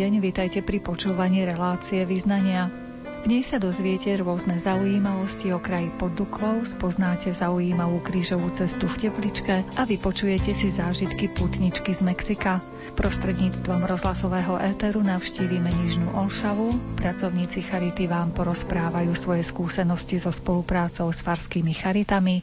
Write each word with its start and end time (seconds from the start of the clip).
deň, 0.00 0.24
vítajte 0.24 0.64
pri 0.64 0.80
počúvaní 0.80 1.44
relácie 1.44 2.08
Vyznania. 2.08 2.72
V 3.20 3.28
nej 3.28 3.44
sa 3.44 3.60
dozviete 3.60 4.08
rôzne 4.16 4.56
zaujímavosti 4.56 5.52
o 5.52 5.60
kraji 5.60 5.92
pod 6.00 6.16
Duklou, 6.16 6.64
spoznáte 6.64 7.28
zaujímavú 7.36 8.00
krížovú 8.00 8.48
cestu 8.48 8.88
v 8.88 8.96
Tepličke 8.96 9.60
a 9.76 9.82
vypočujete 9.84 10.56
si 10.56 10.72
zážitky 10.72 11.28
putničky 11.28 11.92
z 11.92 12.00
Mexika. 12.00 12.64
Prostredníctvom 12.96 13.84
rozhlasového 13.84 14.56
éteru 14.56 15.04
navštívime 15.04 15.68
Nižnú 15.68 16.16
Olšavu, 16.16 16.96
pracovníci 16.96 17.60
Charity 17.60 18.08
vám 18.08 18.32
porozprávajú 18.32 19.12
svoje 19.12 19.44
skúsenosti 19.44 20.16
so 20.16 20.32
spoluprácou 20.32 21.12
s 21.12 21.20
farskými 21.20 21.76
charitami 21.76 22.40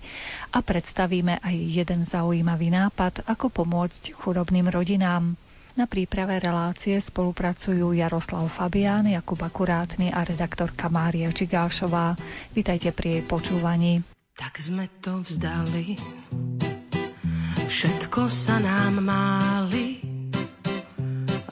a 0.54 0.62
predstavíme 0.62 1.42
aj 1.42 1.56
jeden 1.58 2.06
zaujímavý 2.06 2.70
nápad, 2.70 3.26
ako 3.26 3.50
pomôcť 3.50 4.14
chudobným 4.14 4.70
rodinám. 4.70 5.34
Na 5.78 5.86
príprave 5.86 6.42
relácie 6.42 6.98
spolupracujú 6.98 7.94
Jaroslav 7.94 8.50
Fabián, 8.50 9.06
Jakub 9.06 9.38
Akurátny 9.38 10.10
a 10.10 10.26
redaktorka 10.26 10.90
Mária 10.90 11.30
Čigášová. 11.30 12.18
Vítajte 12.50 12.90
pri 12.90 13.22
jej 13.22 13.24
počúvaní. 13.30 14.02
Tak 14.34 14.58
sme 14.58 14.90
to 15.06 15.22
vzdali, 15.22 15.94
všetko 17.70 18.26
sa 18.26 18.58
nám 18.58 19.06
máli, 19.06 20.02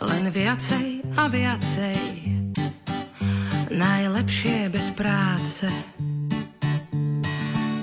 len 0.01 0.25
viacej 0.33 1.05
a 1.13 1.29
viacej, 1.29 2.01
najlepšie 3.69 4.73
bez 4.73 4.89
práce. 4.97 5.69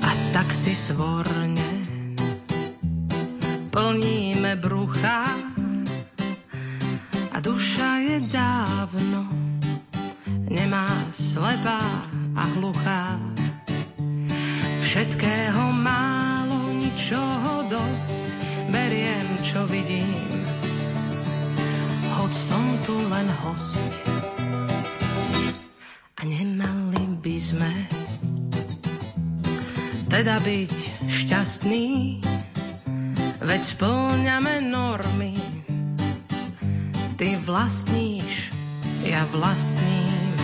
A 0.02 0.10
tak 0.34 0.50
si 0.50 0.74
svorne 0.74 1.70
plníme 3.72 4.58
brucha, 4.60 5.51
duša 7.42 7.90
je 8.06 8.16
dávno 8.30 9.42
nemá 10.52 10.88
slepá 11.08 11.80
a 12.36 12.44
hluchá. 12.56 13.16
Všetkého 14.84 15.72
málo, 15.72 16.76
ničoho 16.76 17.72
dosť, 17.72 18.28
beriem, 18.68 19.28
čo 19.40 19.64
vidím. 19.64 20.44
Hoď 22.12 22.32
som 22.36 22.64
tu 22.84 22.94
len 23.08 23.28
host. 23.40 23.92
A 26.20 26.28
nemali 26.28 27.02
by 27.24 27.36
sme 27.40 27.72
teda 30.12 30.36
byť 30.44 30.74
šťastní, 31.08 32.20
veď 33.40 33.62
splňame 33.64 34.60
normy, 34.60 35.51
ty 37.22 37.38
vlastníš, 37.38 38.50
ja 39.06 39.22
vlastním 39.30 40.34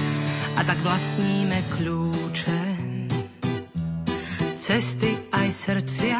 a 0.54 0.62
tak 0.62 0.78
vlastníme 0.86 1.66
kľúče. 1.74 2.62
Cesty 4.54 5.18
aj 5.34 5.48
srdcia 5.50 6.18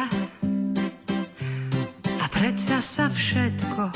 a 2.03 2.25
predsa 2.27 2.83
sa 2.83 3.07
všetko 3.07 3.87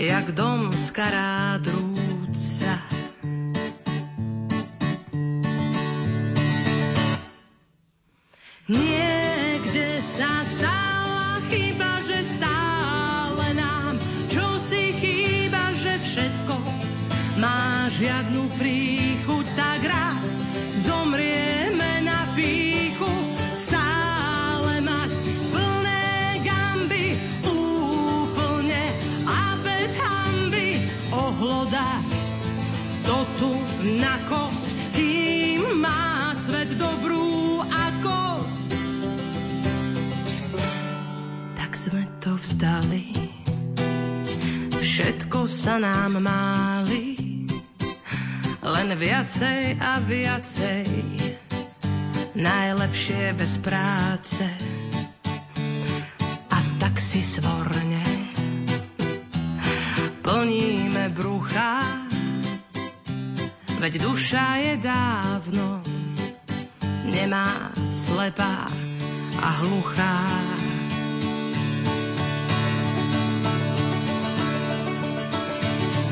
jak 0.00 0.32
dom 0.32 0.72
z 0.72 0.86
karát 0.96 1.60
rúca. 1.60 2.80
Niekde 8.64 10.00
sa 10.00 10.40
stala 10.40 10.89
dobrú 36.80 37.60
a 37.60 37.84
kosť. 38.00 38.72
Tak 41.60 41.70
sme 41.76 42.04
to 42.24 42.32
vzdali, 42.40 43.12
všetko 44.80 45.44
sa 45.44 45.76
nám 45.76 46.24
máli 46.24 47.20
len 48.64 48.88
viacej 48.96 49.76
a 49.76 50.00
viacej, 50.00 50.88
najlepšie 52.32 53.36
bez 53.36 53.60
práce. 53.60 54.44
A 56.48 56.58
tak 56.80 56.96
si 56.96 57.20
svorne 57.20 58.20
plníme 60.30 61.10
brucha, 61.10 62.06
veď 63.82 63.92
duša 63.98 64.46
je 64.62 64.74
dávno 64.78 65.89
nemá 67.20 67.68
slepá 67.92 68.64
a 69.44 69.48
hluchá. 69.60 70.24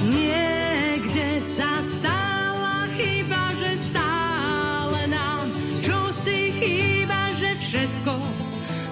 Niekde 0.04 1.40
sa 1.40 1.80
stále 1.80 2.92
chýba, 3.00 3.56
že 3.56 3.88
stále 3.88 5.08
nám 5.08 5.48
čo 5.80 6.12
si 6.12 6.52
chýba, 6.52 7.32
že 7.40 7.56
všetko 7.56 8.20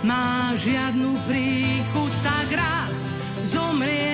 má 0.08 0.56
žiadnu 0.56 1.20
príchuť, 1.28 2.12
tak 2.24 2.48
raz 2.56 2.96
zomrieme 3.44 4.05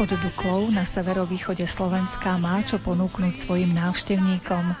pod 0.00 0.16
Duklou 0.16 0.72
na 0.72 0.88
severovýchode 0.88 1.68
Slovenska 1.68 2.40
má 2.40 2.64
čo 2.64 2.80
ponúknuť 2.80 3.36
svojim 3.36 3.76
návštevníkom 3.76 4.72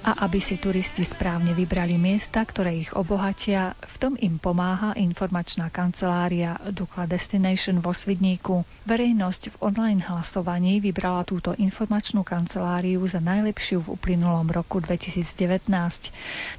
a 0.00 0.24
aby 0.24 0.40
si 0.40 0.56
turisti 0.56 1.04
správne 1.04 1.52
vybrali 1.52 2.00
miesta, 2.00 2.40
ktoré 2.40 2.72
ich 2.80 2.96
obohatia, 2.96 3.76
v 3.76 3.96
tom 4.00 4.12
im 4.16 4.40
pomáha 4.40 4.96
informačná 4.96 5.68
kancelária 5.68 6.56
Dukla 6.72 7.04
Destination 7.04 7.84
vo 7.84 7.92
Svidníku. 7.92 8.64
Verejnosť 8.88 9.42
v 9.52 9.56
online 9.60 10.00
hlasovaní 10.00 10.80
vybrala 10.80 11.28
túto 11.28 11.52
informačnú 11.52 12.24
kanceláriu 12.24 13.04
za 13.04 13.20
najlepšiu 13.20 13.84
v 13.84 14.00
uplynulom 14.00 14.48
roku 14.48 14.80
2019. 14.80 15.68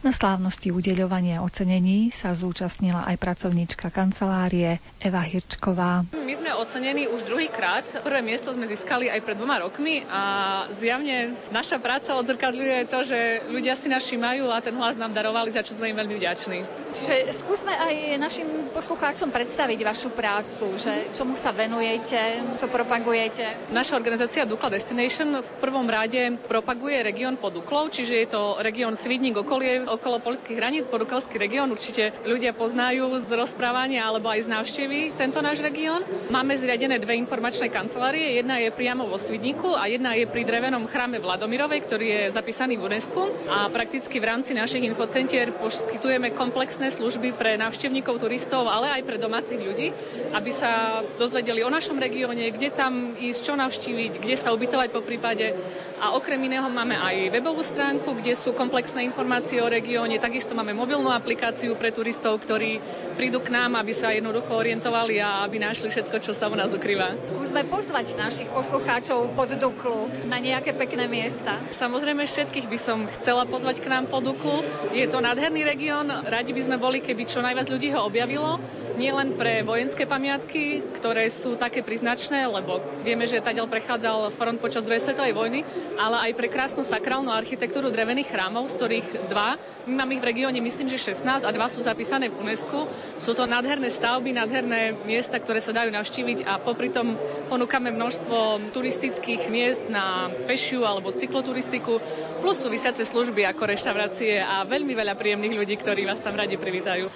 Na 0.06 0.12
slávnosti 0.14 0.70
udeľovania 0.70 1.42
ocenení 1.42 2.14
sa 2.14 2.38
zúčastnila 2.38 3.10
aj 3.10 3.18
pracovníčka 3.18 3.90
kancelárie 3.90 4.78
Eva 5.02 5.26
Hirčková. 5.26 6.06
My 6.14 6.34
sme 6.38 6.54
ocenení 6.54 7.10
už 7.10 7.26
druhýkrát. 7.26 8.06
Prvé 8.06 8.22
miesto 8.22 8.54
sme 8.54 8.70
získali 8.70 9.10
aj 9.10 9.26
pred 9.26 9.34
dvoma 9.34 9.66
rokmi 9.66 10.06
a 10.06 10.22
zjavne 10.70 11.34
naša 11.50 11.82
práca 11.82 12.14
odzrkadľuje 12.22 12.78
to, 12.86 13.00
že 13.02 13.20
ľudia 13.52 13.78
si 13.80 13.88
nás 13.88 14.04
všímajú 14.04 14.52
a 14.52 14.60
ten 14.60 14.76
hlas 14.76 15.00
nám 15.00 15.16
darovali, 15.16 15.54
za 15.54 15.64
čo 15.64 15.78
sme 15.78 15.94
im 15.94 15.98
veľmi 15.98 16.16
vďační. 16.18 16.60
Čiže 16.92 17.16
skúsme 17.32 17.72
aj 17.72 18.20
našim 18.20 18.48
poslucháčom 18.76 19.32
predstaviť 19.32 19.80
vašu 19.86 20.10
prácu, 20.12 20.76
že 20.76 21.14
čomu 21.16 21.40
sa 21.40 21.56
venujete, 21.56 22.44
čo 22.60 22.68
propagujete. 22.68 23.72
Naša 23.72 23.96
organizácia 23.96 24.44
Dukla 24.44 24.74
Destination 24.74 25.40
v 25.40 25.50
prvom 25.64 25.88
rade 25.88 26.36
propaguje 26.50 27.00
región 27.00 27.40
pod 27.40 27.56
Duklou, 27.56 27.88
čiže 27.88 28.14
je 28.26 28.28
to 28.28 28.60
región 28.60 28.98
Svidník 28.98 29.40
okolie, 29.40 29.88
okolo 29.88 30.20
polských 30.20 30.58
hraníc, 30.58 30.92
podukalský 30.92 31.40
región. 31.40 31.72
Určite 31.72 32.12
ľudia 32.28 32.52
poznajú 32.52 33.24
z 33.24 33.30
rozprávania 33.38 34.04
alebo 34.04 34.28
aj 34.28 34.44
z 34.46 34.52
návštevy 34.52 35.00
tento 35.16 35.40
náš 35.40 35.64
región. 35.64 36.04
Máme 36.28 36.58
zriadené 36.58 37.00
dve 37.00 37.16
informačné 37.16 37.72
kancelárie. 37.72 38.36
Jedna 38.36 38.60
je 38.60 38.74
priamo 38.74 39.08
vo 39.08 39.16
Svidníku 39.16 39.78
a 39.78 39.88
jedna 39.88 40.18
je 40.18 40.28
pri 40.28 40.44
drevenom 40.44 40.90
chráme 40.90 41.22
Vladomirovej, 41.22 41.80
ktorý 41.86 42.08
je 42.08 42.22
zapísaný 42.34 42.76
v 42.82 42.92
UNESCO 42.92 43.21
Slovensku 43.22 43.52
a 43.52 43.70
prakticky 43.70 44.18
v 44.18 44.26
rámci 44.26 44.52
našich 44.56 44.82
infocentier 44.86 45.54
poskytujeme 45.54 46.34
komplexné 46.34 46.90
služby 46.90 47.36
pre 47.36 47.60
návštevníkov, 47.60 48.22
turistov, 48.22 48.66
ale 48.66 48.90
aj 48.90 49.02
pre 49.06 49.18
domácich 49.22 49.60
ľudí, 49.60 49.94
aby 50.34 50.52
sa 50.54 51.04
dozvedeli 51.20 51.62
o 51.62 51.70
našom 51.70 52.00
regióne, 52.00 52.50
kde 52.54 52.74
tam 52.74 53.14
ísť, 53.18 53.42
čo 53.42 53.54
navštíviť, 53.58 54.12
kde 54.22 54.36
sa 54.38 54.56
ubytovať 54.56 54.90
po 54.90 55.02
prípade. 55.06 55.54
A 56.02 56.18
okrem 56.18 56.42
iného 56.42 56.66
máme 56.66 56.98
aj 56.98 57.30
webovú 57.30 57.62
stránku, 57.62 58.18
kde 58.18 58.34
sú 58.34 58.58
komplexné 58.58 59.06
informácie 59.06 59.62
o 59.62 59.70
regióne. 59.70 60.18
Takisto 60.18 60.58
máme 60.58 60.74
mobilnú 60.74 61.14
aplikáciu 61.14 61.78
pre 61.78 61.94
turistov, 61.94 62.42
ktorí 62.42 62.82
prídu 63.20 63.38
k 63.44 63.54
nám, 63.54 63.78
aby 63.78 63.94
sa 63.94 64.10
jednoducho 64.10 64.50
orientovali 64.50 65.22
a 65.22 65.46
aby 65.46 65.62
našli 65.62 65.94
všetko, 65.94 66.18
čo 66.26 66.34
sa 66.34 66.50
u 66.50 66.58
nás 66.58 66.74
ukrýva. 66.74 67.14
Skúsme 67.30 67.62
pozvať 67.70 68.18
našich 68.18 68.50
poslucháčov 68.50 69.38
pod 69.38 69.54
Duklu 69.62 70.10
na 70.26 70.42
nejaké 70.42 70.74
pekné 70.74 71.06
miesta. 71.06 71.62
Samozrejme 71.70 72.26
všetkých 72.26 72.66
by 72.66 72.80
som 72.82 73.11
chcela 73.20 73.44
pozvať 73.50 73.84
k 73.84 73.92
nám 73.92 74.08
pod 74.08 74.24
Duklu. 74.24 74.64
Je 74.96 75.04
to 75.10 75.20
nádherný 75.20 75.68
región, 75.68 76.08
radi 76.08 76.56
by 76.56 76.62
sme 76.62 76.78
boli, 76.80 77.04
keby 77.04 77.28
čo 77.28 77.44
najviac 77.44 77.68
ľudí 77.68 77.92
ho 77.92 78.06
objavilo. 78.08 78.62
Nie 79.02 79.18
len 79.18 79.34
pre 79.34 79.66
vojenské 79.66 80.06
pamiatky, 80.06 80.86
ktoré 80.94 81.26
sú 81.34 81.58
také 81.58 81.82
priznačné, 81.82 82.46
lebo 82.46 82.78
vieme, 83.02 83.26
že 83.26 83.42
tadiaľ 83.42 83.66
prechádzal 83.66 84.30
front 84.30 84.62
počas 84.62 84.86
druhej 84.86 85.02
svetovej 85.02 85.34
vojny, 85.34 85.66
ale 85.98 86.30
aj 86.30 86.38
pre 86.38 86.46
krásnu 86.46 86.86
sakrálnu 86.86 87.34
architektúru 87.34 87.90
drevených 87.90 88.30
chrámov, 88.30 88.70
z 88.70 88.78
ktorých 88.78 89.08
dva, 89.26 89.58
my 89.90 89.94
máme 89.98 90.14
ich 90.14 90.22
v 90.22 90.30
regióne 90.30 90.62
myslím, 90.62 90.86
že 90.86 91.02
16 91.02 91.42
a 91.42 91.50
dva 91.50 91.66
sú 91.66 91.82
zapísané 91.82 92.30
v 92.30 92.38
UNESCO. 92.38 92.86
Sú 93.18 93.34
to 93.34 93.50
nádherné 93.50 93.90
stavby, 93.90 94.38
nádherné 94.38 94.94
miesta, 95.10 95.42
ktoré 95.42 95.58
sa 95.58 95.74
dajú 95.74 95.90
navštíviť 95.90 96.46
a 96.46 96.62
popri 96.62 96.94
tom 96.94 97.18
ponúkame 97.50 97.90
množstvo 97.90 98.70
turistických 98.70 99.50
miest 99.50 99.90
na 99.90 100.30
pešiu 100.46 100.86
alebo 100.86 101.10
cykloturistiku, 101.10 101.98
plus 102.46 102.62
súvisiace 102.62 103.02
služby 103.02 103.42
ako 103.50 103.74
reštaurácie 103.74 104.38
a 104.38 104.62
veľmi 104.70 104.94
veľa 104.94 105.18
príjemných 105.18 105.58
ľudí, 105.58 105.76
ktorí 105.82 106.06
vás 106.06 106.22
tam 106.22 106.38
radi 106.38 106.62
privítajú. 106.62 107.10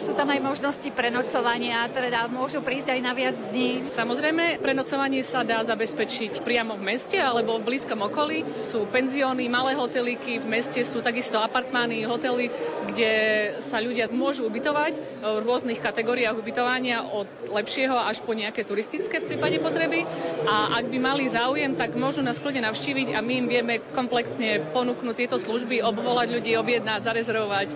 Sú 0.00 0.16
tam 0.16 0.32
aj 0.32 0.40
možnosti 0.40 0.88
prenocovania, 1.26 1.90
teda 1.90 2.30
môžu 2.30 2.62
prísť 2.62 2.94
aj 2.94 3.00
na 3.02 3.10
viac 3.10 3.34
dní? 3.50 3.90
Samozrejme, 3.90 4.62
prenocovanie 4.62 5.26
sa 5.26 5.42
dá 5.42 5.58
zabezpečiť 5.58 6.38
priamo 6.46 6.78
v 6.78 6.94
meste 6.94 7.18
alebo 7.18 7.58
v 7.58 7.66
blízkom 7.66 7.98
okolí. 7.98 8.46
Sú 8.62 8.86
penzióny, 8.86 9.50
malé 9.50 9.74
hotelíky, 9.74 10.38
v 10.38 10.46
meste 10.46 10.78
sú 10.86 11.02
takisto 11.02 11.42
apartmány, 11.42 12.06
hotely, 12.06 12.46
kde 12.94 13.12
sa 13.58 13.82
ľudia 13.82 14.06
môžu 14.06 14.46
ubytovať 14.46 15.02
v 15.18 15.42
rôznych 15.42 15.82
kategóriách 15.82 16.38
ubytovania 16.38 17.02
od 17.02 17.26
lepšieho 17.50 17.98
až 17.98 18.22
po 18.22 18.30
nejaké 18.30 18.62
turistické 18.62 19.18
v 19.18 19.34
prípade 19.34 19.58
potreby. 19.58 20.06
A 20.46 20.78
ak 20.78 20.86
by 20.94 20.98
mali 21.02 21.26
záujem, 21.26 21.74
tak 21.74 21.98
môžu 21.98 22.22
nás 22.22 22.38
kľudne 22.38 22.62
navštíviť 22.70 23.18
a 23.18 23.18
my 23.18 23.32
im 23.42 23.46
vieme 23.50 23.82
komplexne 23.82 24.62
ponúknuť 24.70 25.26
tieto 25.26 25.42
služby, 25.42 25.82
obvolať 25.82 26.38
ľudí, 26.38 26.54
objednať, 26.54 27.02
zarezervovať, 27.02 27.68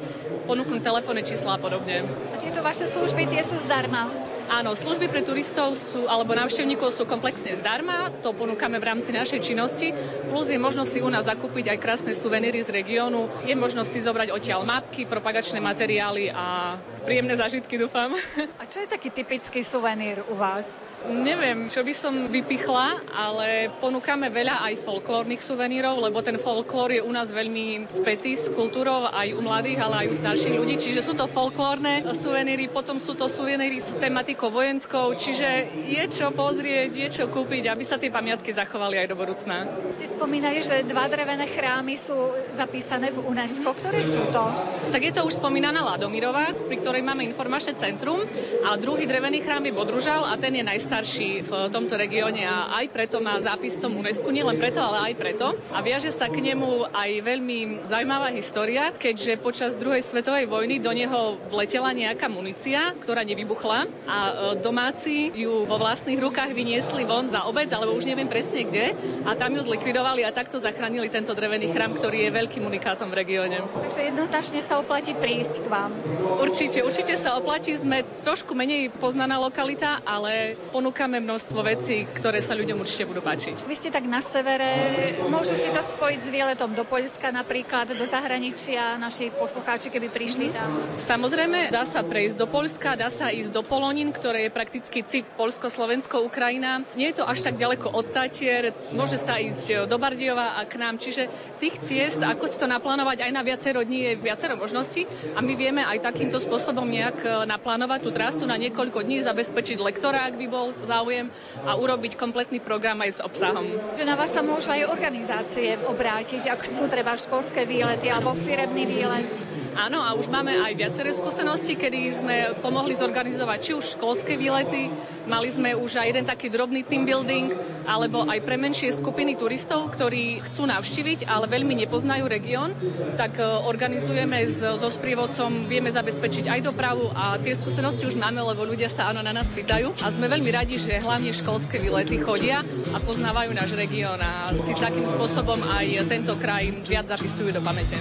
ponúknuť 0.47 0.87
telefónne 0.87 1.27
čísla 1.27 1.59
a 1.59 1.63
podobne. 1.63 2.07
A 2.07 2.37
tieto 2.39 2.63
vaše 2.63 2.87
služby 2.87 3.30
tie 3.31 3.43
sú 3.47 3.57
zdarma? 3.63 4.11
Áno, 4.51 4.75
služby 4.75 5.07
pre 5.07 5.23
turistov 5.23 5.79
sú, 5.79 6.11
alebo 6.11 6.35
návštevníkov 6.35 6.91
sú 6.91 7.07
komplexne 7.07 7.55
zdarma, 7.55 8.11
to 8.19 8.35
ponúkame 8.35 8.83
v 8.83 8.89
rámci 8.91 9.15
našej 9.15 9.47
činnosti, 9.47 9.95
plus 10.27 10.51
je 10.51 10.59
možnosť 10.59 10.91
si 10.91 10.99
u 10.99 11.07
nás 11.07 11.31
zakúpiť 11.31 11.71
aj 11.71 11.79
krásne 11.79 12.11
suveníry 12.11 12.59
z 12.59 12.75
regiónu, 12.75 13.31
je 13.47 13.55
možnosť 13.55 13.91
si 13.95 14.03
zobrať 14.03 14.35
odtiaľ 14.35 14.67
mapky, 14.67 15.07
propagačné 15.07 15.63
materiály 15.63 16.35
a 16.35 16.75
príjemné 17.07 17.39
zážitky, 17.39 17.79
dúfam. 17.79 18.11
A 18.59 18.67
čo 18.67 18.83
je 18.83 18.91
taký 18.91 19.15
typický 19.15 19.63
suvenír 19.63 20.27
u 20.27 20.35
vás? 20.35 20.67
Neviem, 21.09 21.65
čo 21.73 21.81
by 21.81 21.95
som 21.97 22.29
vypichla, 22.29 23.09
ale 23.09 23.73
ponúkame 23.81 24.29
veľa 24.29 24.69
aj 24.69 24.85
folklórnych 24.85 25.41
suvenírov, 25.41 25.97
lebo 25.97 26.21
ten 26.21 26.37
folklór 26.37 26.93
je 26.93 27.01
u 27.01 27.09
nás 27.09 27.33
veľmi 27.33 27.89
spätý 27.89 28.37
s 28.37 28.53
kultúrou 28.53 29.09
aj 29.09 29.33
u 29.33 29.41
mladých, 29.41 29.81
ale 29.81 30.05
aj 30.05 30.07
u 30.13 30.15
starších 30.21 30.53
ľudí. 30.61 30.77
Čiže 30.77 31.01
sú 31.01 31.17
to 31.17 31.25
folklórne 31.25 32.05
suveníry, 32.13 32.69
potom 32.69 33.01
sú 33.01 33.17
to 33.17 33.33
suveníry 33.33 33.81
s 33.81 33.97
tematikou 33.97 34.53
vojenskou, 34.53 35.17
čiže 35.17 35.73
je 35.89 36.05
čo 36.13 36.37
pozrieť, 36.37 36.93
je 36.93 37.09
čo 37.09 37.25
kúpiť, 37.33 37.73
aby 37.73 37.81
sa 37.81 37.97
tie 37.97 38.13
pamiatky 38.13 38.53
zachovali 38.53 39.01
aj 39.01 39.09
do 39.09 39.17
budúcna. 39.17 39.73
Ste 39.97 40.13
spomínali, 40.13 40.61
že 40.61 40.85
dva 40.85 41.09
drevené 41.09 41.49
chrámy 41.49 41.97
sú 41.97 42.37
zapísané 42.53 43.09
v 43.09 43.25
UNESCO. 43.25 43.73
Ktoré 43.73 44.05
sú 44.05 44.21
to? 44.29 44.45
Tak 44.93 45.01
je 45.01 45.17
to 45.17 45.25
už 45.25 45.41
spomínaná 45.41 45.81
Ladomirová, 45.81 46.53
pri 46.53 46.77
ktorej 46.77 47.01
máme 47.01 47.25
informačné 47.25 47.73
centrum 47.81 48.21
a 48.69 48.77
druhý 48.77 49.09
drevený 49.09 49.41
chrám 49.41 49.65
je 49.65 49.73
Bodružal 49.73 50.29
a 50.29 50.37
ten 50.37 50.53
je 50.53 50.61
najstarší 50.61 50.90
najstarší 50.91 51.47
v 51.47 51.53
tomto 51.71 51.95
regióne 51.95 52.43
a 52.43 52.83
aj 52.83 52.91
preto 52.91 53.23
má 53.23 53.39
zápis 53.39 53.79
v 53.79 53.87
tom 53.87 53.95
UNESCO, 54.03 54.35
nielen 54.35 54.59
preto, 54.59 54.83
ale 54.83 55.15
aj 55.15 55.23
preto. 55.23 55.55
A 55.71 55.87
viaže 55.87 56.11
sa 56.11 56.27
k 56.27 56.43
nemu 56.43 56.91
aj 56.91 57.11
veľmi 57.23 57.87
zaujímavá 57.87 58.35
história, 58.35 58.91
keďže 58.91 59.39
počas 59.39 59.79
druhej 59.79 60.03
svetovej 60.03 60.51
vojny 60.51 60.83
do 60.83 60.91
neho 60.91 61.39
vletela 61.47 61.95
nejaká 61.95 62.27
munícia, 62.27 62.91
ktorá 62.99 63.23
nevybuchla 63.23 63.87
a 64.11 64.19
e, 64.19 64.33
domáci 64.59 65.31
ju 65.31 65.63
vo 65.63 65.79
vlastných 65.79 66.19
rukách 66.19 66.59
vyniesli 66.59 67.07
von 67.07 67.31
za 67.31 67.47
obec, 67.47 67.71
alebo 67.71 67.95
už 67.95 68.11
neviem 68.11 68.27
presne 68.27 68.67
kde, 68.67 68.91
a 69.23 69.39
tam 69.39 69.55
ju 69.55 69.63
zlikvidovali 69.63 70.27
a 70.27 70.35
takto 70.35 70.59
zachránili 70.59 71.07
tento 71.07 71.39
drevený 71.39 71.71
chrám, 71.71 71.95
ktorý 71.95 72.27
je 72.27 72.35
veľkým 72.35 72.67
unikátom 72.67 73.15
v 73.15 73.19
regióne. 73.23 73.63
Takže 73.63 74.11
jednoznačne 74.11 74.59
sa 74.59 74.83
oplatí 74.83 75.15
prísť 75.15 75.63
k 75.63 75.71
vám. 75.71 75.95
Určite, 76.43 76.83
určite 76.83 77.15
sa 77.15 77.39
oplatí. 77.39 77.79
Sme 77.79 78.03
trošku 78.27 78.59
menej 78.59 78.91
poznaná 78.91 79.39
lokalita, 79.39 80.03
ale 80.03 80.59
ponúkame 80.81 81.21
množstvo 81.21 81.61
vecí, 81.61 82.09
ktoré 82.09 82.41
sa 82.41 82.57
ľuďom 82.57 82.81
určite 82.81 83.05
budú 83.05 83.21
páčiť. 83.21 83.69
Vy 83.69 83.77
ste 83.77 83.93
tak 83.93 84.09
na 84.09 84.25
severe, 84.25 85.13
môžu 85.29 85.53
si 85.61 85.69
to 85.69 85.85
spojiť 85.85 86.21
s 86.25 86.29
výletom 86.33 86.73
do 86.73 86.89
Poľska 86.89 87.29
napríklad, 87.29 87.93
do 87.93 88.09
zahraničia, 88.09 88.97
naši 88.97 89.29
poslucháči, 89.29 89.93
keby 89.93 90.09
prišli 90.09 90.49
tam? 90.57 90.81
Samozrejme, 90.97 91.69
dá 91.69 91.85
sa 91.85 92.01
prejsť 92.01 92.41
do 92.41 92.49
Poľska, 92.49 92.97
dá 92.97 93.13
sa 93.13 93.29
ísť 93.29 93.53
do 93.53 93.61
Polonín, 93.61 94.09
ktoré 94.09 94.49
je 94.49 94.57
prakticky 94.57 95.05
CIP 95.05 95.29
Polsko, 95.37 95.69
Slovensko, 95.69 96.25
Ukrajina. 96.25 96.81
Nie 96.97 97.13
je 97.13 97.21
to 97.21 97.29
až 97.29 97.45
tak 97.45 97.61
ďaleko 97.61 97.93
od 97.93 98.17
Tatier, 98.17 98.73
môže 98.97 99.21
sa 99.21 99.37
ísť 99.37 99.85
do 99.85 100.01
Bardiova 100.01 100.57
a 100.57 100.65
k 100.65 100.81
nám, 100.81 100.97
čiže 100.97 101.29
tých 101.61 101.77
ciest, 101.85 102.25
ako 102.25 102.49
si 102.49 102.57
to 102.57 102.65
naplánovať 102.65 103.29
aj 103.29 103.33
na 103.37 103.45
viacero 103.45 103.85
dní, 103.85 104.17
je 104.17 104.25
viacero 104.25 104.57
možností 104.57 105.05
a 105.37 105.45
my 105.45 105.53
vieme 105.61 105.85
aj 105.85 106.09
takýmto 106.09 106.41
spôsobom 106.41 106.89
nejak 106.89 107.45
naplánovať 107.45 108.01
tú 108.01 108.11
trasu 108.17 108.49
na 108.49 108.57
niekoľko 108.57 109.05
dní, 109.05 109.21
zabezpečiť 109.21 109.77
lektora, 109.77 110.25
ak 110.25 110.41
by 110.41 110.49
bol 110.49 110.70
záujem 110.83 111.29
a 111.63 111.77
urobiť 111.77 112.15
kompletný 112.17 112.61
program 112.61 113.01
aj 113.03 113.11
s 113.11 113.21
obsahom. 113.21 113.67
Na 114.01 114.15
vás 114.15 114.33
sa 114.33 114.41
môžu 114.43 114.71
aj 114.73 114.89
organizácie 114.91 115.77
obrátiť, 115.87 116.49
ak 116.49 116.67
chcú 116.67 116.87
treba 116.87 117.15
školské 117.15 117.65
výlety 117.65 118.09
alebo 118.09 118.33
firemný 118.35 118.85
výlet. 118.87 119.27
Áno, 119.75 120.03
a 120.03 120.15
už 120.19 120.27
máme 120.29 120.51
aj 120.51 120.73
viaceré 120.75 121.15
skúsenosti, 121.15 121.79
kedy 121.79 122.01
sme 122.11 122.37
pomohli 122.59 122.93
zorganizovať 122.97 123.59
či 123.63 123.73
už 123.79 123.99
školské 123.99 124.35
výlety, 124.35 124.91
mali 125.31 125.49
sme 125.51 125.79
už 125.79 126.01
aj 126.01 126.07
jeden 126.11 126.25
taký 126.27 126.51
drobný 126.51 126.83
team 126.83 127.07
building, 127.07 127.55
alebo 127.87 128.27
aj 128.27 128.39
pre 128.43 128.59
menšie 128.59 128.91
skupiny 128.91 129.39
turistov, 129.39 129.91
ktorí 129.95 130.43
chcú 130.43 130.67
navštíviť, 130.67 131.31
ale 131.31 131.47
veľmi 131.47 131.87
nepoznajú 131.87 132.25
región, 132.27 132.75
tak 133.15 133.39
e, 133.39 133.47
organizujeme 133.47 134.43
so 134.51 134.89
sprievodcom, 134.91 135.71
vieme 135.71 135.91
zabezpečiť 135.91 136.51
aj 136.51 136.61
dopravu 136.67 137.11
a 137.15 137.39
tie 137.39 137.55
skúsenosti 137.55 138.07
už 138.11 138.19
máme, 138.19 138.43
lebo 138.43 138.67
ľudia 138.67 138.91
sa 138.91 139.11
áno 139.11 139.23
na 139.23 139.31
nás 139.31 139.55
pýtajú. 139.55 139.95
A 140.03 140.11
sme 140.11 140.27
veľmi 140.27 140.51
radi, 140.51 140.77
že 140.79 140.99
hlavne 140.99 141.31
školské 141.31 141.79
výlety 141.79 142.19
chodia 142.19 142.63
a 142.95 142.99
poznávajú 142.99 143.51
náš 143.55 143.75
región 143.79 144.19
a 144.19 144.51
takým 144.81 145.07
spôsobom 145.07 145.61
aj 145.67 146.09
tento 146.09 146.35
kraj 146.41 146.73
viac 146.89 147.07
zapisujú 147.07 147.53
do 147.55 147.61
pamäte 147.61 147.95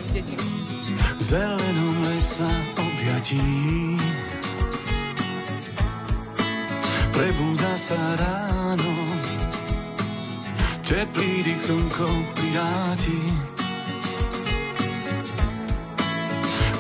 deti 0.90 1.24
zelenom 1.24 1.98
lesa 2.02 2.50
objatí. 2.78 3.98
Prebúda 7.14 7.74
sa 7.76 8.00
ráno, 8.16 8.94
teplý 10.88 11.44
dých 11.44 11.62
slnko 11.62 12.10
pridáti. 12.34 13.22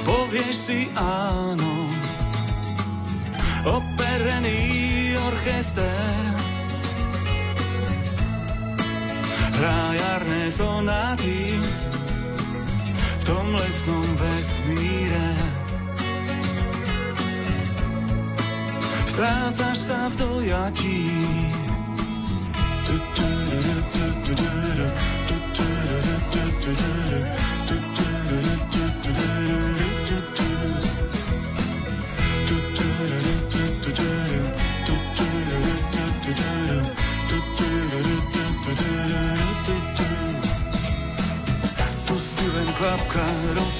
Povieš 0.07 0.55
si 0.55 0.79
áno, 0.95 1.75
operený 3.67 4.61
orchester. 5.27 6.21
Hrá 9.59 9.91
jarné 9.91 10.47
sonáty, 10.47 11.59
tom 13.25 13.55
lesnom 13.55 14.07
vesmíre. 14.15 15.29
Strácaš 19.09 19.77
sa 19.77 20.07
v 20.11 20.15
dojatí. 20.15 21.48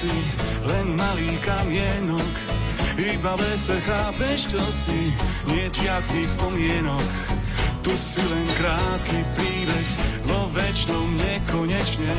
Si 0.00 0.12
len 0.64 0.96
malý 0.96 1.36
kamienok. 1.44 2.34
Iba 2.96 3.36
ve 3.36 3.52
se 3.58 3.80
chápeš, 3.80 4.48
čo 4.48 4.62
si, 4.72 5.12
nie 5.50 5.68
žiadnych 5.68 6.30
spomienok. 6.30 7.08
Tu 7.80 7.92
si 7.96 8.20
len 8.20 8.46
krátky 8.56 9.18
príbeh, 9.36 9.88
vo 10.24 10.48
väčšnom 10.52 11.16
nekonečne. 11.16 12.14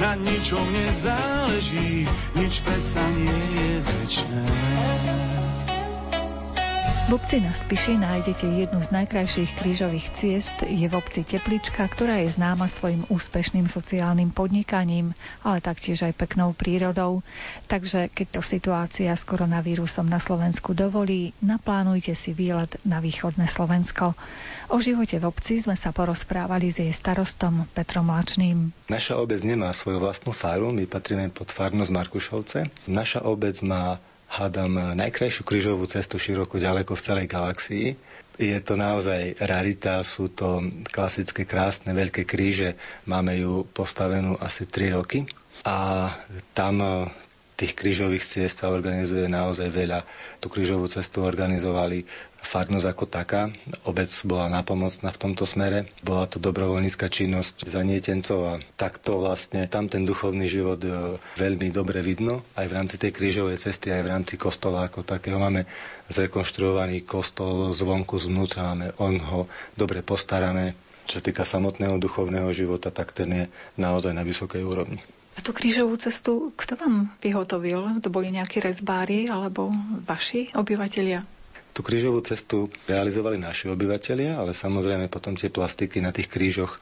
Na 0.00 0.16
ničom 0.16 0.64
nezáleží, 0.72 2.08
nič 2.36 2.60
predsa 2.64 3.04
nie 3.16 3.40
je 3.56 3.70
väčšné. 3.82 4.42
V 7.08 7.16
obci 7.16 7.40
na 7.40 7.56
Spiši 7.56 7.96
nájdete 7.96 8.44
jednu 8.44 8.84
z 8.84 8.92
najkrajších 8.92 9.56
krížových 9.56 10.12
ciest. 10.12 10.60
Je 10.60 10.84
v 10.84 10.92
obci 10.92 11.24
Teplička, 11.24 11.88
ktorá 11.88 12.20
je 12.20 12.28
známa 12.36 12.68
svojim 12.68 13.00
úspešným 13.08 13.64
sociálnym 13.64 14.28
podnikaním, 14.28 15.16
ale 15.40 15.64
taktiež 15.64 16.04
aj 16.04 16.12
peknou 16.12 16.52
prírodou. 16.52 17.24
Takže 17.64 18.12
keď 18.12 18.26
to 18.28 18.40
situácia 18.44 19.08
s 19.16 19.24
koronavírusom 19.24 20.04
na 20.04 20.20
Slovensku 20.20 20.76
dovolí, 20.76 21.32
naplánujte 21.40 22.12
si 22.12 22.36
výlet 22.36 22.76
na 22.84 23.00
východné 23.00 23.48
Slovensko. 23.48 24.12
O 24.68 24.76
živote 24.76 25.16
v 25.16 25.32
obci 25.32 25.64
sme 25.64 25.80
sa 25.80 25.96
porozprávali 25.96 26.68
s 26.68 26.84
jej 26.84 26.92
starostom 26.92 27.64
Petrom 27.72 28.12
Lačným. 28.12 28.68
Naša 28.92 29.16
obec 29.16 29.40
nemá 29.40 29.72
svoju 29.72 29.96
vlastnú 29.96 30.36
faru, 30.36 30.76
my 30.76 30.84
patríme 30.84 31.32
pod 31.32 31.56
farnosť 31.56 31.88
Markušovce. 31.88 32.58
Naša 32.84 33.24
obec 33.24 33.56
má 33.64 33.96
hádam 34.28 34.94
najkrajšiu 34.94 35.42
krížovú 35.42 35.88
cestu 35.88 36.20
široko 36.20 36.60
ďaleko 36.60 36.92
v 36.94 37.04
celej 37.04 37.26
galaxii. 37.26 37.86
Je 38.38 38.58
to 38.62 38.78
naozaj 38.78 39.34
rarita, 39.42 40.06
sú 40.06 40.30
to 40.30 40.62
klasické, 40.94 41.42
krásne, 41.42 41.90
veľké 41.90 42.22
kríže. 42.22 42.78
Máme 43.10 43.34
ju 43.34 43.66
postavenú 43.66 44.38
asi 44.38 44.68
3 44.70 44.94
roky 44.94 45.26
a 45.66 46.08
tam 46.54 47.08
tých 47.58 47.74
krížových 47.74 48.22
ciest 48.22 48.62
sa 48.62 48.70
organizuje 48.70 49.26
naozaj 49.26 49.66
veľa. 49.74 50.06
Tú 50.38 50.46
krížovú 50.46 50.86
cestu 50.86 51.26
organizovali 51.26 52.06
farnosť 52.38 52.86
ako 52.86 53.04
taká. 53.10 53.50
Obec 53.82 54.06
bola 54.22 54.46
napomocná 54.46 55.10
v 55.10 55.18
tomto 55.18 55.42
smere. 55.42 55.90
Bola 56.06 56.30
to 56.30 56.38
dobrovoľnícka 56.38 57.10
činnosť 57.10 57.66
za 57.66 57.82
nietencov 57.82 58.38
a 58.46 58.54
takto 58.78 59.18
vlastne 59.18 59.66
tam 59.66 59.90
ten 59.90 60.06
duchovný 60.06 60.46
život 60.46 60.78
e, 60.86 61.18
veľmi 61.34 61.74
dobre 61.74 61.98
vidno. 61.98 62.46
Aj 62.54 62.70
v 62.70 62.78
rámci 62.78 62.94
tej 62.94 63.10
krížovej 63.10 63.58
cesty, 63.58 63.90
aj 63.90 64.06
v 64.06 64.10
rámci 64.14 64.34
kostola 64.38 64.86
ako 64.86 65.02
takého 65.02 65.42
máme 65.42 65.66
zrekonštruovaný 66.14 67.02
kostol 67.02 67.74
zvonku, 67.74 68.22
zvnútra 68.22 68.70
máme 68.70 68.94
on 69.02 69.18
ho 69.18 69.50
dobre 69.74 70.06
postarané. 70.06 70.78
Čo 71.10 71.18
týka 71.18 71.42
samotného 71.42 71.98
duchovného 71.98 72.54
života, 72.54 72.94
tak 72.94 73.10
ten 73.10 73.28
je 73.34 73.44
naozaj 73.74 74.14
na 74.14 74.22
vysokej 74.22 74.62
úrovni. 74.62 75.02
A 75.38 75.42
tú 75.46 75.54
krížovú 75.54 75.94
cestu 75.94 76.50
kto 76.58 76.74
vám 76.74 77.14
vyhotovil? 77.22 78.02
To 78.02 78.10
boli 78.10 78.34
nejakí 78.34 78.58
rezbári 78.58 79.30
alebo 79.30 79.70
vaši 80.02 80.50
obyvatelia? 80.58 81.22
Tú 81.70 81.86
krížovú 81.86 82.18
cestu 82.26 82.66
realizovali 82.90 83.38
naši 83.38 83.70
obyvatelia, 83.70 84.34
ale 84.34 84.50
samozrejme 84.50 85.06
potom 85.06 85.38
tie 85.38 85.46
plastiky 85.46 86.02
na 86.02 86.10
tých 86.10 86.26
krížoch 86.26 86.74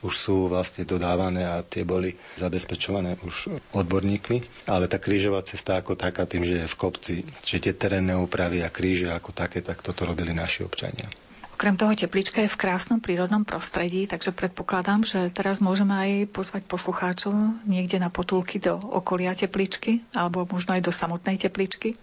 už 0.00 0.14
sú 0.14 0.48
vlastne 0.48 0.88
dodávané 0.88 1.44
a 1.44 1.60
tie 1.60 1.84
boli 1.84 2.16
zabezpečované 2.40 3.20
už 3.28 3.52
odborníkmi. 3.76 4.64
Ale 4.72 4.88
tá 4.88 4.96
krížová 4.96 5.44
cesta 5.44 5.76
ako 5.76 5.92
taká, 5.92 6.24
tým, 6.24 6.48
že 6.48 6.64
je 6.64 6.70
v 6.70 6.78
kopci, 6.80 7.16
že 7.44 7.60
tie 7.60 7.76
terénne 7.76 8.16
úpravy 8.16 8.64
a 8.64 8.72
kríže 8.72 9.12
ako 9.12 9.36
také, 9.36 9.60
tak 9.60 9.84
toto 9.84 10.08
robili 10.08 10.32
naši 10.32 10.64
občania. 10.64 11.12
Okrem 11.58 11.74
toho 11.74 11.90
teplička 11.90 12.38
je 12.38 12.54
v 12.54 12.54
krásnom 12.54 13.02
prírodnom 13.02 13.42
prostredí, 13.42 14.06
takže 14.06 14.30
predpokladám, 14.30 15.02
že 15.02 15.26
teraz 15.34 15.58
môžeme 15.58 15.90
aj 15.90 16.30
pozvať 16.30 16.62
poslucháčov 16.70 17.34
niekde 17.66 17.98
na 17.98 18.14
potulky 18.14 18.62
do 18.62 18.78
okolia 18.78 19.34
tepličky 19.34 20.06
alebo 20.14 20.46
možno 20.46 20.78
aj 20.78 20.86
do 20.86 20.94
samotnej 20.94 21.34
tepličky. 21.34 21.98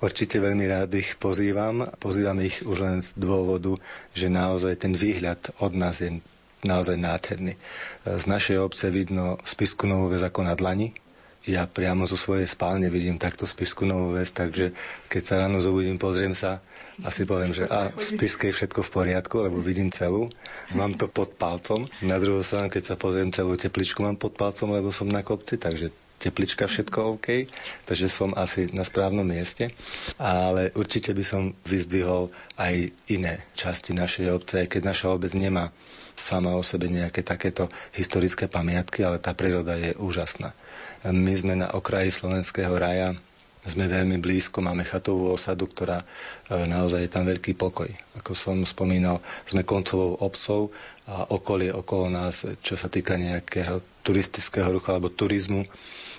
Určite 0.00 0.40
veľmi 0.40 0.64
rád 0.64 0.96
ich 0.96 1.20
pozývam. 1.20 1.84
Pozývam 2.00 2.40
ich 2.40 2.64
už 2.64 2.80
len 2.80 3.04
z 3.04 3.12
dôvodu, 3.20 3.76
že 4.16 4.32
naozaj 4.32 4.80
ten 4.80 4.96
výhľad 4.96 5.52
od 5.60 5.76
nás 5.76 6.00
je 6.00 6.24
naozaj 6.64 6.96
nádherný. 6.96 7.60
Z 8.08 8.24
našej 8.24 8.56
obce 8.56 8.88
vidno 8.88 9.36
spisku 9.44 9.84
Novú 9.84 10.16
väz 10.16 10.24
ako 10.24 10.48
na 10.48 10.56
dlani. 10.56 10.96
Ja 11.44 11.68
priamo 11.68 12.08
zo 12.08 12.16
svojej 12.16 12.48
spálne 12.48 12.88
vidím 12.88 13.20
takto 13.20 13.44
spisku 13.44 13.84
Novú 13.84 14.16
väz, 14.16 14.32
takže 14.32 14.72
keď 15.12 15.20
sa 15.20 15.44
ráno 15.44 15.60
zobudím, 15.60 16.00
pozriem 16.00 16.32
sa, 16.32 16.64
asi 17.02 17.26
poviem, 17.26 17.50
že 17.50 17.66
a 17.66 17.90
v 17.90 18.22
je 18.22 18.54
všetko 18.54 18.86
v 18.86 18.90
poriadku, 18.94 19.42
lebo 19.42 19.58
vidím 19.58 19.90
celú. 19.90 20.30
Mám 20.78 20.94
to 20.94 21.10
pod 21.10 21.34
palcom. 21.34 21.90
Na 22.06 22.22
druhú 22.22 22.46
stranu, 22.46 22.70
keď 22.70 22.94
sa 22.94 22.94
pozriem 22.94 23.34
celú 23.34 23.58
tepličku, 23.58 23.98
mám 24.06 24.14
pod 24.14 24.38
palcom, 24.38 24.70
lebo 24.70 24.94
som 24.94 25.10
na 25.10 25.26
kopci, 25.26 25.58
takže 25.58 25.90
teplička, 26.22 26.70
všetko 26.70 27.18
OK, 27.18 27.50
takže 27.84 28.06
som 28.06 28.30
asi 28.38 28.70
na 28.70 28.86
správnom 28.86 29.26
mieste. 29.26 29.74
Ale 30.22 30.70
určite 30.78 31.10
by 31.10 31.24
som 31.26 31.42
vyzdvihol 31.66 32.30
aj 32.54 32.94
iné 33.10 33.42
časti 33.58 33.90
našej 33.90 34.26
obce, 34.30 34.70
keď 34.70 34.94
naša 34.94 35.10
obec 35.10 35.34
nemá 35.34 35.74
sama 36.14 36.54
o 36.54 36.62
sebe 36.62 36.86
nejaké 36.86 37.26
takéto 37.26 37.66
historické 37.90 38.46
pamiatky, 38.46 39.02
ale 39.02 39.18
tá 39.18 39.34
príroda 39.34 39.74
je 39.74 39.98
úžasná. 39.98 40.54
My 41.04 41.34
sme 41.34 41.58
na 41.58 41.74
okraji 41.74 42.14
slovenského 42.14 42.72
raja, 42.78 43.18
sme 43.64 43.88
veľmi 43.88 44.20
blízko, 44.20 44.60
máme 44.60 44.84
chatovú 44.84 45.32
osadu, 45.32 45.64
ktorá 45.64 46.04
e, 46.04 46.06
naozaj 46.68 47.08
je 47.08 47.10
tam 47.10 47.24
veľký 47.24 47.56
pokoj. 47.56 47.88
Ako 48.20 48.36
som 48.36 48.60
spomínal, 48.68 49.24
sme 49.48 49.64
koncovou 49.64 50.20
obcov 50.20 50.68
a 51.08 51.24
okolie 51.32 51.72
okolo 51.72 52.12
nás, 52.12 52.44
čo 52.60 52.76
sa 52.76 52.92
týka 52.92 53.16
nejakého 53.16 53.80
turistického 54.04 54.68
ruchu 54.68 54.92
alebo 54.92 55.08
turizmu, 55.08 55.64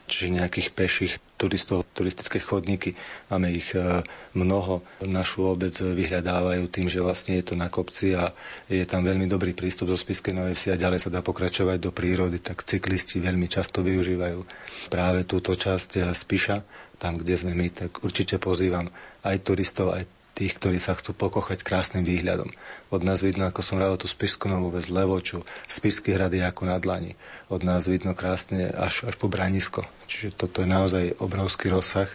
čiže 0.06 0.38
nejakých 0.38 0.70
peších 0.72 1.14
turistov, 1.36 1.84
turistické 1.92 2.40
chodníky. 2.40 2.96
Máme 3.28 3.52
ich 3.52 3.76
e, 3.76 4.02
mnoho. 4.34 4.82
Našu 5.04 5.52
obec 5.52 5.76
vyhľadávajú 5.76 6.64
tým, 6.72 6.88
že 6.88 7.04
vlastne 7.04 7.36
je 7.38 7.52
to 7.52 7.56
na 7.60 7.68
kopci 7.68 8.16
a 8.16 8.32
je 8.72 8.86
tam 8.88 9.04
veľmi 9.04 9.28
dobrý 9.28 9.52
prístup 9.52 9.92
zo 9.92 10.00
Spiskej 10.00 10.32
Novej 10.32 10.56
a 10.72 10.80
ďalej 10.80 11.04
sa 11.04 11.10
dá 11.12 11.20
pokračovať 11.20 11.78
do 11.84 11.92
prírody, 11.92 12.40
tak 12.40 12.64
cyklisti 12.64 13.20
veľmi 13.20 13.52
často 13.52 13.84
využívajú 13.84 14.40
práve 14.88 15.28
túto 15.28 15.54
časť 15.54 15.90
e, 16.00 16.16
Spiša, 16.16 16.58
tam, 16.96 17.20
kde 17.20 17.36
sme 17.36 17.52
my, 17.52 17.68
tak 17.70 18.00
určite 18.02 18.40
pozývam 18.40 18.88
aj 19.28 19.44
turistov, 19.44 19.92
aj 19.92 20.08
tých, 20.36 20.60
ktorí 20.60 20.78
sa 20.84 20.92
chcú 20.94 21.16
pokochať 21.16 21.64
krásnym 21.64 22.04
výhľadom. 22.04 22.52
Od 22.92 23.02
nás 23.08 23.24
vidno, 23.24 23.48
ako 23.48 23.64
som 23.64 23.80
rával 23.80 23.96
tú 23.96 24.12
Spišskú 24.12 24.52
Novú 24.52 24.76
väz, 24.76 24.92
Levoču, 24.92 25.48
Spišský 25.72 26.12
hrad 26.12 26.36
je 26.36 26.44
ako 26.44 26.68
na 26.68 26.76
dlani. 26.76 27.16
Od 27.48 27.64
nás 27.64 27.88
vidno 27.88 28.12
krásne 28.12 28.68
až, 28.76 29.08
až 29.08 29.16
po 29.16 29.32
Branisko. 29.32 29.88
Čiže 30.12 30.36
toto 30.36 30.60
je 30.62 30.68
naozaj 30.68 31.16
obrovský 31.24 31.72
rozsah. 31.72 32.12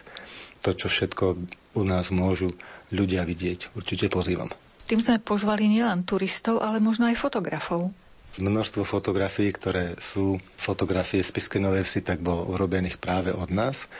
To, 0.61 0.77
čo 0.77 0.93
všetko 0.93 1.41
u 1.73 1.81
nás 1.81 2.13
môžu 2.13 2.53
ľudia 2.93 3.25
vidieť. 3.25 3.73
Určite 3.73 4.13
pozývam. 4.13 4.53
Tým 4.85 5.01
sme 5.01 5.17
pozvali 5.17 5.65
nielen 5.65 6.05
turistov, 6.05 6.61
ale 6.61 6.77
možno 6.77 7.09
aj 7.09 7.17
fotografov. 7.17 7.89
Množstvo 8.37 8.87
fotografií, 8.87 9.51
ktoré 9.51 9.99
sú 9.99 10.39
fotografie 10.55 11.19
z 11.19 11.33
Spiskej 11.33 11.59
Novej 11.59 11.83
Vsi, 11.83 11.99
tak 12.05 12.23
bolo 12.23 12.47
urobených 12.47 12.95
práve 12.95 13.35
od 13.35 13.51
nás 13.51 13.91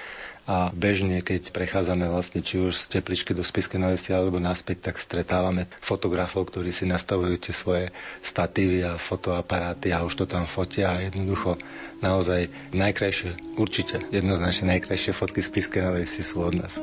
a 0.51 0.67
bežne, 0.75 1.23
keď 1.23 1.55
prechádzame 1.55 2.11
vlastne 2.11 2.43
či 2.43 2.59
už 2.59 2.75
z 2.75 2.99
tepličky 2.99 3.31
do 3.31 3.39
Spiskej 3.39 3.79
Novej 3.79 4.11
alebo 4.11 4.35
naspäť, 4.35 4.91
tak 4.91 4.99
stretávame 4.99 5.71
fotografov, 5.79 6.51
ktorí 6.51 6.75
si 6.75 6.83
nastavujú 6.83 7.39
tie 7.39 7.55
svoje 7.55 7.85
statívy 8.19 8.83
a 8.83 8.99
fotoaparáty 8.99 9.95
a 9.95 10.03
už 10.03 10.19
to 10.19 10.25
tam 10.27 10.43
fotia 10.43 10.91
a 10.91 11.07
jednoducho 11.07 11.55
naozaj 12.03 12.51
najkrajšie, 12.75 13.55
určite 13.55 14.03
jednoznačne 14.11 14.75
najkrajšie 14.75 15.15
fotky 15.15 15.39
z 15.39 15.47
Spiskej 15.47 15.87
Novej 15.87 16.03
sú 16.03 16.43
od 16.43 16.59
nás. 16.59 16.75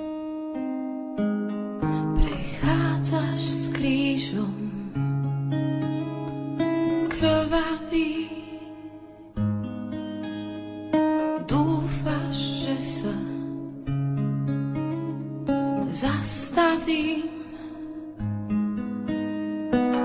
Prechádzaš 2.17 3.41
s 3.45 3.65
krížom 3.77 4.57
krvavý 7.13 8.18
zastavím 15.99 17.27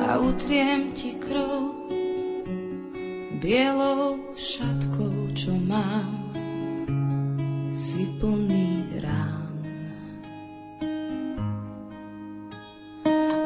a 0.09 0.17
utriem 0.17 0.89
ti 0.97 1.13
krv 1.21 1.69
bielou 3.37 4.33
šatkou, 4.33 5.37
čo 5.37 5.53
mám, 5.53 6.33
si 7.77 8.09
plný 8.17 9.05
rán. 9.05 9.53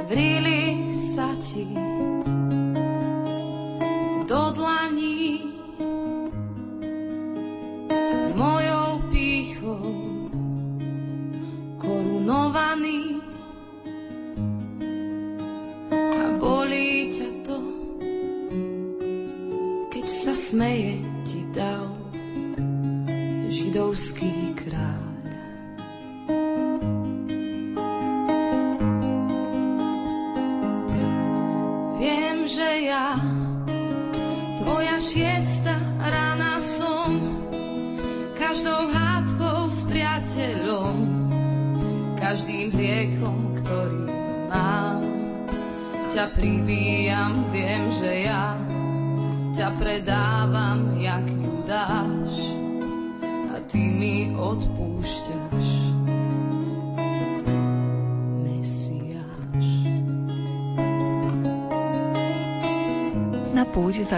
Vrili 0.08 0.96
sa 0.96 1.36
ti 1.44 1.68
keď 20.58 20.98
sa 21.06 21.07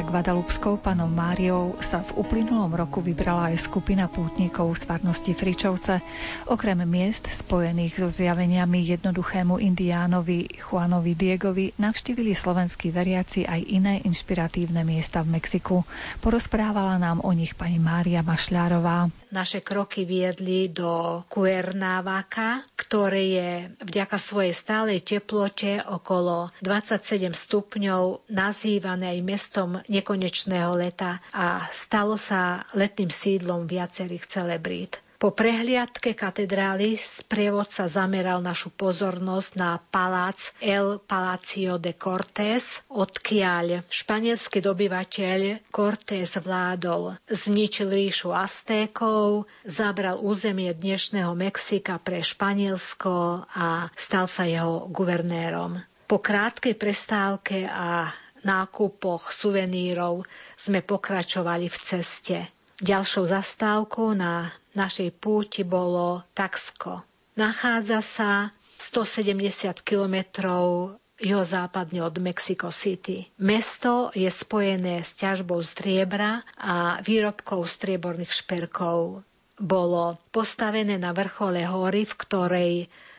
Guadalupskou 0.09 0.81
panou 0.81 1.05
Máriou 1.05 1.77
sa 1.85 2.01
v 2.01 2.25
uplynulom 2.25 2.73
roku 2.73 2.97
vybrala 2.97 3.53
aj 3.53 3.61
skupina 3.69 4.09
pútnikov 4.09 4.73
z 4.73 4.89
farnosti 4.89 5.37
Fričovce. 5.37 6.01
Okrem 6.49 6.81
miest 6.81 7.29
spojených 7.29 8.01
so 8.01 8.09
zjaveniami 8.09 8.89
jednoduchému 8.89 9.61
indiánovi 9.61 10.49
Juanovi 10.57 11.13
Diegovi 11.13 11.77
navštívili 11.77 12.33
slovenskí 12.33 12.89
veriaci 12.89 13.45
aj 13.45 13.61
iné 13.69 14.01
inšpiratívne 14.01 14.81
miesta 14.81 15.21
v 15.21 15.37
Mexiku. 15.37 15.85
Porozprávala 16.25 16.97
nám 16.97 17.21
o 17.21 17.29
nich 17.29 17.53
pani 17.53 17.77
Mária 17.77 18.25
Mašľárová. 18.25 19.13
Naše 19.29 19.61
kroky 19.61 20.07
viedli 20.07 20.71
do 20.71 21.21
Cuernavaca, 21.29 22.65
ktoré 22.73 23.21
je 23.29 23.49
vďaka 23.83 24.17
svojej 24.17 24.55
stálej 24.55 25.05
teplote 25.05 25.83
okolo 25.85 26.49
27 26.65 27.29
stupňov 27.37 28.31
nazývané 28.33 29.13
aj 29.13 29.19
mesto 29.21 29.49
mestom 29.49 29.81
nekonečného 29.89 30.77
leta 30.77 31.17
a 31.33 31.65
stalo 31.73 32.21
sa 32.21 32.69
letným 32.77 33.09
sídlom 33.09 33.65
viacerých 33.65 34.29
celebrít. 34.29 35.01
Po 35.19 35.35
prehliadke 35.35 36.15
katedrály 36.15 36.95
sprievodca 36.95 37.91
zameral 37.91 38.39
našu 38.39 38.71
pozornosť 38.71 39.51
na 39.59 39.75
palác 39.75 40.55
El 40.63 41.03
Palacio 41.03 41.75
de 41.75 41.91
Cortés, 41.91 42.79
odkiaľ 42.87 43.83
španielský 43.91 44.63
dobyvateľ 44.63 45.67
Cortés 45.75 46.39
vládol. 46.39 47.19
Zničil 47.27 47.91
ríšu 47.91 48.31
Aztékov, 48.31 49.43
zabral 49.67 50.23
územie 50.23 50.71
dnešného 50.71 51.35
Mexika 51.35 51.99
pre 51.99 52.23
Španielsko 52.23 53.43
a 53.43 53.91
stal 53.99 54.31
sa 54.31 54.47
jeho 54.47 54.87
guvernérom. 54.87 55.83
Po 56.07 56.23
krátkej 56.23 56.79
prestávke 56.79 57.67
a 57.67 58.07
nákupoch 58.47 59.35
suvenírov 59.35 60.23
sme 60.55 60.79
pokračovali 60.79 61.67
v 61.67 61.77
ceste. 61.83 62.37
Ďalšou 62.79 63.27
zastávkou 63.27 64.15
na 64.15 64.55
našej 64.73 65.15
púti 65.17 65.61
bolo 65.65 66.25
Taxko. 66.33 67.01
Nachádza 67.39 68.03
sa 68.03 68.31
170 68.79 69.79
kilometrov 69.83 70.95
juhozápadne 71.19 71.99
od 71.99 72.15
Mexico 72.23 72.71
City. 72.71 73.27
Mesto 73.43 74.09
je 74.15 74.27
spojené 74.31 75.03
s 75.03 75.19
ťažbou 75.19 75.59
striebra 75.59 76.47
a 76.55 77.03
výrobkou 77.03 77.59
strieborných 77.67 78.31
šperkov. 78.31 79.21
Bolo 79.59 80.15
postavené 80.31 80.95
na 80.95 81.11
vrchole 81.11 81.67
hory, 81.67 82.07
v 82.07 82.15
ktorej 82.15 82.73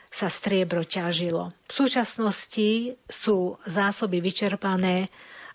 sa 0.09 0.33
striebro 0.33 0.83
ťažilo. 0.83 1.53
V 1.69 1.73
súčasnosti 1.73 2.99
sú 3.07 3.61
zásoby 3.69 4.25
vyčerpané 4.25 5.07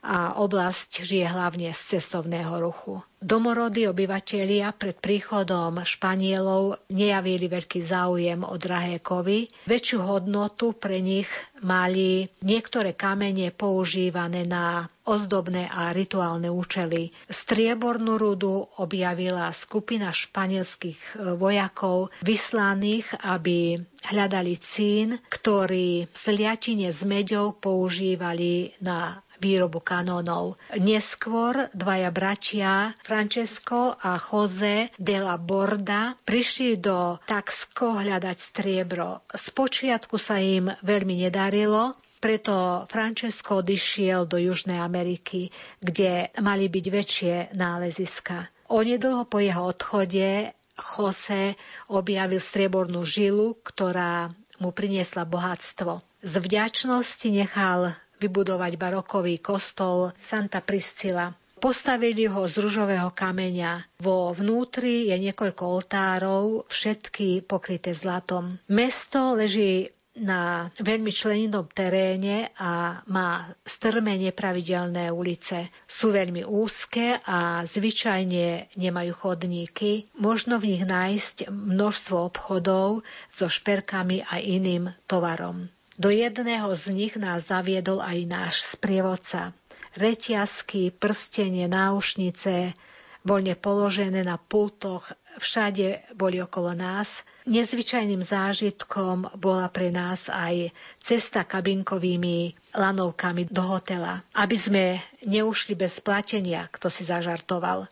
a 0.05 0.37
oblasť 0.37 1.01
žije 1.01 1.25
hlavne 1.25 1.73
z 1.73 1.97
cestovného 1.97 2.61
ruchu. 2.61 3.01
Domorodí 3.17 3.89
obyvatelia 3.89 4.69
pred 4.69 5.01
príchodom 5.01 5.81
Španielov 5.81 6.77
nejavili 6.93 7.49
veľký 7.49 7.81
záujem 7.81 8.45
o 8.45 8.53
drahé 8.61 9.01
kovy. 9.01 9.49
Väčšiu 9.65 10.05
hodnotu 10.05 10.77
pre 10.77 11.01
nich 11.01 11.25
mali 11.65 12.29
niektoré 12.45 12.93
kamene 12.93 13.49
používané 13.49 14.45
na 14.45 14.85
ozdobné 15.09 15.65
a 15.73 15.89
rituálne 15.89 16.53
účely. 16.53 17.09
Striebornú 17.25 18.21
rudu 18.21 18.69
objavila 18.77 19.49
skupina 19.53 20.13
španielských 20.13 20.97
e, 20.97 21.13
vojakov 21.37 22.13
vyslaných, 22.21 23.09
aby 23.25 23.81
hľadali 24.05 24.53
cín, 24.57 25.17
ktorý 25.29 26.05
v 26.05 26.17
zliatine 26.17 26.93
s 26.93 27.01
meďou 27.05 27.57
používali 27.57 28.77
na 28.81 29.24
výrobu 29.39 29.83
kanónov. 29.83 30.59
Neskôr 30.75 31.71
dvaja 31.71 32.09
bratia 32.11 32.95
Francesco 33.03 33.95
a 33.95 34.17
Jose 34.19 34.91
de 34.95 35.17
la 35.19 35.35
Borda 35.39 36.15
prišli 36.23 36.79
do 36.79 37.19
Taxco 37.23 37.99
hľadať 37.99 38.37
striebro. 38.37 39.23
Spočiatku 39.31 40.15
sa 40.15 40.39
im 40.39 40.71
veľmi 40.83 41.27
nedarilo, 41.27 41.95
preto 42.19 42.89
Francesco 42.89 43.61
odišiel 43.61 44.25
do 44.25 44.41
Južnej 44.41 44.81
Ameriky, 44.81 45.53
kde 45.77 46.33
mali 46.41 46.65
byť 46.65 46.85
väčšie 46.89 47.35
náleziska. 47.53 48.49
Onedlho 48.65 49.29
po 49.29 49.37
jeho 49.37 49.69
odchode 49.69 50.57
Jose 50.75 51.53
objavil 51.87 52.41
striebornú 52.41 53.05
žilu, 53.05 53.55
ktorá 53.61 54.33
mu 54.57 54.73
priniesla 54.73 55.27
bohatstvo. 55.27 56.01
Z 56.25 56.33
vďačnosti 56.41 57.27
nechal 57.29 57.93
vybudovať 58.19 58.75
barokový 58.79 59.39
kostol 59.43 60.11
Santa 60.15 60.63
Priscila. 60.63 61.33
Postavili 61.55 62.27
ho 62.27 62.45
z 62.45 62.61
ružového 62.61 63.09
kameňa. 63.15 63.97
Vo 63.97 64.35
vnútri 64.35 65.09
je 65.09 65.15
niekoľko 65.17 65.63
oltárov, 65.65 66.67
všetky 66.67 67.41
pokryté 67.47 67.95
zlatom. 67.95 68.59
Mesto 68.69 69.33
leží 69.33 69.89
na 70.15 70.71
veľmi 70.79 71.11
členinom 71.11 71.67
teréne 71.67 72.47
a 72.55 73.03
má 73.11 73.51
strmé 73.67 74.15
nepravidelné 74.15 75.11
ulice. 75.11 75.67
Sú 75.87 76.15
veľmi 76.15 76.47
úzke 76.47 77.19
a 77.19 77.67
zvyčajne 77.67 78.71
nemajú 78.79 79.11
chodníky. 79.11 80.07
Možno 80.15 80.55
v 80.63 80.75
nich 80.75 80.83
nájsť 80.87 81.51
množstvo 81.51 82.15
obchodov 82.31 83.03
so 83.27 83.51
šperkami 83.51 84.23
a 84.23 84.39
iným 84.39 84.95
tovarom. 85.03 85.67
Do 85.95 86.11
jedného 86.11 86.67
z 86.75 86.91
nich 86.91 87.15
nás 87.15 87.47
zaviedol 87.47 88.03
aj 88.03 88.17
náš 88.27 88.55
sprievodca. 88.67 89.55
Reťazky, 89.95 90.91
prstenie, 90.91 91.71
náušnice, 91.71 92.75
voľne 93.23 93.55
položené 93.55 94.27
na 94.27 94.35
pultoch, 94.35 95.15
všade 95.39 96.03
boli 96.19 96.43
okolo 96.43 96.75
nás. 96.75 97.23
Nezvyčajným 97.47 98.19
zážitkom 98.19 99.39
bola 99.39 99.71
pre 99.71 99.87
nás 99.87 100.27
aj 100.27 100.75
cesta 100.99 101.47
kabinkovými 101.47 102.53
lanovkami 102.75 103.47
do 103.47 103.63
hotela, 103.63 104.19
aby 104.35 104.57
sme 104.59 104.83
neušli 105.23 105.79
bez 105.79 106.03
platenia, 106.03 106.67
kto 106.75 106.91
si 106.91 107.07
zažartoval. 107.07 107.87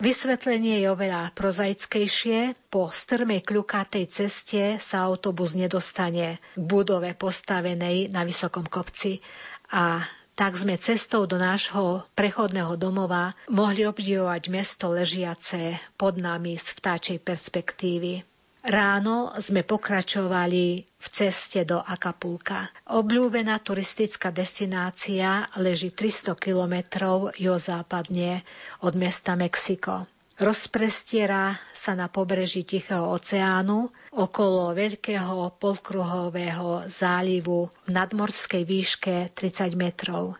Vysvetlenie 0.00 0.80
je 0.80 0.88
oveľa 0.88 1.28
prozaickejšie. 1.36 2.56
Po 2.72 2.88
strmej 2.88 3.44
kľukatej 3.44 4.08
ceste 4.08 4.62
sa 4.80 5.04
autobus 5.04 5.52
nedostane 5.52 6.40
k 6.40 6.56
budove 6.56 7.12
postavenej 7.12 8.08
na 8.08 8.24
vysokom 8.24 8.64
kopci 8.64 9.20
a 9.68 10.00
tak 10.32 10.56
sme 10.56 10.80
cestou 10.80 11.28
do 11.28 11.36
nášho 11.36 12.00
prechodného 12.16 12.80
domova 12.80 13.36
mohli 13.52 13.84
obdivovať 13.84 14.48
mesto 14.48 14.88
ležiace 14.88 15.76
pod 16.00 16.16
nami 16.16 16.56
z 16.56 16.80
vtáčej 16.80 17.18
perspektívy. 17.20 18.24
Ráno 18.60 19.32
sme 19.40 19.64
pokračovali 19.64 20.84
v 20.84 21.06
ceste 21.08 21.64
do 21.64 21.80
Akapulka. 21.80 22.68
Obľúbená 22.92 23.56
turistická 23.64 24.28
destinácia 24.28 25.48
leží 25.56 25.88
300 25.96 26.36
kilometrov 26.36 27.32
juhozápadne 27.40 28.44
od 28.84 28.92
mesta 29.00 29.32
Mexiko. 29.32 30.04
Rozprestiera 30.36 31.56
sa 31.72 31.96
na 31.96 32.12
pobreží 32.12 32.64
Tichého 32.64 33.08
oceánu 33.12 33.92
okolo 34.12 34.76
veľkého 34.76 35.56
polkruhového 35.56 36.84
zálivu 36.84 37.68
v 37.84 37.88
nadmorskej 37.88 38.64
výške 38.64 39.32
30 39.36 39.72
metrov. 39.76 40.36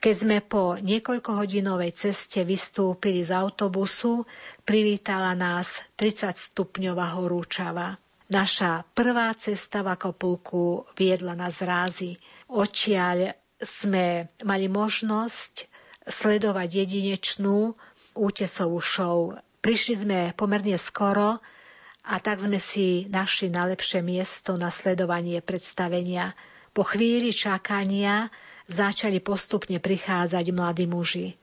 Keď 0.00 0.14
sme 0.16 0.40
po 0.40 0.80
niekoľkohodinovej 0.80 1.92
ceste 1.92 2.40
vystúpili 2.42 3.20
z 3.20 3.36
autobusu, 3.36 4.24
privítala 4.64 5.36
nás 5.36 5.84
30 6.00 6.56
stupňová 6.56 7.20
horúčava. 7.20 8.00
Naša 8.32 8.88
prvá 8.96 9.28
cesta 9.36 9.84
v 9.84 9.92
Akapulku 9.92 10.88
viedla 10.96 11.36
na 11.36 11.52
zrázy. 11.52 12.16
Očiaľ 12.48 13.36
sme 13.60 14.32
mali 14.40 14.72
možnosť 14.72 15.68
sledovať 16.08 16.80
jedinečnú 16.80 17.76
útesovú 18.16 18.80
show 18.80 19.36
Prišli 19.60 19.94
sme 19.94 20.18
pomerne 20.32 20.80
skoro 20.80 21.36
a 22.00 22.14
tak 22.16 22.40
sme 22.40 22.56
si 22.56 23.04
našli 23.12 23.52
najlepšie 23.52 24.00
miesto 24.00 24.56
na 24.56 24.72
sledovanie 24.72 25.44
predstavenia. 25.44 26.32
Po 26.72 26.80
chvíli 26.80 27.28
čakania 27.28 28.32
začali 28.70 29.18
postupne 29.18 29.82
prichádzať 29.82 30.46
mladí 30.54 30.86
muži. 30.86 31.34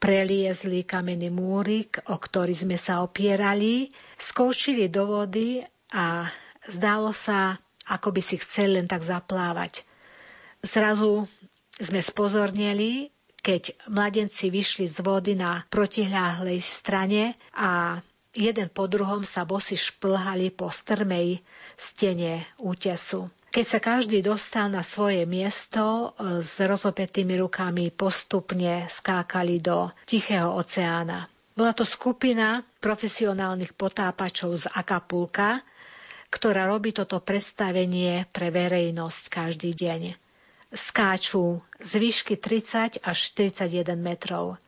Preliezli 0.00 0.80
kamenný 0.88 1.28
múrik, 1.28 2.00
o 2.08 2.16
ktorý 2.16 2.56
sme 2.56 2.80
sa 2.80 3.04
opierali, 3.04 3.92
skočili 4.16 4.88
do 4.88 5.04
vody 5.04 5.60
a 5.92 6.24
zdalo 6.64 7.12
sa, 7.12 7.60
ako 7.84 8.16
by 8.16 8.22
si 8.24 8.40
chceli 8.40 8.80
len 8.80 8.88
tak 8.88 9.04
zaplávať. 9.04 9.84
Zrazu 10.64 11.28
sme 11.76 12.00
spozornili, 12.00 13.12
keď 13.44 13.76
mladenci 13.88 14.48
vyšli 14.48 14.88
z 14.88 15.04
vody 15.04 15.36
na 15.36 15.64
protihľahlej 15.68 16.60
strane 16.64 17.36
a 17.52 18.00
jeden 18.32 18.68
po 18.72 18.88
druhom 18.88 19.24
sa 19.24 19.44
bosy 19.48 19.76
šplhali 19.76 20.52
po 20.52 20.72
strmej 20.72 21.40
stene 21.76 22.44
útesu. 22.56 23.28
Keď 23.50 23.66
sa 23.66 23.82
každý 23.82 24.22
dostal 24.22 24.70
na 24.70 24.78
svoje 24.86 25.26
miesto, 25.26 26.14
e, 26.14 26.38
s 26.38 26.62
rozopetými 26.62 27.34
rukami 27.42 27.90
postupne 27.90 28.86
skákali 28.86 29.58
do 29.58 29.90
Tichého 30.06 30.54
oceána. 30.54 31.26
Bola 31.58 31.74
to 31.74 31.82
skupina 31.82 32.62
profesionálnych 32.78 33.74
potápačov 33.74 34.54
z 34.54 34.64
Akapulka, 34.70 35.66
ktorá 36.30 36.70
robí 36.70 36.94
toto 36.94 37.18
predstavenie 37.18 38.22
pre 38.30 38.54
verejnosť 38.54 39.22
každý 39.26 39.74
deň. 39.74 40.14
Skáču 40.70 41.58
z 41.82 41.92
výšky 41.98 42.38
30 42.38 43.02
až 43.02 43.18
41 43.34 43.98
metrov. 43.98 44.62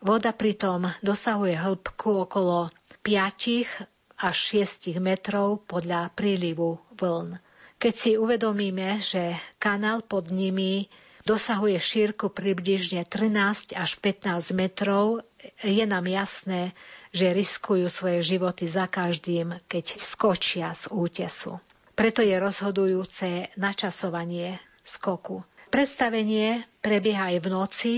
Voda 0.00 0.32
pritom 0.32 0.88
dosahuje 1.04 1.52
hĺbku 1.52 2.24
okolo 2.24 2.72
5 3.04 4.24
až 4.24 4.36
6 4.56 4.96
metrov 5.04 5.60
podľa 5.68 6.08
prílivu 6.16 6.80
vln. 6.96 7.44
Keď 7.76 7.94
si 7.94 8.12
uvedomíme, 8.16 9.04
že 9.04 9.36
kanál 9.60 10.00
pod 10.00 10.32
nimi 10.32 10.88
dosahuje 11.28 11.76
šírku 11.76 12.32
približne 12.32 13.04
13 13.04 13.76
až 13.76 13.90
15 14.00 14.56
metrov, 14.56 15.26
je 15.60 15.84
nám 15.84 16.08
jasné, 16.08 16.72
že 17.12 17.36
riskujú 17.36 17.90
svoje 17.92 18.24
životy 18.24 18.64
za 18.64 18.88
každým, 18.88 19.60
keď 19.68 19.98
skočia 20.00 20.72
z 20.72 20.88
útesu. 20.88 21.60
Preto 21.96 22.20
je 22.20 22.36
rozhodujúce 22.36 23.52
načasovanie 23.56 24.60
skoku. 24.84 25.42
Predstavenie 25.72 26.62
prebieha 26.80 27.34
aj 27.34 27.38
v 27.42 27.48
noci 27.48 27.94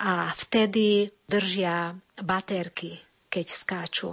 a 0.00 0.28
vtedy 0.34 1.06
držia 1.28 1.94
baterky, 2.18 2.98
keď 3.30 3.46
skáču. 3.46 4.10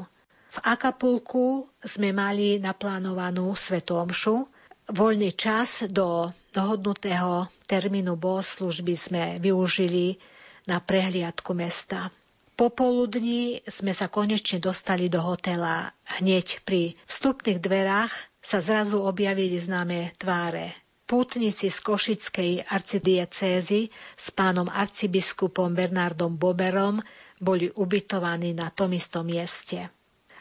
V 0.52 0.58
Akapulku 0.67 1.71
sme 1.80 2.12
mali 2.12 2.60
naplánovanú 2.60 3.56
svetomšu, 3.56 4.45
Voľný 4.91 5.32
čas 5.32 5.88
do 5.88 6.27
dohodnutého 6.51 7.47
termínu 7.63 8.19
bohoslužby 8.19 8.93
sme 8.99 9.23
využili 9.39 10.19
na 10.67 10.84
prehliadku 10.84 11.56
mesta. 11.56 12.12
Popoludní 12.60 13.63
sme 13.71 13.95
sa 13.95 14.12
konečne 14.12 14.60
dostali 14.60 15.08
do 15.08 15.23
hotela. 15.23 15.95
Hneď 16.19 16.60
pri 16.67 16.99
vstupných 17.08 17.63
dverách 17.63 18.12
sa 18.43 18.60
zrazu 18.60 18.99
objavili 18.99 19.56
známe 19.56 20.12
tváre. 20.19 20.75
Pútnici 21.08 21.71
z 21.71 21.80
Košickej 21.80 22.67
arcidiecézy 22.67 23.88
s 24.19 24.27
pánom 24.36 24.67
arcibiskupom 24.67 25.71
Bernardom 25.71 26.36
Boberom 26.36 26.99
boli 27.39 27.71
ubytovaní 27.71 28.51
na 28.51 28.67
tom 28.67 28.91
istom 28.91 29.23
mieste. 29.23 29.88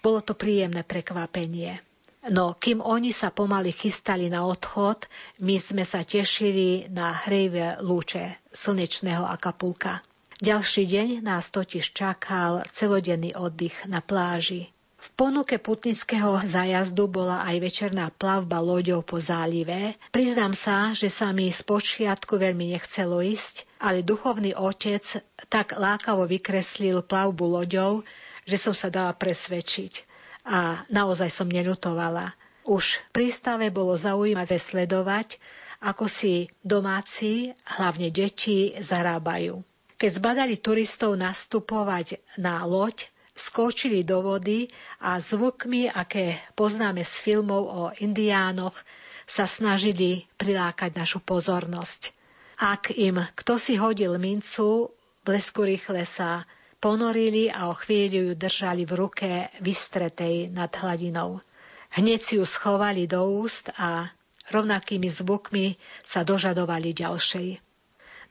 Bolo 0.03 0.27
to 0.27 0.35
príjemné 0.35 0.83
prekvapenie. 0.83 1.90
No, 2.29 2.53
kým 2.53 2.85
oni 2.85 3.17
sa 3.17 3.33
pomaly 3.33 3.73
chystali 3.73 4.29
na 4.29 4.45
odchod, 4.45 5.09
my 5.41 5.57
sme 5.57 5.89
sa 5.89 6.05
tešili 6.05 6.85
na 6.93 7.17
hrejvé 7.17 7.81
lúče 7.81 8.37
slnečného 8.53 9.25
Akapulka. 9.25 10.05
Ďalší 10.37 10.85
deň 10.85 11.09
nás 11.25 11.49
totiž 11.49 11.97
čakal 11.97 12.61
celodenný 12.69 13.33
oddych 13.33 13.89
na 13.89 14.05
pláži. 14.05 14.69
V 15.01 15.09
ponuke 15.17 15.57
putnického 15.57 16.45
zájazdu 16.45 17.09
bola 17.09 17.41
aj 17.49 17.57
večerná 17.57 18.13
plavba 18.13 18.61
loďou 18.61 19.01
po 19.01 19.17
zálive. 19.17 19.97
Priznám 20.13 20.53
sa, 20.53 20.93
že 20.93 21.09
sa 21.09 21.33
mi 21.33 21.49
z 21.49 21.65
počiatku 21.65 22.37
veľmi 22.37 22.77
nechcelo 22.77 23.25
ísť, 23.25 23.65
ale 23.81 24.05
duchovný 24.05 24.53
otec 24.61 25.25
tak 25.49 25.73
lákavo 25.73 26.29
vykreslil 26.29 27.01
plavbu 27.01 27.45
loďou, 27.49 28.05
že 28.45 28.61
som 28.61 28.77
sa 28.77 28.93
dala 28.93 29.17
presvedčiť 29.17 30.10
a 30.45 30.85
naozaj 30.89 31.29
som 31.29 31.49
neľutovala. 31.49 32.33
Už 32.69 33.01
v 33.01 33.09
prístave 33.13 33.73
bolo 33.73 33.97
zaujímavé 33.97 34.61
sledovať, 34.61 35.41
ako 35.81 36.07
si 36.07 36.53
domáci, 36.61 37.57
hlavne 37.81 38.13
deti, 38.13 38.77
zarábajú. 38.77 39.65
Keď 39.97 40.11
zbadali 40.17 40.57
turistov 40.61 41.17
nastupovať 41.17 42.21
na 42.37 42.65
loď, 42.65 43.09
skočili 43.37 44.05
do 44.05 44.21
vody 44.21 44.69
a 45.01 45.17
zvukmi, 45.17 45.89
aké 45.89 46.37
poznáme 46.53 47.01
z 47.01 47.15
filmov 47.21 47.63
o 47.65 47.83
indiánoch, 47.97 48.77
sa 49.25 49.49
snažili 49.49 50.29
prilákať 50.37 50.97
našu 50.97 51.25
pozornosť. 51.25 52.13
Ak 52.61 52.93
im 52.93 53.25
kto 53.33 53.57
si 53.57 53.81
hodil 53.81 54.21
mincu, 54.21 54.93
blesku 55.25 55.65
rýchle 55.65 56.05
sa 56.05 56.45
ponorili 56.81 57.53
a 57.53 57.69
o 57.69 57.77
chvíľu 57.77 58.33
ju 58.33 58.35
držali 58.35 58.89
v 58.89 58.93
ruke 58.97 59.31
vystretej 59.61 60.49
nad 60.49 60.73
hladinou. 60.73 61.45
Hneď 61.93 62.21
si 62.25 62.35
ju 62.41 62.45
schovali 62.49 63.05
do 63.05 63.21
úst 63.45 63.69
a 63.77 64.09
rovnakými 64.49 65.07
zvukmi 65.07 65.77
sa 66.01 66.25
dožadovali 66.25 66.97
ďalšej. 66.97 67.49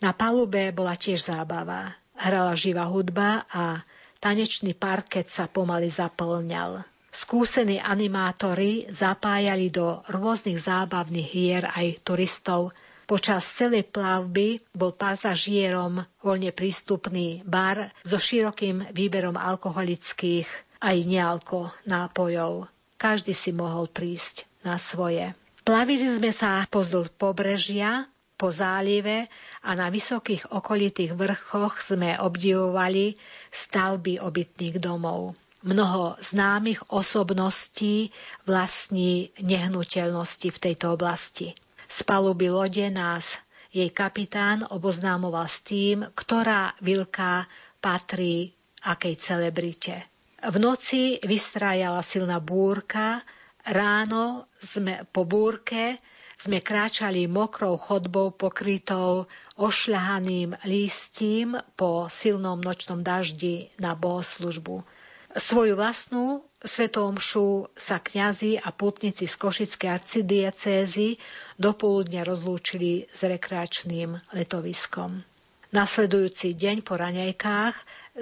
Na 0.02 0.12
palube 0.18 0.74
bola 0.74 0.98
tiež 0.98 1.30
zábava. 1.30 1.94
Hrala 2.20 2.58
živá 2.58 2.90
hudba 2.90 3.48
a 3.48 3.86
tanečný 4.20 4.76
parket 4.76 5.32
sa 5.32 5.48
pomaly 5.48 5.88
zaplňal. 5.88 6.84
Skúsení 7.10 7.82
animátori 7.82 8.86
zapájali 8.86 9.74
do 9.74 10.04
rôznych 10.08 10.62
zábavných 10.62 11.30
hier 11.30 11.64
aj 11.66 12.06
turistov, 12.06 12.76
Počas 13.10 13.42
celej 13.42 13.90
plavby 13.90 14.62
bol 14.70 14.94
pasažierom 14.94 16.06
voľne 16.22 16.54
prístupný 16.54 17.42
bar 17.42 17.90
so 18.06 18.22
širokým 18.22 18.86
výberom 18.94 19.34
alkoholických 19.34 20.46
aj 20.78 20.98
nealko 21.10 21.74
nápojov. 21.90 22.70
Každý 23.02 23.34
si 23.34 23.50
mohol 23.50 23.90
prísť 23.90 24.46
na 24.62 24.78
svoje. 24.78 25.34
Plavili 25.66 26.06
sme 26.06 26.30
sa 26.30 26.70
pozdĺž 26.70 27.10
pobrežia, 27.18 28.06
po 28.40 28.56
zálive 28.56 29.28
a 29.60 29.70
na 29.76 29.92
vysokých 29.92 30.56
okolitých 30.56 31.12
vrchoch 31.12 31.84
sme 31.84 32.16
obdivovali 32.16 33.20
stavby 33.52 34.24
obytných 34.24 34.80
domov. 34.80 35.36
Mnoho 35.68 36.16
známych 36.24 36.88
osobností 36.88 38.16
vlastní 38.48 39.36
nehnuteľnosti 39.44 40.56
v 40.56 40.62
tejto 40.64 40.96
oblasti. 40.96 41.52
Z 41.90 42.06
paluby 42.06 42.54
lode 42.54 42.86
nás 42.94 43.42
jej 43.74 43.90
kapitán 43.90 44.62
oboznámoval 44.70 45.50
s 45.50 45.66
tým, 45.66 46.06
ktorá 46.14 46.78
vilka 46.86 47.50
patrí 47.82 48.54
akej 48.86 49.18
celebrite. 49.18 50.06
V 50.40 50.56
noci 50.62 51.18
vystrájala 51.26 52.00
silná 52.06 52.38
búrka, 52.40 53.26
ráno 53.68 54.48
sme 54.62 55.04
po 55.10 55.26
búrke 55.26 56.00
sme 56.40 56.64
kráčali 56.64 57.28
mokrou 57.28 57.76
chodbou 57.76 58.32
pokrytou 58.32 59.28
ošľahaným 59.60 60.56
lístím 60.64 61.60
po 61.76 62.08
silnom 62.08 62.64
nočnom 62.64 63.04
daždi 63.04 63.68
na 63.76 63.92
bohoslužbu. 63.92 64.80
Svoju 65.30 65.78
vlastnú 65.78 66.42
svetomšu 66.66 67.70
sa 67.78 68.02
kňazi 68.02 68.58
a 68.58 68.74
putníci 68.74 69.30
z 69.30 69.36
Košickej 69.38 69.90
arcidiecézy 69.94 71.22
do 71.54 71.78
poludnia 71.78 72.26
rozlúčili 72.26 73.06
s 73.06 73.22
rekreačným 73.22 74.18
letoviskom. 74.34 75.22
Nasledujúci 75.70 76.58
deň 76.58 76.82
po 76.82 76.98
raňajkách 76.98 77.76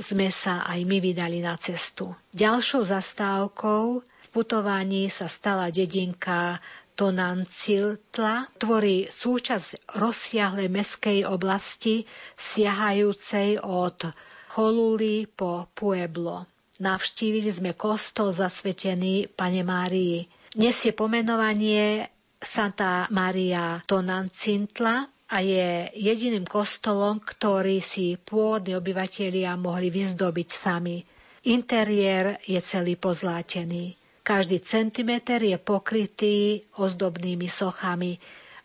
sme 0.04 0.28
sa 0.28 0.68
aj 0.68 0.84
my 0.84 1.00
vydali 1.00 1.40
na 1.40 1.56
cestu. 1.56 2.12
Ďalšou 2.36 2.84
zastávkou 2.84 4.04
v 4.04 4.28
putovaní 4.36 5.08
sa 5.08 5.32
stala 5.32 5.72
dedinka 5.72 6.60
Tonanciltla, 7.00 8.52
tvorí 8.60 9.08
súčasť 9.08 9.96
rozsiahlej 9.96 10.68
meskej 10.68 11.24
oblasti 11.24 12.04
siahajúcej 12.36 13.64
od 13.64 14.12
Choluli 14.52 15.24
po 15.24 15.72
Pueblo. 15.72 16.57
Navštívili 16.78 17.50
sme 17.50 17.72
kostol 17.74 18.30
zasvetený 18.30 19.34
Pane 19.34 19.66
Márii. 19.66 20.30
Nesie 20.62 20.94
pomenovanie 20.94 22.06
Santa 22.38 23.10
Maria 23.10 23.82
Tonancintla 23.90 25.10
a 25.28 25.38
je 25.42 25.90
jediným 25.98 26.46
kostolom, 26.46 27.18
ktorý 27.18 27.82
si 27.82 28.16
pôvodní 28.16 28.78
obyvatelia 28.78 29.58
mohli 29.58 29.90
vyzdobiť 29.90 30.50
sami. 30.54 31.02
Interiér 31.50 32.38
je 32.46 32.62
celý 32.62 32.94
pozlátený. 32.94 33.98
Každý 34.22 34.60
centimeter 34.62 35.40
je 35.42 35.58
pokrytý 35.58 36.62
ozdobnými 36.78 37.48
sochami. 37.48 38.20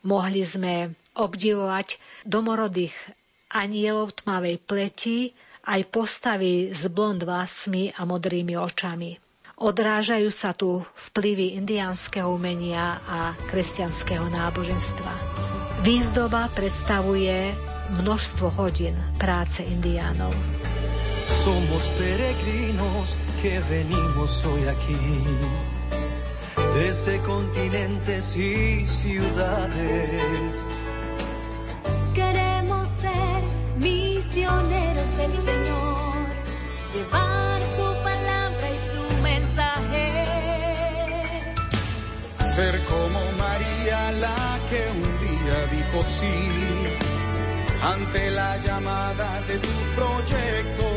Mohli 0.05 0.43
sme 0.43 0.75
obdivovať 1.15 1.97
domorodých 2.27 2.93
anielov 3.55 4.17
tmavej 4.21 4.57
pleti, 4.61 5.19
aj 5.63 5.81
postavy 5.95 6.75
s 6.75 6.91
blond 6.91 7.23
vlasmi 7.23 7.95
a 7.95 8.03
modrými 8.03 8.59
očami. 8.59 9.19
Odrážajú 9.63 10.31
sa 10.35 10.51
tu 10.51 10.83
vplyvy 11.13 11.55
indiánskeho 11.63 12.27
umenia 12.27 12.99
a 13.07 13.39
kresťanského 13.47 14.27
náboženstva. 14.27 15.13
Výzdoba 15.87 16.51
predstavuje 16.51 17.55
množstvo 18.03 18.51
hodín 18.59 18.99
práce 19.23 19.63
indiánov. 19.63 20.35
Somos 21.23 21.87
peregrinos 21.95 23.19
que 23.39 23.63
venimos 23.71 24.43
hoy 24.43 24.67
aquí, 24.67 24.99
desde 26.75 27.23
continentes 27.23 28.35
y 28.35 28.83
ciudades. 28.87 30.67
Queremos 32.15 32.91
ser 32.99 33.47
misioneros 34.35 35.17
del 35.19 35.33
Señor, 35.33 36.15
llevar 36.95 37.61
su 37.77 38.03
palabra 38.03 38.71
y 38.71 38.79
su 38.79 39.23
mensaje. 39.23 40.25
Ser 42.39 42.81
como 42.85 43.21
María 43.39 44.13
la 44.13 44.59
que 44.71 44.89
un 44.91 45.03
día 45.21 45.67
dijo 45.71 46.03
sí 46.19 46.37
ante 47.83 48.31
la 48.31 48.57
llamada 48.59 49.43
de 49.43 49.59
tu 49.59 49.69
proyecto. 49.97 50.92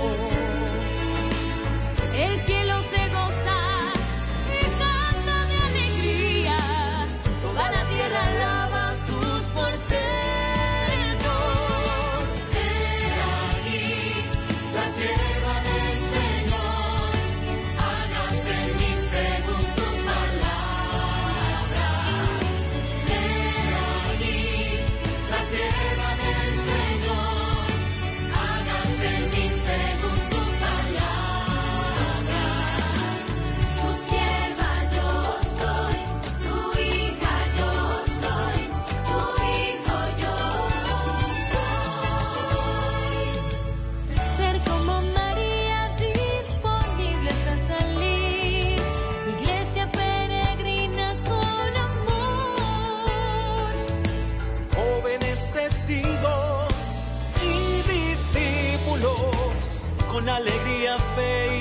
Alegría, 60.30 60.98
fe 61.16 61.55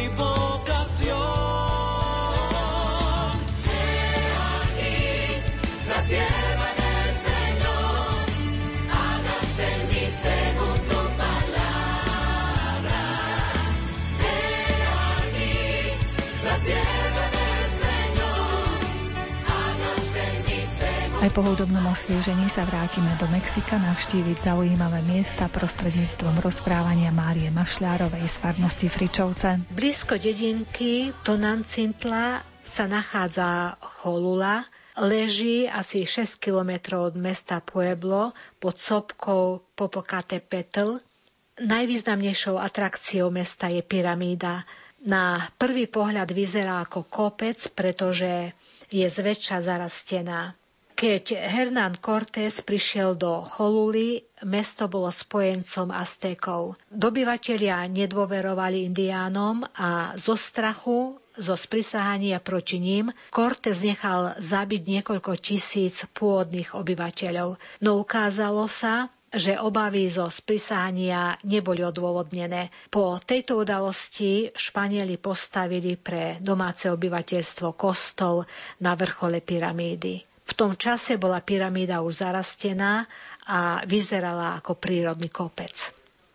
Aj 21.24 21.32
po 21.32 21.40
hudobnom 21.40 21.88
osviežení 21.88 22.52
sa 22.52 22.68
vrátime 22.68 23.08
do 23.16 23.24
Mexika 23.32 23.80
navštíviť 23.80 24.44
zaujímavé 24.44 25.00
miesta 25.08 25.48
prostredníctvom 25.48 26.37
rozprávania 26.44 27.16
Márie 27.16 27.48
Mašľárovej 27.48 28.28
z 28.28 28.37
farnosti 28.44 28.92
Fričovce. 28.92 29.56
Blízko 29.72 30.20
dedinky 30.20 31.16
Tonancintla 31.24 32.44
sa 32.60 32.84
nachádza 32.84 33.72
Cholula, 33.80 34.68
leží 35.00 35.64
asi 35.64 36.04
6 36.04 36.44
kilometrov 36.44 37.08
od 37.08 37.16
mesta 37.16 37.64
Pueblo 37.64 38.37
pod 38.60 38.76
sopkou 38.76 39.64
Popocatépetl. 39.80 41.00
Najvýznamnejšou 41.56 42.60
atrakciou 42.60 43.32
mesta 43.32 43.72
je 43.72 43.80
pyramída. 43.80 44.68
Na 45.08 45.40
prvý 45.56 45.88
pohľad 45.88 46.28
vyzerá 46.37 46.84
ako 46.84 47.08
kopec, 47.08 47.56
pretože 47.72 48.52
je 48.92 49.08
zväčša 49.08 49.64
zarastená. 49.64 50.52
Keď 50.94 51.35
Hernán 51.35 51.98
Cortés 51.98 52.62
prišiel 52.62 53.18
do 53.18 53.42
Choluly, 53.42 54.22
mesto 54.46 54.87
bolo 54.87 55.11
spojencom 55.11 55.90
Aztékov. 55.90 56.78
Dobyvatelia 56.87 57.83
nedôverovali 57.90 58.87
indiánom 58.87 59.66
a 59.74 60.14
zo 60.14 60.38
strachu, 60.38 61.18
zo 61.35 61.59
sprisahania 61.59 62.38
proti 62.38 62.78
ním, 62.78 63.11
Cortés 63.35 63.83
nechal 63.83 64.38
zabiť 64.38 64.83
niekoľko 64.87 65.35
tisíc 65.42 66.07
pôvodných 66.14 66.78
obyvateľov. 66.78 67.59
No 67.83 67.98
ukázalo 67.98 68.70
sa, 68.70 69.11
že 69.35 69.59
obavy 69.59 70.07
zo 70.07 70.30
sprisahania 70.30 71.35
neboli 71.42 71.83
odôvodnené. 71.83 72.70
Po 72.87 73.18
tejto 73.18 73.66
udalosti 73.66 74.54
Španieli 74.54 75.18
postavili 75.18 75.98
pre 75.98 76.38
domáce 76.38 76.87
obyvateľstvo 76.87 77.74
kostol 77.74 78.46
na 78.78 78.94
vrchole 78.94 79.42
pyramídy. 79.42 80.33
V 80.44 80.52
tom 80.52 80.76
čase 80.76 81.16
bola 81.16 81.40
pyramída 81.40 82.04
už 82.04 82.20
zarastená 82.20 83.09
a 83.48 83.80
vyzerala 83.88 84.61
ako 84.61 84.76
prírodný 84.76 85.33
kopec. 85.33 85.92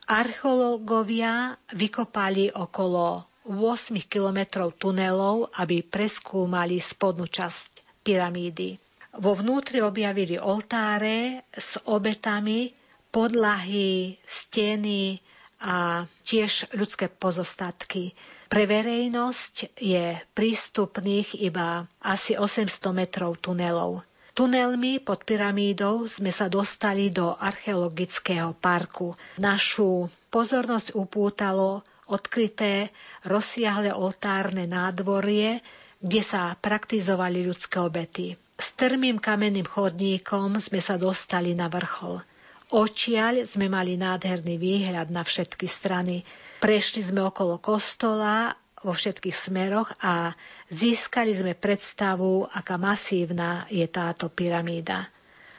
Archeológovia 0.10 1.54
vykopali 1.78 2.50
okolo 2.50 3.30
8 3.45 4.10
kilometrov 4.10 4.74
tunelov, 4.82 5.54
aby 5.62 5.86
preskúmali 5.86 6.82
spodnú 6.82 7.30
časť 7.30 8.02
pyramídy. 8.02 8.78
Vo 9.22 9.38
vnútri 9.38 9.82
objavili 9.82 10.38
oltáre 10.38 11.45
s 11.50 11.82
obetami, 11.89 12.74
podlahy, 13.10 14.17
steny 14.22 15.17
a 15.60 16.08
tiež 16.24 16.72
ľudské 16.74 17.12
pozostatky. 17.12 18.15
Pre 18.50 18.63
verejnosť 18.65 19.76
je 19.78 20.17
prístupných 20.34 21.38
iba 21.38 21.86
asi 22.02 22.39
800 22.39 22.95
metrov 22.95 23.38
tunelov. 23.38 24.02
Tunelmi 24.34 25.04
pod 25.04 25.28
pyramídou 25.28 26.08
sme 26.08 26.32
sa 26.32 26.48
dostali 26.48 27.12
do 27.12 27.36
archeologického 27.36 28.56
parku. 28.56 29.12
Našu 29.36 30.08
pozornosť 30.32 30.95
upútalo 30.95 31.84
odkryté 32.08 32.89
rozsiahle 33.28 33.91
oltárne 33.91 34.63
nádvorie, 34.63 35.60
kde 36.00 36.22
sa 36.24 36.56
praktizovali 36.56 37.43
ľudské 37.43 37.84
obety. 37.84 38.39
Strmým 38.56 39.19
kamenným 39.19 39.67
chodníkom 39.67 40.56
sme 40.56 40.80
sa 40.80 40.95
dostali 40.95 41.52
na 41.52 41.67
vrchol. 41.67 42.24
Očiaľ 42.69 43.49
sme 43.49 43.65
mali 43.65 43.97
nádherný 43.97 44.62
výhľad 44.62 45.10
na 45.10 45.25
všetky 45.25 45.65
strany. 45.65 46.21
Prešli 46.62 47.01
sme 47.01 47.25
okolo 47.25 47.58
kostola 47.58 48.53
vo 48.86 48.93
všetkých 48.93 49.34
smeroch 49.34 49.89
a 50.05 50.38
získali 50.69 51.34
sme 51.34 51.58
predstavu, 51.58 52.45
aká 52.45 52.77
masívna 52.77 53.65
je 53.73 53.89
táto 53.89 54.29
pyramída. 54.29 55.10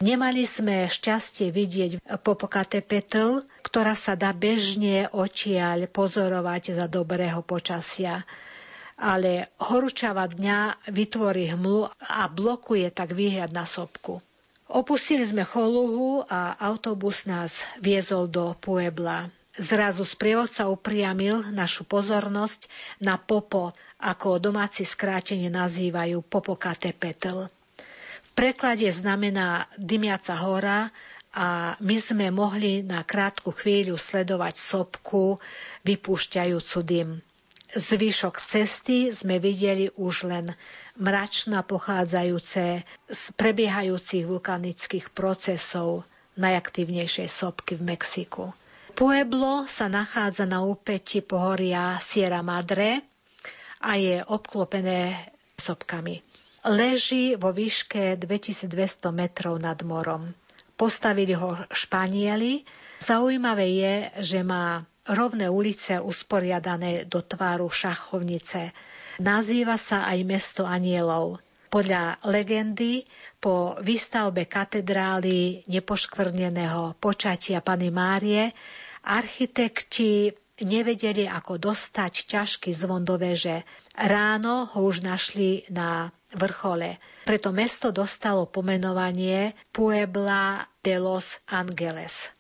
Nemali 0.01 0.47
sme 0.47 0.87
šťastie 0.87 1.51
vidieť 1.53 2.01
Popocatépetl, 2.23 3.45
ktorá 3.61 3.93
sa 3.93 4.15
dá 4.15 4.31
bežne 4.31 5.11
očiaľ 5.13 5.91
pozorovať 5.93 6.79
za 6.79 6.87
dobrého 6.87 7.43
počasia. 7.43 8.23
Ale 8.97 9.51
horúčava 9.59 10.31
dňa 10.31 10.89
vytvorí 10.95 11.53
hmlu 11.53 11.91
a 12.07 12.31
blokuje 12.31 12.87
tak 12.95 13.19
výhľad 13.19 13.51
na 13.51 13.67
sopku. 13.67 14.23
Opustili 14.71 15.27
sme 15.27 15.43
Choluhu 15.43 16.23
a 16.31 16.55
autobus 16.63 17.27
nás 17.27 17.67
viezol 17.83 18.31
do 18.31 18.55
Puebla. 18.55 19.27
Zrazu 19.59 20.07
sprievodca 20.07 20.71
upriamil 20.71 21.51
našu 21.51 21.83
pozornosť 21.83 22.71
na 23.03 23.19
Popo, 23.19 23.75
ako 23.99 24.39
domáci 24.39 24.87
skrátenie 24.87 25.51
nazývajú 25.51 26.23
Popocatépetl. 26.23 27.51
V 28.23 28.31
preklade 28.39 28.87
znamená 28.95 29.67
dymiaca 29.75 30.39
hora 30.39 30.95
a 31.35 31.75
my 31.83 31.97
sme 31.99 32.31
mohli 32.31 32.87
na 32.87 33.03
krátku 33.03 33.51
chvíľu 33.51 33.99
sledovať 33.99 34.55
sopku 34.55 35.43
vypúšťajúcu 35.83 36.79
dym. 36.87 37.09
Zvyšok 37.75 38.39
cesty 38.39 39.11
sme 39.11 39.43
videli 39.43 39.91
už 39.99 40.31
len 40.31 40.55
mračna 41.01 41.65
pochádzajúce 41.65 42.85
z 43.09 43.23
prebiehajúcich 43.35 44.29
vulkanických 44.29 45.11
procesov 45.11 46.05
najaktívnejšej 46.37 47.29
sopky 47.29 47.75
v 47.75 47.97
Mexiku. 47.97 48.45
Pueblo 48.93 49.65
sa 49.65 49.89
nachádza 49.89 50.45
na 50.45 50.61
úpeti 50.61 51.25
pohoria 51.25 51.97
Sierra 51.99 52.45
Madre 52.45 53.01
a 53.81 53.97
je 53.97 54.21
obklopené 54.21 55.33
sopkami. 55.57 56.21
Leží 56.69 57.41
vo 57.41 57.57
výške 57.57 58.21
2200 58.21 58.69
metrov 59.17 59.57
nad 59.57 59.81
morom. 59.81 60.29
Postavili 60.77 61.33
ho 61.33 61.57
Španieli. 61.73 62.61
Zaujímavé 63.01 63.67
je, 63.73 63.95
že 64.21 64.41
má 64.45 64.85
rovné 65.09 65.49
ulice 65.49 65.97
usporiadané 65.97 67.09
do 67.09 67.25
tváru 67.25 67.73
šachovnice. 67.73 68.77
Nazýva 69.21 69.77
sa 69.77 70.09
aj 70.09 70.19
mesto 70.25 70.65
anielov. 70.65 71.45
Podľa 71.69 72.25
legendy 72.25 73.05
po 73.37 73.77
výstavbe 73.79 74.49
katedrály 74.49 75.63
nepoškvrneného 75.69 76.97
počatia 76.97 77.61
Pany 77.61 77.93
Márie 77.93 78.51
architekti 79.05 80.33
nevedeli, 80.65 81.29
ako 81.29 81.61
dostať 81.61 82.13
ťažký 82.33 82.73
zvon 82.73 83.05
do 83.05 83.21
veže. 83.21 83.65
Ráno 83.93 84.69
ho 84.73 84.81
už 84.89 85.05
našli 85.05 85.69
na 85.69 86.09
vrchole. 86.33 86.97
Preto 87.29 87.53
mesto 87.53 87.93
dostalo 87.93 88.49
pomenovanie 88.49 89.53
Puebla 89.69 90.65
de 90.81 90.97
los 90.97 91.45
Angeles. 91.45 92.33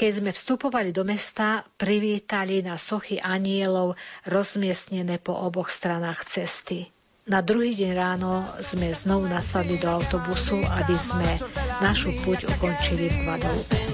Keď 0.00 0.12
sme 0.16 0.32
vstupovali 0.32 0.96
do 0.96 1.04
mesta, 1.04 1.60
privítali 1.76 2.64
na 2.64 2.80
sochy 2.80 3.20
anielov 3.20 4.00
rozmiestnené 4.24 5.20
po 5.20 5.36
oboch 5.36 5.68
stranách 5.68 6.24
cesty. 6.24 6.88
Na 7.28 7.44
druhý 7.44 7.76
deň 7.76 7.92
ráno 7.92 8.48
sme 8.64 8.96
znovu 8.96 9.28
nasadli 9.28 9.76
do 9.76 9.92
autobusu, 9.92 10.64
aby 10.64 10.96
sme 10.96 11.28
našu 11.84 12.16
puť 12.24 12.48
ukončili 12.48 13.12
v 13.12 13.16
Guadalupe. 13.28 13.89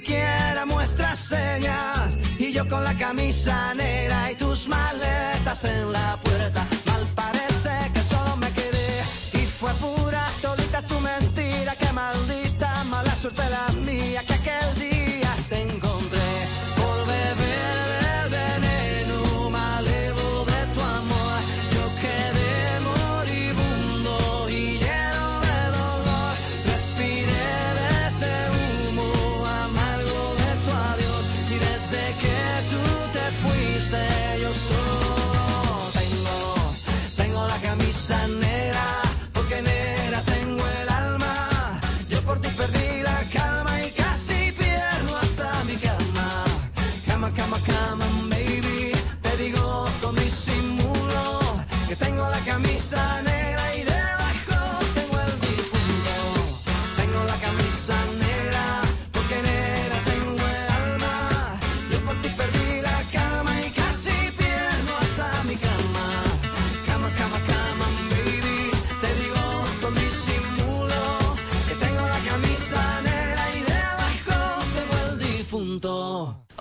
Siquiera 0.00 0.64
muestras 0.64 1.18
señas. 1.18 2.16
Y 2.38 2.52
yo 2.52 2.66
con 2.68 2.82
la 2.84 2.94
camisa 2.96 3.74
negra 3.74 4.32
y 4.32 4.34
tus 4.34 4.66
maletas 4.66 5.64
en 5.64 5.92
la 5.92 6.16
puerta, 6.16 6.29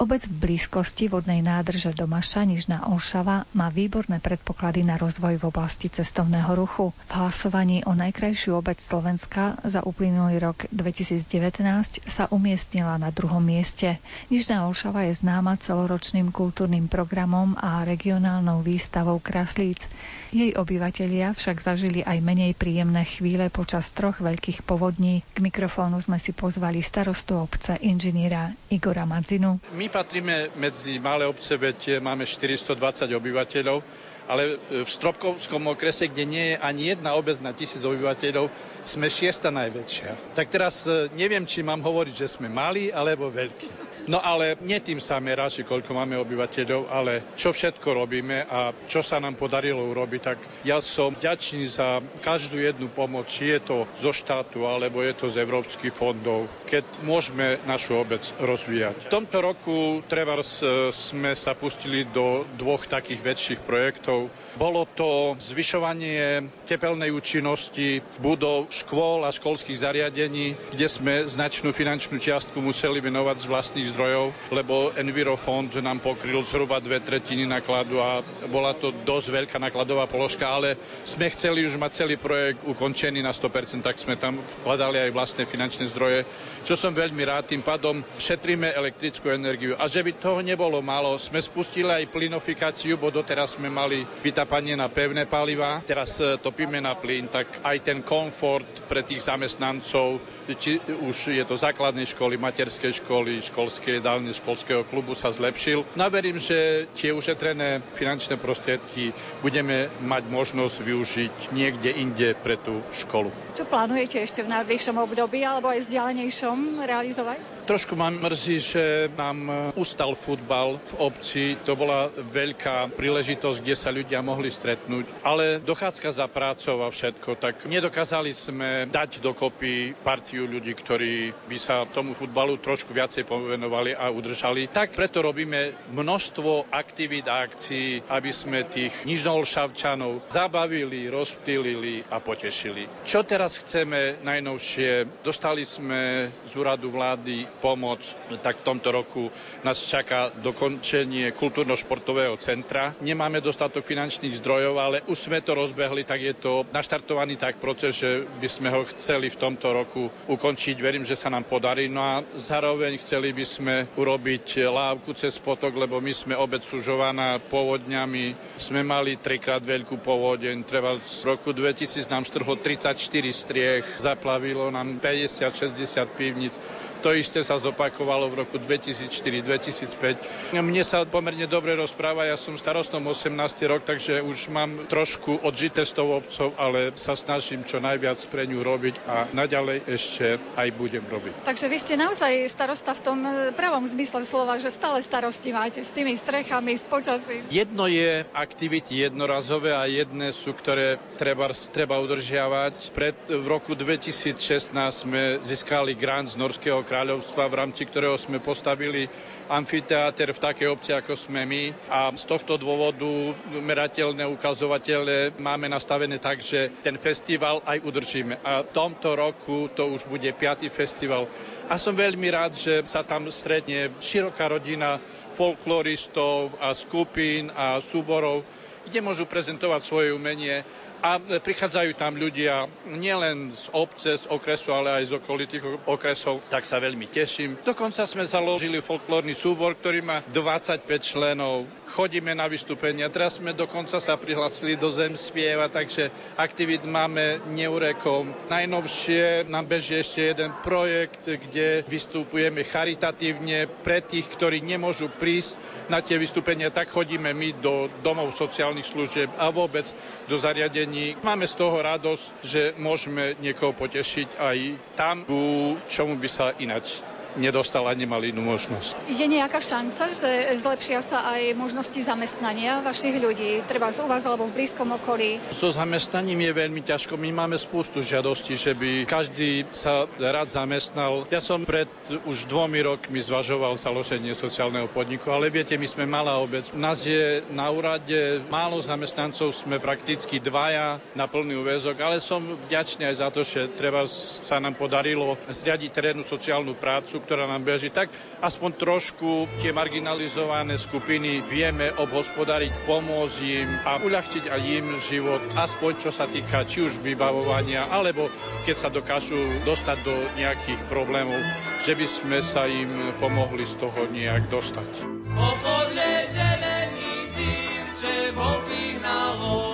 Obec 0.10 0.26
v 0.26 0.41
blízkosti 0.41 1.06
vodnej 1.06 1.45
nádrže 1.45 1.93
Domaša, 1.93 2.41
Nižná 2.41 2.89
Olšava, 2.89 3.45
má 3.54 3.69
výborné 3.69 4.18
predpoklady 4.18 4.82
na 4.82 4.97
rozvoj 4.97 5.38
v 5.38 5.53
oblasti 5.53 5.86
cestovného 5.86 6.49
ruchu. 6.57 6.97
V 7.05 7.12
hlasovaní 7.14 7.86
o 7.86 7.93
najkrajšiu 7.93 8.57
obec 8.57 8.82
Slovenska 8.82 9.62
za 9.62 9.86
uplynulý 9.86 10.41
rok 10.41 10.66
2019 10.74 12.10
sa 12.10 12.26
umiestnila 12.34 12.97
na 12.97 13.14
druhom 13.14 13.45
mieste. 13.45 14.01
Nižná 14.34 14.66
Olšava 14.66 15.05
je 15.05 15.14
známa 15.14 15.62
celoročným 15.62 16.34
kultúrnym 16.34 16.89
programom 16.89 17.53
a 17.62 17.86
regionálnou 17.86 18.66
výstavou 18.66 19.22
kraslíc. 19.22 19.86
Jej 20.34 20.57
obyvatelia 20.57 21.38
však 21.38 21.62
zažili 21.62 22.01
aj 22.01 22.18
menej 22.22 22.57
príjemné 22.57 23.05
chvíle 23.05 23.53
počas 23.53 23.93
troch 23.93 24.18
veľkých 24.22 24.66
povodní. 24.66 25.22
K 25.34 25.41
mikrofónu 25.41 26.01
sme 26.01 26.18
si 26.18 26.34
pozvali 26.34 26.82
starostu 26.82 27.38
obce 27.38 27.78
inžiniera 27.82 28.53
Igora 28.74 29.05
Madzinu. 29.05 29.62
My 29.74 29.99
patríme 30.00 30.56
medzi 30.56 30.95
malé 30.95 31.28
obce, 31.28 31.60
veď 31.60 32.00
máme 32.00 32.24
420 32.24 32.72
obyvateľov, 33.12 33.84
ale 34.32 34.56
v 34.72 34.88
Stropkovskom 34.88 35.68
okrese, 35.68 36.08
kde 36.08 36.24
nie 36.24 36.45
je 36.54 36.62
ani 36.62 36.95
jedna 36.95 37.20
obec 37.20 37.36
na 37.43 37.52
tisíc 37.52 37.84
obyvateľov, 37.84 38.47
sme 38.88 39.12
šiesta 39.12 39.52
najväčšia. 39.52 40.38
Tak 40.39 40.47
teraz 40.47 40.88
e, 40.88 41.12
neviem, 41.18 41.43
či 41.43 41.66
mám 41.68 41.84
hovoriť, 41.84 42.14
že 42.16 42.32
sme 42.32 42.47
malí 42.47 42.93
alebo 42.95 43.28
veľkí. 43.28 43.89
No 44.10 44.18
ale 44.26 44.57
nie 44.66 44.82
tým 44.82 44.97
sa 44.97 45.22
merá, 45.22 45.53
či 45.53 45.62
koľko 45.62 45.93
máme 45.93 46.18
obyvateľov, 46.18 46.89
ale 46.89 47.22
čo 47.38 47.53
všetko 47.53 47.93
robíme 47.93 48.41
a 48.49 48.74
čo 48.89 49.05
sa 49.05 49.22
nám 49.22 49.38
podarilo 49.38 49.86
urobiť, 49.86 50.22
tak 50.26 50.41
ja 50.66 50.82
som 50.82 51.14
vďačný 51.14 51.70
za 51.70 52.01
každú 52.26 52.57
jednu 52.57 52.89
pomoc, 52.89 53.30
či 53.30 53.53
je 53.53 53.70
to 53.70 53.78
zo 54.01 54.10
štátu 54.10 54.66
alebo 54.66 55.05
je 55.05 55.14
to 55.14 55.30
z 55.30 55.45
európskych 55.45 55.93
fondov, 55.93 56.49
keď 56.66 57.05
môžeme 57.05 57.62
našu 57.70 58.01
obec 58.01 58.26
rozvíjať. 58.41 58.97
V 59.05 59.14
tomto 59.14 59.45
roku 59.45 60.01
Trevars 60.10 60.66
e, 60.66 60.89
sme 60.89 61.38
sa 61.38 61.53
pustili 61.53 62.10
do 62.10 62.49
dvoch 62.57 62.89
takých 62.89 63.22
väčších 63.22 63.60
projektov. 63.62 64.34
Bolo 64.57 64.89
to 64.89 65.38
zvyšovanie 65.38 66.49
tepelnej 66.66 67.14
účinnosti 67.14 68.01
budov 68.18 68.74
škôl 68.74 69.22
a 69.22 69.30
školských 69.30 69.78
zariadení, 69.86 70.57
kde 70.74 70.88
sme 70.89 71.30
značnú 71.30 71.70
finančnú 71.70 72.18
čiastku 72.18 72.57
museli 72.57 72.97
venovať 73.05 73.38
z 73.38 73.45
vlastných 73.45 73.86
zdrojov 73.86 73.99
zdrojov, 74.00 74.32
lebo 74.56 74.95
Envirofond 74.95 75.76
nám 75.84 76.00
pokryl 76.00 76.39
zhruba 76.47 76.80
dve 76.80 77.04
tretiny 77.04 77.43
nákladu 77.43 78.00
a 78.00 78.24
bola 78.47 78.72
to 78.72 78.95
dosť 79.04 79.28
veľká 79.28 79.58
nákladová 79.60 80.08
položka, 80.08 80.47
ale 80.47 80.80
sme 81.04 81.28
chceli 81.28 81.68
už 81.68 81.76
mať 81.76 82.08
celý 82.08 82.16
projekt 82.16 82.64
ukončený 82.64 83.20
na 83.20 83.36
100%, 83.36 83.84
tak 83.84 84.00
sme 84.00 84.16
tam 84.16 84.39
vkladali 84.64 85.04
aj 85.04 85.12
vlastné 85.12 85.43
finančné 85.43 85.91
zdroje, 85.91 86.24
čo 86.64 86.80
som 86.80 86.95
veľmi 86.95 87.28
rád. 87.28 87.52
Tým 87.52 87.60
pádom 87.60 88.00
šetríme 88.16 88.72
elektrickú 88.72 89.36
energiu. 89.36 89.76
A 89.76 89.91
že 89.91 90.00
by 90.00 90.16
toho 90.16 90.39
nebolo 90.39 90.80
málo, 90.80 91.20
sme 91.20 91.43
spustili 91.43 91.91
aj 91.91 92.08
plynofikáciu, 92.08 92.95
bo 92.95 93.12
doteraz 93.12 93.60
sme 93.60 93.68
mali 93.68 94.08
vytápanie 94.24 94.80
na 94.80 94.88
pevné 94.88 95.28
paliva, 95.28 95.84
teraz 95.84 96.24
e, 96.24 96.39
topíme 96.39 96.80
na 96.80 96.95
plyn, 96.95 97.28
tak 97.28 97.60
aj 97.68 97.84
ten 97.84 98.00
komfort 98.00 98.88
pre 98.88 99.04
tých 99.04 99.28
zamestnancov, 99.28 100.24
či 100.56 100.80
už 100.88 101.36
je 101.36 101.43
to 101.43 101.60
základné 101.60 102.08
školy, 102.08 102.39
materské 102.39 102.95
školy, 102.95 103.43
školské 103.43 103.89
jedálne, 103.98 104.30
školského 104.30 104.86
klubu 104.86 105.18
sa 105.18 105.34
zlepšil. 105.34 105.82
No 105.98 106.06
a 106.06 106.14
verím, 106.14 106.38
že 106.38 106.86
tie 106.94 107.10
ušetrené 107.10 107.82
finančné 107.98 108.38
prostriedky 108.38 109.10
budeme 109.42 109.90
mať 110.06 110.30
možnosť 110.30 110.76
využiť 110.86 111.34
niekde 111.58 111.90
inde 111.98 112.38
pre 112.38 112.62
tú 112.62 112.86
školu. 112.94 113.34
Čo 113.58 113.66
plánujete 113.66 114.22
ešte 114.22 114.46
v 114.46 114.54
najbližšom 114.54 114.98
období 115.02 115.42
alebo 115.42 115.70
aj 115.74 115.86
vzdialenejšom 115.86 116.86
realizovať? 116.86 117.59
Trošku 117.70 117.93
ma 117.93 118.09
mrzí, 118.09 118.57
že 118.57 118.84
nám 119.13 119.70
ustal 119.78 120.17
futbal 120.17 120.82
v 120.82 120.93
obci. 121.05 121.53
To 121.70 121.78
bola 121.78 122.09
veľká 122.09 122.97
príležitosť, 122.97 123.61
kde 123.61 123.76
sa 123.78 123.93
ľudia 123.93 124.26
mohli 124.26 124.49
stretnúť. 124.49 125.05
Ale 125.22 125.61
dochádzka 125.61 126.09
za 126.09 126.26
prácou 126.26 126.82
a 126.82 126.89
všetko, 126.89 127.38
tak 127.38 127.70
nedokázali 127.70 128.34
sme 128.34 128.89
dať 128.89 129.22
dokopy 129.22 129.93
partiu 130.01 130.49
ľudí, 130.49 130.74
ktorí 130.74 131.30
by 131.45 131.57
sa 131.61 131.86
tomu 131.86 132.17
futbalu 132.17 132.57
trošku 132.57 132.89
viacej 132.89 133.30
povenovali 133.30 133.93
a 133.93 134.09
udržali. 134.09 134.65
Tak 134.74 134.97
preto 134.97 135.22
robíme 135.22 135.93
množstvo 135.93 136.74
aktivít 136.74 137.30
a 137.30 137.45
akcií, 137.45 138.01
aby 138.09 138.34
sme 138.34 138.65
tých 138.65 139.05
nižnolšavčanov 139.05 140.26
zabavili, 140.34 141.05
rozptýlili 141.05 142.01
a 142.09 142.17
potešili. 142.17 142.89
Čo 143.05 143.22
teraz 143.22 143.61
chceme 143.61 144.26
najnovšie? 144.26 145.22
Dostali 145.22 145.70
sme 145.70 146.34
z 146.49 146.51
úradu 146.57 146.89
vlády 146.89 147.59
pomoc, 147.60 148.01
tak 148.39 148.64
v 148.64 148.66
tomto 148.66 148.89
roku 148.89 149.28
nás 149.62 149.78
čaká 149.84 150.32
dokončenie 150.39 151.36
kultúrno-športového 151.36 152.39
centra. 152.39 152.95
Nemáme 153.03 153.43
dostatok 153.43 153.84
finančných 153.84 154.39
zdrojov, 154.39 154.76
ale 154.80 154.97
už 155.05 155.28
sme 155.28 155.43
to 155.43 155.53
rozbehli, 155.53 156.07
tak 156.07 156.24
je 156.24 156.34
to 156.34 156.64
naštartovaný 156.72 157.36
tak 157.36 157.60
proces, 157.60 157.99
že 157.99 158.24
by 158.39 158.47
sme 158.47 158.70
ho 158.72 158.82
chceli 158.88 159.28
v 159.28 159.38
tomto 159.38 159.70
roku 159.70 160.07
ukončiť. 160.32 160.76
Verím, 160.80 161.03
že 161.03 161.20
sa 161.20 161.28
nám 161.28 161.43
podarí. 161.45 161.91
No 161.91 161.99
a 161.99 162.24
zároveň 162.39 162.95
chceli 162.97 163.36
by 163.36 163.45
sme 163.45 163.76
urobiť 163.93 164.64
lávku 164.66 165.12
cez 165.14 165.36
potok, 165.38 165.76
lebo 165.76 165.99
my 165.99 166.16
sme 166.16 166.34
obec 166.34 166.64
sužovaná 166.64 167.38
povodňami. 167.43 168.34
Sme 168.55 168.82
mali 168.82 169.20
trikrát 169.20 169.60
veľkú 169.60 169.99
povodeň. 169.99 170.64
Treba 170.64 170.95
z 171.03 171.28
roku 171.28 171.51
2000 171.51 172.07
nám 172.07 172.24
strhlo 172.24 172.55
34 172.55 172.95
striech, 173.34 173.86
zaplavilo 173.99 174.72
nám 174.72 175.01
50-60 175.01 176.07
pivnic. 176.16 176.53
To 177.00 177.16
isté 177.16 177.39
sa 177.47 177.56
zopakovalo 177.56 178.28
v 178.28 178.43
roku 178.43 178.60
2004-2005. 178.60 180.52
Mne 180.60 180.84
sa 180.84 181.08
pomerne 181.08 181.47
dobre 181.47 181.72
rozpráva, 181.80 182.28
ja 182.28 182.36
som 182.36 182.60
starostom 182.60 183.08
18 183.08 183.32
rok, 183.72 183.88
takže 183.88 184.20
už 184.20 184.52
mám 184.52 184.84
trošku 184.91 185.39
odžité 185.47 185.88
s 185.88 185.95
tou 185.95 186.12
obcov, 186.12 186.52
ale 186.60 186.91
sa 187.00 187.16
snažím 187.16 187.64
čo 187.64 187.80
najviac 187.80 188.20
pre 188.28 188.43
ňu 188.52 188.60
robiť 188.60 188.95
a 189.08 189.32
naďalej 189.32 189.88
ešte 189.88 190.43
aj 190.60 190.68
budem 190.76 191.08
robiť. 191.08 191.47
Takže 191.47 191.72
vy 191.72 191.78
ste 191.80 191.95
naozaj 191.95 192.52
starosta 192.52 192.91
v 192.91 193.02
tom 193.02 193.20
e, 193.24 193.56
pravom 193.56 193.88
zmysle 193.88 194.28
slova, 194.28 194.60
že 194.60 194.68
stále 194.68 195.00
starosti 195.00 195.56
máte 195.56 195.80
s 195.80 195.95
tými 195.95 196.20
strechami, 196.20 196.76
s 196.76 196.84
počasím. 196.84 197.47
Jedno 197.47 197.88
je 197.88 198.28
aktivity 198.36 199.08
jednorazové 199.08 199.72
a 199.72 199.88
jedné 199.88 200.36
sú, 200.36 200.52
ktoré 200.52 201.00
treba, 201.16 201.47
treba 201.72 201.95
udržiavať. 202.04 202.91
Pred, 202.91 203.16
v 203.39 203.45
roku 203.47 203.72
2016 203.72 204.76
sme 204.91 205.39
získali 205.47 205.95
grant 205.95 206.34
z 206.34 206.36
Norského 206.36 206.84
kráľovstva, 206.90 207.46
v 207.46 207.60
rámci 207.62 207.86
ktorého 207.86 208.18
sme 208.18 208.42
postavili 208.42 209.06
amfiteáter 209.46 210.34
v 210.34 210.42
takej 210.42 210.68
obci, 210.74 210.90
ako 210.98 211.14
sme 211.14 211.46
my. 211.46 211.64
A 211.94 212.10
z 212.18 212.26
tohto 212.26 212.58
dôvodu 212.58 213.06
merateľné 213.54 214.26
ukazovatele 214.26 215.38
máme 215.38 215.70
nastavené 215.70 216.18
tak, 216.18 216.42
že 216.42 216.74
ten 216.82 216.98
festival 216.98 217.62
aj 217.70 217.86
udržíme. 217.86 218.42
A 218.42 218.66
v 218.66 218.74
tomto 218.74 219.14
roku 219.14 219.70
to 219.70 219.94
už 219.94 220.10
bude 220.10 220.34
piatý 220.34 220.74
festival. 220.74 221.30
A 221.70 221.78
som 221.78 221.94
veľmi 221.94 222.34
rád, 222.34 222.58
že 222.58 222.82
sa 222.90 223.06
tam 223.06 223.30
stretne 223.30 223.94
široká 224.02 224.50
rodina 224.50 224.98
folkloristov 225.38 226.58
a 226.58 226.74
skupín 226.74 227.54
a 227.54 227.78
súborov, 227.80 228.42
kde 228.90 229.06
môžu 229.06 229.30
prezentovať 229.30 229.82
svoje 229.86 230.10
umenie 230.12 230.66
a 231.00 231.16
prichádzajú 231.20 231.95
tam 231.95 232.20
ľudia 232.20 232.68
nielen 232.91 233.52
z 233.56 233.72
obce, 233.72 234.20
z 234.20 234.26
okresu, 234.28 234.76
ale 234.76 235.00
aj 235.00 235.04
z 235.08 235.16
okolitých 235.16 235.64
okresov, 235.88 236.43
tak 236.52 236.68
sa 236.68 236.84
veľmi 236.84 237.08
teším. 237.08 237.56
Dokonca 237.64 238.04
sme 238.04 238.28
založili 238.28 238.84
folklórny 238.84 239.32
súbor, 239.32 239.80
ktorý 239.80 240.04
má 240.04 240.20
25 240.28 240.84
členov. 241.00 241.64
Chodíme 241.95 242.36
na 242.36 242.52
vystúpenia, 242.52 243.08
teraz 243.08 243.39
sme 243.39 243.56
dokonca 243.56 243.97
sa 243.97 244.20
prihlasili 244.20 244.76
do 244.76 244.91
Zem 244.91 245.16
spieva, 245.16 245.72
takže 245.72 246.12
aktivít 246.36 246.84
máme 246.84 247.39
neurekom. 247.47 248.30
Najnovšie 248.52 249.47
nám 249.47 249.72
beží 249.72 249.95
ešte 249.95 250.36
jeden 250.36 250.52
projekt, 250.60 251.24
kde 251.24 251.88
vystupujeme 251.88 252.68
charitatívne 252.68 253.72
pre 253.82 254.04
tých, 254.04 254.28
ktorí 254.36 254.60
nemôžu 254.60 255.08
prísť 255.08 255.56
na 255.89 256.06
tie 256.06 256.22
vystúpenia, 256.22 256.70
tak 256.70 256.93
chodíme 256.93 257.34
my 257.34 257.50
do 257.60 257.89
domov 258.06 258.38
sociálnych 258.38 258.86
služieb 258.86 259.34
a 259.41 259.50
vôbec 259.50 259.89
do 260.30 260.38
zariadení. 260.38 260.89
Máme 261.22 261.46
z 261.46 261.56
toho 261.56 261.78
radosť, 261.78 262.26
že 262.42 262.62
môžeme 262.76 263.38
niekoho 263.38 263.74
potešiť 263.74 264.42
aj 264.42 264.58
tam, 264.98 265.22
ku 265.24 265.76
čomu 265.86 266.18
by 266.18 266.30
sa 266.30 266.54
ináč 266.58 267.06
nedostal 267.38 267.86
a 267.86 267.93
nemal 267.93 268.23
inú 268.25 268.41
možnosť. 268.41 269.09
Je 269.11 269.25
nejaká 269.27 269.61
šanca, 269.61 270.15
že 270.15 270.57
zlepšia 270.57 271.03
sa 271.05 271.30
aj 271.36 271.53
možnosti 271.53 271.99
zamestnania 272.01 272.82
vašich 272.82 273.19
ľudí, 273.19 273.61
treba 273.69 273.93
z 273.93 274.01
u 274.01 274.07
vás 274.09 274.25
alebo 274.25 274.49
v 274.49 274.55
blízkom 274.57 274.89
okolí? 274.97 275.38
So 275.53 275.69
zamestnaním 275.69 276.49
je 276.49 276.53
veľmi 276.55 276.82
ťažko. 276.82 277.19
My 277.19 277.30
máme 277.45 277.59
spústu 277.61 278.01
žiadostí, 278.01 278.57
že 278.57 278.73
by 278.73 279.05
každý 279.05 279.67
sa 279.75 280.09
rád 280.17 280.49
zamestnal. 280.49 281.30
Ja 281.30 281.43
som 281.43 281.67
pred 281.67 281.89
už 282.25 282.49
dvomi 282.49 282.82
rokmi 282.82 283.21
zvažoval 283.21 283.77
založenie 283.77 284.34
sociálneho 284.34 284.89
podniku, 284.89 285.30
ale 285.30 285.53
viete, 285.53 285.77
my 285.77 285.86
sme 285.86 286.05
malá 286.09 286.39
obec. 286.39 286.71
Nás 286.73 287.03
je 287.05 287.43
na 287.53 287.67
úrade 287.69 288.41
málo 288.47 288.80
zamestnancov, 288.80 289.53
sme 289.53 289.77
prakticky 289.77 290.39
dvaja 290.39 291.03
na 291.13 291.27
plný 291.27 291.59
úvezok, 291.59 291.99
ale 291.99 292.23
som 292.23 292.57
vďačný 292.69 293.05
aj 293.09 293.15
za 293.19 293.27
to, 293.30 293.41
že 293.43 293.71
treba 293.75 294.07
sa 294.45 294.57
nám 294.57 294.80
podarilo 294.80 295.36
zriadiť 295.49 295.89
terénnu 295.91 296.23
sociálnu 296.23 296.77
prácu, 296.80 297.18
ktorá 297.24 297.45
nám 297.45 297.63
beží, 297.67 297.93
tak 297.93 298.09
aspoň 298.39 298.72
trošku 298.80 299.47
tie 299.61 299.76
marginalizované 299.76 300.80
skupiny 300.80 301.45
vieme 301.45 301.91
obhospodariť, 301.95 302.89
pomôcť 302.89 303.38
im 303.45 303.70
a 303.86 304.01
uľahčiť 304.01 304.49
aj 304.49 304.61
im 304.65 304.88
život, 304.97 305.41
aspoň 305.55 305.91
čo 306.01 306.11
sa 306.11 306.26
týka 306.26 306.65
či 306.65 306.88
už 306.88 306.99
vybavovania, 307.03 307.88
alebo 307.91 308.28
keď 308.65 308.76
sa 308.76 308.89
dokážu 308.89 309.38
dostať 309.63 309.97
do 310.03 310.15
nejakých 310.39 310.82
problémov, 310.89 311.39
že 311.86 311.93
by 311.93 312.07
sme 312.09 312.39
sa 312.41 312.65
im 312.65 312.89
pomohli 313.22 313.63
z 313.67 313.76
toho 313.78 314.09
nejak 314.09 314.49
dostať. 314.49 314.89
Popodle 315.30 316.11
želení 316.34 317.30
divče 317.36 318.34
volky 318.34 318.97
hnalo, 318.97 319.68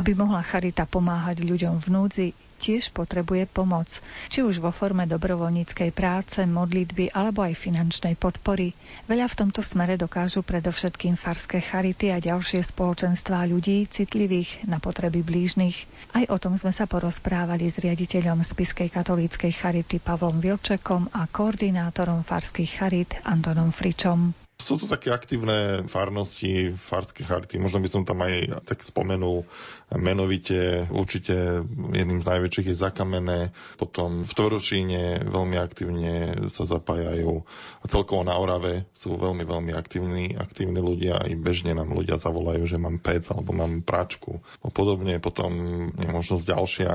Aby 0.00 0.16
mohla 0.16 0.40
charita 0.40 0.88
pomáhať 0.88 1.44
ľuďom 1.44 1.76
v 1.76 1.86
núdzi, 1.92 2.28
tiež 2.56 2.88
potrebuje 2.96 3.44
pomoc, 3.44 4.00
či 4.32 4.40
už 4.40 4.64
vo 4.64 4.72
forme 4.72 5.04
dobrovoľníckej 5.04 5.92
práce, 5.92 6.40
modlitby 6.40 7.12
alebo 7.12 7.44
aj 7.44 7.60
finančnej 7.60 8.16
podpory. 8.16 8.72
Veľa 9.12 9.28
v 9.28 9.38
tomto 9.44 9.60
smere 9.60 10.00
dokážu 10.00 10.40
predovšetkým 10.40 11.20
farské 11.20 11.60
charity 11.60 12.16
a 12.16 12.16
ďalšie 12.16 12.64
spoločenstvá 12.64 13.44
ľudí 13.44 13.84
citlivých 13.92 14.64
na 14.64 14.80
potreby 14.80 15.20
blížnych. 15.20 15.84
Aj 16.16 16.24
o 16.32 16.36
tom 16.40 16.56
sme 16.56 16.72
sa 16.72 16.88
porozprávali 16.88 17.68
s 17.68 17.76
riaditeľom 17.76 18.40
Spiskej 18.40 18.88
katolíckej 18.88 19.52
charity 19.52 20.00
Pavlom 20.00 20.40
Vilčekom 20.40 21.12
a 21.12 21.28
koordinátorom 21.28 22.24
farských 22.24 22.72
charit 22.72 23.12
Antonom 23.28 23.68
Fričom. 23.68 24.32
Sú 24.60 24.76
to 24.76 24.84
také 24.84 25.08
aktívne 25.08 25.88
farnosti, 25.88 26.76
farské 26.76 27.24
charity. 27.24 27.56
Možno 27.56 27.80
by 27.80 27.88
som 27.88 28.02
tam 28.04 28.20
aj 28.20 28.60
tak 28.68 28.84
spomenul 28.84 29.48
menovite. 29.96 30.84
Určite 30.92 31.64
jedným 31.96 32.20
z 32.20 32.28
najväčších 32.28 32.68
je 32.68 32.76
Zakamené. 32.76 33.40
Potom 33.80 34.20
v 34.20 34.32
Tvoročíne 34.36 35.24
veľmi 35.24 35.56
aktívne 35.56 36.12
sa 36.52 36.68
zapájajú. 36.68 37.40
A 37.80 37.84
celkovo 37.88 38.20
na 38.20 38.36
Orave 38.36 38.84
sú 38.92 39.16
veľmi, 39.16 39.48
veľmi 39.48 39.72
aktívni, 39.72 40.36
aktívni 40.36 40.78
ľudia. 40.78 41.24
I 41.24 41.34
bežne 41.40 41.72
nám 41.72 41.96
ľudia 41.96 42.20
zavolajú, 42.20 42.68
že 42.68 42.76
mám 42.76 43.00
pec 43.00 43.24
alebo 43.32 43.56
mám 43.56 43.80
práčku. 43.80 44.44
A 44.60 44.68
podobne 44.68 45.16
potom 45.24 45.52
je 45.96 46.08
možnosť 46.12 46.44
ďalšia 46.44 46.90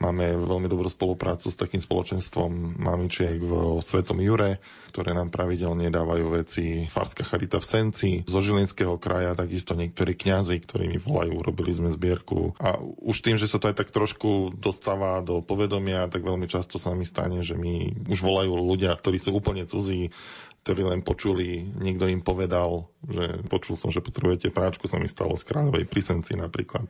Máme 0.00 0.32
veľmi 0.32 0.64
dobrú 0.64 0.88
spoluprácu 0.88 1.52
s 1.52 1.60
takým 1.60 1.76
spoločenstvom 1.76 2.80
mamičiek 2.80 3.36
v 3.36 3.84
Svetom 3.84 4.16
Jure, 4.24 4.56
ktoré 4.88 5.12
nám 5.12 5.28
pravidelne 5.28 5.92
dávajú 5.92 6.40
veci. 6.40 6.88
Farská 6.88 7.20
charita 7.20 7.60
v 7.60 7.68
Senci, 7.68 8.10
zo 8.24 8.40
Žilinského 8.40 8.96
kraja, 8.96 9.36
takisto 9.36 9.76
niektorí 9.76 10.16
kňazi, 10.16 10.56
ktorí 10.64 10.88
mi 10.88 10.96
volajú, 10.96 11.44
robili 11.44 11.76
sme 11.76 11.92
zbierku. 11.92 12.56
A 12.56 12.80
už 12.80 13.20
tým, 13.20 13.36
že 13.36 13.44
sa 13.44 13.60
to 13.60 13.68
aj 13.68 13.76
tak 13.76 13.92
trošku 13.92 14.56
dostáva 14.56 15.20
do 15.20 15.44
povedomia, 15.44 16.08
tak 16.08 16.24
veľmi 16.24 16.48
často 16.48 16.80
sa 16.80 16.96
mi 16.96 17.04
stane, 17.04 17.44
že 17.44 17.60
mi 17.60 17.92
už 18.08 18.24
volajú 18.24 18.56
ľudia, 18.56 18.96
ktorí 18.96 19.20
sú 19.20 19.36
úplne 19.36 19.68
cudzí, 19.68 20.16
ktorí 20.64 20.80
len 20.80 21.04
počuli, 21.04 21.60
niekto 21.76 22.08
im 22.08 22.24
povedal, 22.24 22.88
že 23.04 23.44
počul 23.52 23.76
som, 23.76 23.92
že 23.92 24.00
potrebujete 24.00 24.48
práčku, 24.48 24.88
sa 24.88 24.96
mi 24.96 25.12
stalo 25.12 25.36
z 25.36 25.44
Kráľovej 25.44 25.84
Prisenci 25.92 26.40
napríklad 26.40 26.88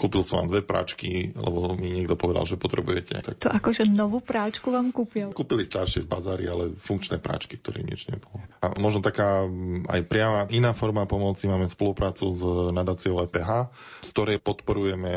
kúpil 0.00 0.24
som 0.24 0.40
vám 0.40 0.48
dve 0.48 0.64
práčky, 0.64 1.36
lebo 1.36 1.76
mi 1.76 1.92
niekto 1.92 2.16
povedal, 2.16 2.48
že 2.48 2.56
potrebujete. 2.56 3.20
Tak... 3.20 3.36
To 3.44 3.52
akože 3.52 3.84
novú 3.92 4.24
práčku 4.24 4.72
vám 4.72 4.88
kúpil? 4.96 5.36
Kúpili 5.36 5.68
staršie 5.68 6.02
z 6.04 6.08
bazári, 6.08 6.48
ale 6.48 6.72
funkčné 6.72 7.20
práčky, 7.20 7.60
ktoré 7.60 7.84
nič 7.84 8.08
nebolo. 8.08 8.40
A 8.64 8.72
možno 8.80 9.04
taká 9.04 9.44
mm, 9.44 9.84
aj 9.92 10.00
priama 10.08 10.48
iná 10.48 10.72
forma 10.72 11.04
pomoci, 11.04 11.44
máme 11.52 11.68
spoluprácu 11.68 12.32
s 12.32 12.40
nadáciou 12.72 13.20
EPH, 13.28 13.68
z 14.00 14.08
ktorej 14.16 14.40
podporujeme 14.40 15.12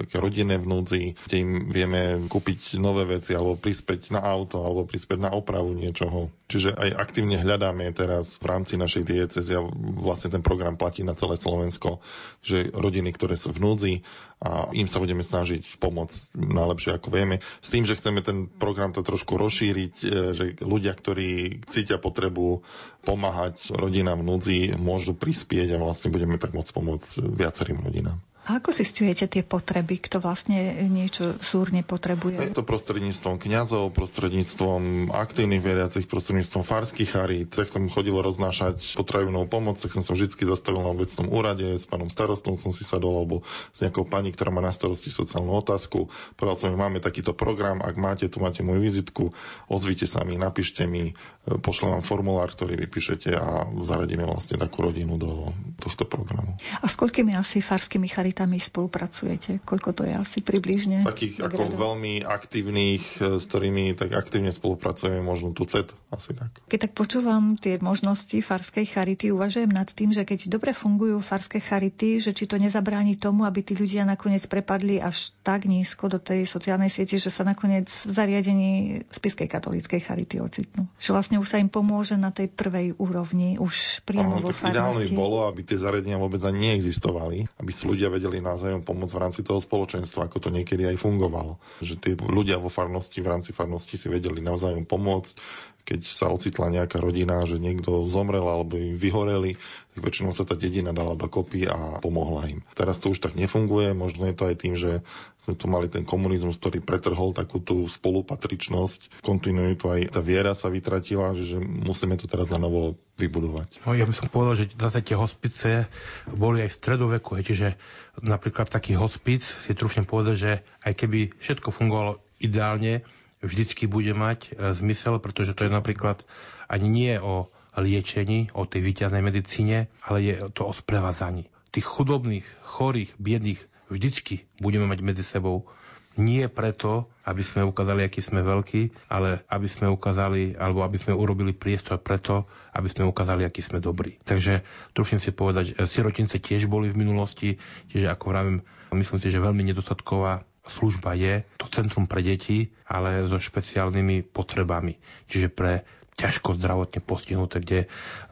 také 0.00 0.16
rodinné 0.16 0.56
vnúdzi, 0.56 1.12
kde 1.28 1.36
im 1.36 1.50
vieme 1.68 2.24
kúpiť 2.32 2.80
nové 2.80 3.04
veci 3.04 3.36
alebo 3.36 3.60
prispäť 3.60 4.16
na 4.16 4.24
auto 4.24 4.64
alebo 4.64 4.88
prispäť 4.88 5.28
na 5.28 5.30
opravu 5.36 5.76
niečoho. 5.76 6.32
Čiže 6.48 6.76
aj 6.76 6.90
aktívne 6.96 7.40
hľadáme 7.40 7.88
teraz 7.96 8.36
v 8.36 8.44
rámci 8.48 8.76
našej 8.76 9.08
diecezy 9.08 9.56
a 9.56 9.64
vlastne 9.96 10.28
ten 10.32 10.44
program 10.44 10.76
platí 10.76 11.00
na 11.00 11.16
celé 11.16 11.40
Slovensko, 11.40 12.04
že 12.44 12.68
rodiny, 12.72 13.12
ktoré 13.16 13.40
sú 13.40 13.56
v 13.56 13.62
núdzi, 13.64 13.94
a 14.42 14.66
im 14.74 14.90
sa 14.90 14.98
budeme 14.98 15.22
snažiť 15.22 15.78
pomôcť 15.78 16.34
najlepšie 16.34 16.98
ako 16.98 17.08
vieme. 17.14 17.38
S 17.62 17.70
tým, 17.70 17.86
že 17.86 17.94
chceme 17.94 18.26
ten 18.26 18.50
program 18.50 18.90
to 18.90 19.06
trošku 19.06 19.38
rozšíriť, 19.38 19.94
e, 20.02 20.06
že 20.34 20.44
ľudia, 20.58 20.98
ktorí 20.98 21.62
cítia 21.70 22.02
potrebu 22.02 22.66
pomáhať 23.06 23.70
rodinám 23.70 24.18
v 24.22 24.26
núdzi, 24.34 24.58
môžu 24.74 25.14
prispieť 25.14 25.78
a 25.78 25.82
vlastne 25.82 26.10
budeme 26.10 26.42
tak 26.42 26.58
môcť 26.58 26.72
pomôcť 26.74 27.08
viacerým 27.38 27.78
rodinám. 27.78 28.18
A 28.42 28.58
ako 28.58 28.74
zistujete 28.74 29.30
tie 29.30 29.46
potreby, 29.46 30.02
kto 30.02 30.18
vlastne 30.18 30.82
niečo 30.90 31.38
súrne 31.38 31.86
potrebuje? 31.86 32.42
Je 32.42 32.58
to 32.58 32.66
prostredníctvom 32.66 33.38
kňazov, 33.38 33.94
prostredníctvom 33.94 35.14
aktívnych 35.14 35.62
veriacich, 35.62 36.10
prostredníctvom 36.10 36.66
farských 36.66 37.06
charít. 37.14 37.54
Tak 37.54 37.70
som 37.70 37.86
chodil 37.86 38.18
roznášať 38.18 38.98
potravinovú 38.98 39.46
pomoc, 39.46 39.78
tak 39.78 39.94
som 39.94 40.02
sa 40.02 40.18
vždy 40.18 40.42
zastavil 40.42 40.82
na 40.82 40.90
obecnom 40.90 41.30
úrade, 41.30 41.70
s 41.78 41.86
pánom 41.86 42.10
starostom 42.10 42.58
som 42.58 42.74
si 42.74 42.82
sadol, 42.82 43.14
alebo 43.14 43.46
s 43.70 43.78
nejakou 43.78 44.10
pani, 44.10 44.34
ktorá 44.34 44.50
má 44.50 44.58
na 44.58 44.74
starosti 44.74 45.14
sociálnu 45.14 45.54
otázku. 45.62 46.10
Povedal 46.34 46.58
som, 46.58 46.68
že 46.74 46.82
máme 46.82 46.98
takýto 46.98 47.38
program, 47.38 47.78
ak 47.78 47.94
máte, 47.94 48.26
tu 48.26 48.42
máte 48.42 48.66
moju 48.66 48.82
vizitku, 48.82 49.30
ozvite 49.70 50.10
sa 50.10 50.26
mi, 50.26 50.34
napíšte 50.34 50.82
mi, 50.90 51.14
pošlem 51.46 51.94
vám 51.94 52.02
formulár, 52.02 52.50
ktorý 52.50 52.74
vypíšete 52.74 53.38
a 53.38 53.70
zaradíme 53.86 54.26
vlastne 54.26 54.58
takú 54.58 54.82
rodinu 54.82 55.14
do 55.14 55.54
tohto 55.78 56.10
programu. 56.10 56.58
A 56.82 56.90
s 56.90 56.98
koľkými 56.98 57.38
asi 57.38 57.62
farskými 57.62 58.10
charitami 58.10 58.31
komunitami 58.32 58.56
spolupracujete? 58.64 59.60
Koľko 59.60 59.90
to 59.92 60.02
je 60.08 60.16
asi 60.16 60.40
približne? 60.40 61.04
Takých 61.04 61.44
ako 61.44 61.68
veľmi 61.76 62.24
aktívnych, 62.24 63.20
e, 63.20 63.36
s 63.36 63.44
ktorými 63.44 63.92
tak 63.92 64.16
aktívne 64.16 64.48
spolupracujeme, 64.48 65.20
možno 65.20 65.52
tu 65.52 65.68
CET, 65.68 65.92
asi 66.08 66.32
tak. 66.32 66.48
Keď 66.72 66.88
tak 66.88 66.92
počúvam 66.96 67.60
tie 67.60 67.76
možnosti 67.76 68.32
farskej 68.40 68.88
charity, 68.88 69.28
uvažujem 69.28 69.68
nad 69.68 69.84
tým, 69.92 70.16
že 70.16 70.24
keď 70.24 70.48
dobre 70.48 70.72
fungujú 70.72 71.20
farské 71.20 71.60
charity, 71.60 72.24
že 72.24 72.32
či 72.32 72.48
to 72.48 72.56
nezabráni 72.56 73.20
tomu, 73.20 73.44
aby 73.44 73.60
tí 73.60 73.76
ľudia 73.76 74.08
nakoniec 74.08 74.48
prepadli 74.48 74.96
až 74.96 75.36
tak 75.44 75.68
nízko 75.68 76.08
do 76.08 76.16
tej 76.16 76.48
sociálnej 76.48 76.88
siete, 76.88 77.20
že 77.20 77.28
sa 77.28 77.44
nakoniec 77.44 77.92
v 77.92 78.10
zariadení 78.16 78.72
Spiskej 79.12 79.44
katolíckej 79.44 80.00
charity 80.00 80.40
ocitnú. 80.40 80.88
Že 80.96 81.10
vlastne 81.12 81.36
už 81.36 81.52
sa 81.52 81.60
im 81.60 81.68
pomôže 81.68 82.16
na 82.16 82.32
tej 82.32 82.48
prvej 82.48 82.96
úrovni, 82.96 83.60
už 83.60 84.00
priamo 84.08 84.40
vo 84.40 84.56
farnosti. 84.56 84.72
Ideálne 84.72 85.04
by 85.04 85.18
bolo, 85.20 85.38
aby 85.52 85.60
tie 85.68 85.76
zariadenia 85.76 86.16
vôbec 86.16 86.40
ani 86.48 86.72
neexistovali, 86.72 87.44
aby 87.60 87.70
si 87.74 87.84
ľudia 87.84 88.08
vedeli 88.08 88.21
vedeli 88.22 88.38
navzájom 88.38 88.86
pomôcť 88.86 89.18
v 89.18 89.22
rámci 89.26 89.40
toho 89.42 89.58
spoločenstva, 89.58 90.30
ako 90.30 90.38
to 90.38 90.54
niekedy 90.54 90.86
aj 90.86 90.94
fungovalo. 91.02 91.58
Že 91.82 91.94
tí 91.98 92.10
ľudia 92.14 92.62
vo 92.62 92.70
farnosti, 92.70 93.18
v 93.18 93.34
rámci 93.34 93.50
farnosti 93.50 93.98
si 93.98 94.06
vedeli 94.06 94.38
navzájom 94.38 94.86
pomôcť, 94.86 95.34
keď 95.82 96.00
sa 96.06 96.30
ocitla 96.30 96.70
nejaká 96.70 97.02
rodina, 97.02 97.42
že 97.44 97.58
niekto 97.58 98.06
zomrel 98.06 98.46
alebo 98.46 98.78
im 98.78 98.94
vyhoreli, 98.94 99.58
tak 99.92 100.00
väčšinou 100.00 100.32
sa 100.32 100.48
tá 100.48 100.56
dedina 100.56 100.94
dala 100.96 101.18
dokopy 101.18 101.68
a 101.68 102.00
pomohla 102.00 102.48
im. 102.48 102.60
Teraz 102.72 102.96
to 103.02 103.12
už 103.12 103.20
tak 103.20 103.36
nefunguje, 103.36 103.92
možno 103.92 104.24
je 104.30 104.34
to 104.34 104.44
aj 104.48 104.56
tým, 104.56 104.74
že 104.78 105.04
sme 105.42 105.58
tu 105.58 105.66
mali 105.68 105.90
ten 105.90 106.06
komunizmus, 106.06 106.56
ktorý 106.56 106.80
pretrhol 106.80 107.34
takú 107.34 107.58
tú 107.60 107.84
spolupatričnosť, 107.84 109.20
kontinuitu 109.20 109.90
aj 109.90 110.14
tá 110.14 110.20
viera 110.22 110.54
sa 110.54 110.70
vytratila, 110.72 111.34
že 111.36 111.58
musíme 111.60 112.14
to 112.16 112.30
teraz 112.30 112.48
na 112.54 112.62
novo 112.62 112.96
vybudovať. 113.20 113.84
No, 113.84 113.92
ja 113.92 114.08
by 114.08 114.14
som 114.16 114.32
povedal, 114.32 114.54
že 114.56 114.72
zase 114.72 115.04
tie 115.04 115.18
hospice 115.18 115.90
boli 116.30 116.64
aj 116.64 116.72
v 116.72 116.78
stredoveku, 116.78 117.36
čiže 117.42 117.76
napríklad 118.22 118.72
taký 118.72 118.96
hospic 118.96 119.44
si 119.44 119.76
trúfnem 119.76 120.08
povedať, 120.08 120.36
že 120.38 120.52
aj 120.86 120.92
keby 120.94 121.36
všetko 121.42 121.68
fungovalo 121.74 122.22
ideálne, 122.40 123.04
vždycky 123.42 123.90
bude 123.90 124.14
mať 124.14 124.54
e, 124.54 124.72
zmysel, 124.72 125.18
pretože 125.18 125.52
to 125.52 125.66
je 125.66 125.72
napríklad 125.74 126.22
ani 126.70 126.88
nie 126.88 127.14
o 127.18 127.50
liečení, 127.76 128.48
o 128.54 128.64
tej 128.64 128.80
výťaznej 128.84 129.20
medicíne, 129.20 129.90
ale 130.04 130.18
je 130.22 130.34
to 130.54 130.68
o 130.68 130.72
sprevádzaní. 130.72 131.50
Tých 131.72 131.84
chudobných, 131.88 132.44
chorých, 132.62 133.16
biedných 133.16 133.60
vždycky 133.88 134.44
budeme 134.60 134.88
mať 134.88 135.00
medzi 135.00 135.24
sebou. 135.24 135.68
Nie 136.12 136.52
preto, 136.52 137.08
aby 137.24 137.40
sme 137.40 137.64
ukázali, 137.64 138.04
aký 138.04 138.20
sme 138.20 138.44
veľkí, 138.44 139.08
ale 139.08 139.40
aby 139.48 139.64
sme 139.64 139.88
ukázali, 139.88 140.52
alebo 140.60 140.84
aby 140.84 141.00
sme 141.00 141.16
urobili 141.16 141.56
priestor 141.56 141.96
preto, 142.04 142.44
aby 142.76 142.84
sme 142.92 143.08
ukázali, 143.08 143.48
aký 143.48 143.64
sme 143.64 143.80
dobrí. 143.80 144.20
Takže 144.20 144.60
trúfim 144.92 145.16
si 145.16 145.32
povedať, 145.32 145.72
že 145.72 145.88
sirotince 145.88 146.36
tiež 146.36 146.68
boli 146.68 146.92
v 146.92 147.00
minulosti, 147.00 147.56
čiže 147.88 148.12
ako 148.12 148.24
vravím, 148.28 148.56
myslím 148.92 149.24
si, 149.24 149.32
že 149.32 149.40
veľmi 149.40 149.64
nedostatková 149.72 150.44
služba 150.66 151.18
je 151.18 151.42
to 151.58 151.66
centrum 151.70 152.06
pre 152.06 152.22
deti, 152.22 152.70
ale 152.86 153.26
so 153.26 153.38
špeciálnymi 153.38 154.22
potrebami. 154.30 154.98
Čiže 155.26 155.48
pre 155.50 155.82
ťažko 156.12 156.60
zdravotne 156.60 157.00
postihnuté, 157.00 157.58
kde 157.58 157.78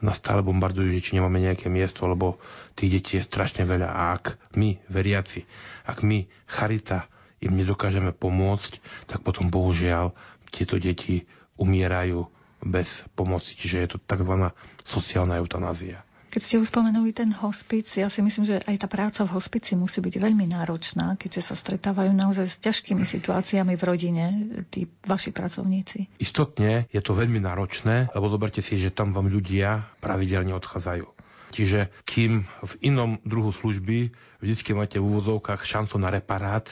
nás 0.05 0.21
stále 0.21 0.45
bombardujú, 0.45 0.93
že 0.93 1.01
či 1.01 1.17
nemáme 1.17 1.41
nejaké 1.41 1.73
miesto, 1.73 2.05
lebo 2.05 2.37
tých 2.77 3.01
detí 3.01 3.13
je 3.19 3.25
strašne 3.25 3.65
veľa. 3.65 3.89
A 3.89 4.03
ak 4.15 4.37
my, 4.55 4.77
veriaci, 4.93 5.49
ak 5.89 6.05
my, 6.05 6.29
charita, 6.45 7.09
im 7.41 7.57
nedokážeme 7.57 8.13
pomôcť, 8.13 8.85
tak 9.09 9.25
potom 9.25 9.49
bohužiaľ 9.49 10.13
tieto 10.53 10.77
deti 10.77 11.25
umierajú 11.57 12.29
bez 12.61 13.09
pomoci. 13.17 13.57
Čiže 13.57 13.77
je 13.81 13.89
to 13.97 13.99
tzv. 14.05 14.53
sociálna 14.85 15.41
eutanázia. 15.41 16.05
Keď 16.31 16.43
ste 16.47 16.57
už 16.63 16.71
ten 17.11 17.35
hospic, 17.35 17.91
ja 17.99 18.07
si 18.07 18.23
myslím, 18.23 18.47
že 18.47 18.63
aj 18.63 18.87
tá 18.87 18.87
práca 18.87 19.27
v 19.27 19.35
hospici 19.35 19.75
musí 19.75 19.99
byť 19.99 20.15
veľmi 20.23 20.47
náročná, 20.47 21.19
keďže 21.19 21.51
sa 21.51 21.55
stretávajú 21.59 22.15
naozaj 22.15 22.47
s 22.47 22.57
ťažkými 22.63 23.03
situáciami 23.03 23.75
v 23.75 23.83
rodine, 23.83 24.25
tí 24.71 24.87
vaši 25.03 25.35
pracovníci. 25.35 26.23
Istotne 26.23 26.87
je 26.95 27.03
to 27.03 27.19
veľmi 27.19 27.43
náročné, 27.43 28.15
lebo 28.15 28.31
zoberte 28.31 28.63
si, 28.63 28.79
že 28.79 28.95
tam 28.95 29.11
vám 29.11 29.27
ľudia 29.27 29.91
pravidelne 29.99 30.55
odchádzajú. 30.55 31.07
Čiže 31.51 31.91
kým 32.07 32.47
v 32.47 32.73
inom 32.87 33.19
druhu 33.27 33.51
služby 33.51 34.15
vždy 34.39 34.71
máte 34.79 35.03
v 35.03 35.11
úvozovkách 35.11 35.67
šancu 35.67 35.99
na 35.99 36.15
reparát, 36.15 36.71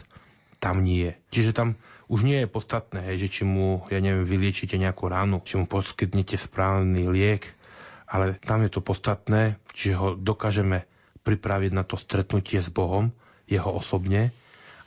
tam 0.62 0.86
nie. 0.86 1.18
Čiže 1.34 1.50
tam 1.50 1.74
už 2.06 2.22
nie 2.22 2.46
je 2.46 2.48
podstatné, 2.50 3.18
že 3.18 3.26
či 3.26 3.42
mu, 3.42 3.82
ja 3.90 3.98
neviem, 3.98 4.22
vyliečite 4.22 4.78
nejakú 4.78 5.10
ránu, 5.10 5.42
či 5.42 5.58
mu 5.58 5.66
poskytnete 5.66 6.38
správny 6.38 7.10
liek, 7.10 7.57
ale 8.08 8.40
tam 8.40 8.64
je 8.64 8.70
to 8.72 8.80
podstatné, 8.80 9.60
či 9.76 9.92
ho 9.92 10.16
dokážeme 10.16 10.88
pripraviť 11.22 11.70
na 11.76 11.84
to 11.84 12.00
stretnutie 12.00 12.64
s 12.64 12.72
Bohom, 12.72 13.12
jeho 13.44 13.68
osobne 13.68 14.32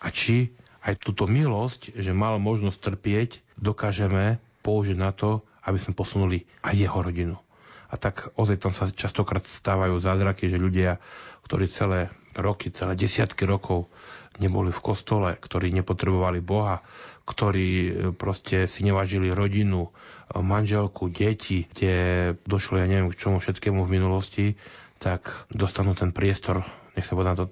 a 0.01 0.09
či 0.09 0.53
aj 0.82 0.97
túto 0.97 1.30
milosť, 1.30 1.93
že 1.93 2.17
mal 2.17 2.41
možnosť 2.41 2.78
trpieť, 2.82 3.30
dokážeme 3.61 4.41
použiť 4.65 4.97
na 4.97 5.13
to, 5.13 5.45
aby 5.69 5.78
sme 5.78 5.93
posunuli 5.93 6.49
aj 6.65 6.74
jeho 6.74 6.99
rodinu. 7.01 7.38
A 7.91 7.99
tak 8.01 8.34
ozaj 8.39 8.57
tam 8.57 8.74
sa 8.74 8.89
častokrát 8.89 9.45
stávajú 9.45 10.01
zázraky, 10.01 10.49
že 10.49 10.57
ľudia, 10.57 10.97
ktorí 11.45 11.69
celé 11.69 12.09
roky, 12.34 12.72
celé 12.72 12.95
desiatky 12.95 13.43
rokov 13.43 13.91
neboli 14.39 14.72
v 14.72 14.82
kostole, 14.82 15.36
ktorí 15.36 15.76
nepotrebovali 15.76 16.39
Boha, 16.39 16.80
ktorí 17.26 17.69
e, 17.69 17.91
proste 18.13 18.65
si 18.65 18.82
nevážili 18.82 19.32
rodinu, 19.32 19.89
e, 19.89 19.89
manželku, 20.39 21.07
deti, 21.07 21.69
kde 21.69 21.93
došlo, 22.43 22.82
ja 22.82 22.88
neviem, 22.89 23.11
k 23.13 23.19
čomu 23.19 23.38
všetkému 23.39 23.86
v 23.86 23.93
minulosti, 23.93 24.45
tak 25.01 25.49
dostanú 25.49 25.97
ten 25.97 26.13
priestor, 26.13 26.61
nech 26.93 27.05
sa 27.05 27.17
povedá 27.17 27.34
na, 27.34 27.45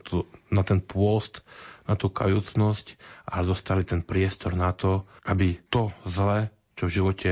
na 0.54 0.64
ten 0.66 0.80
pôst, 0.82 1.42
na 1.90 1.98
tú 1.98 2.14
kajúcnosť, 2.14 3.00
ale 3.26 3.50
dostali 3.50 3.82
ten 3.82 4.06
priestor 4.06 4.54
na 4.54 4.70
to, 4.78 5.10
aby 5.26 5.58
to 5.74 5.90
zle, 6.06 6.54
čo 6.78 6.86
v 6.86 6.96
živote 7.02 7.30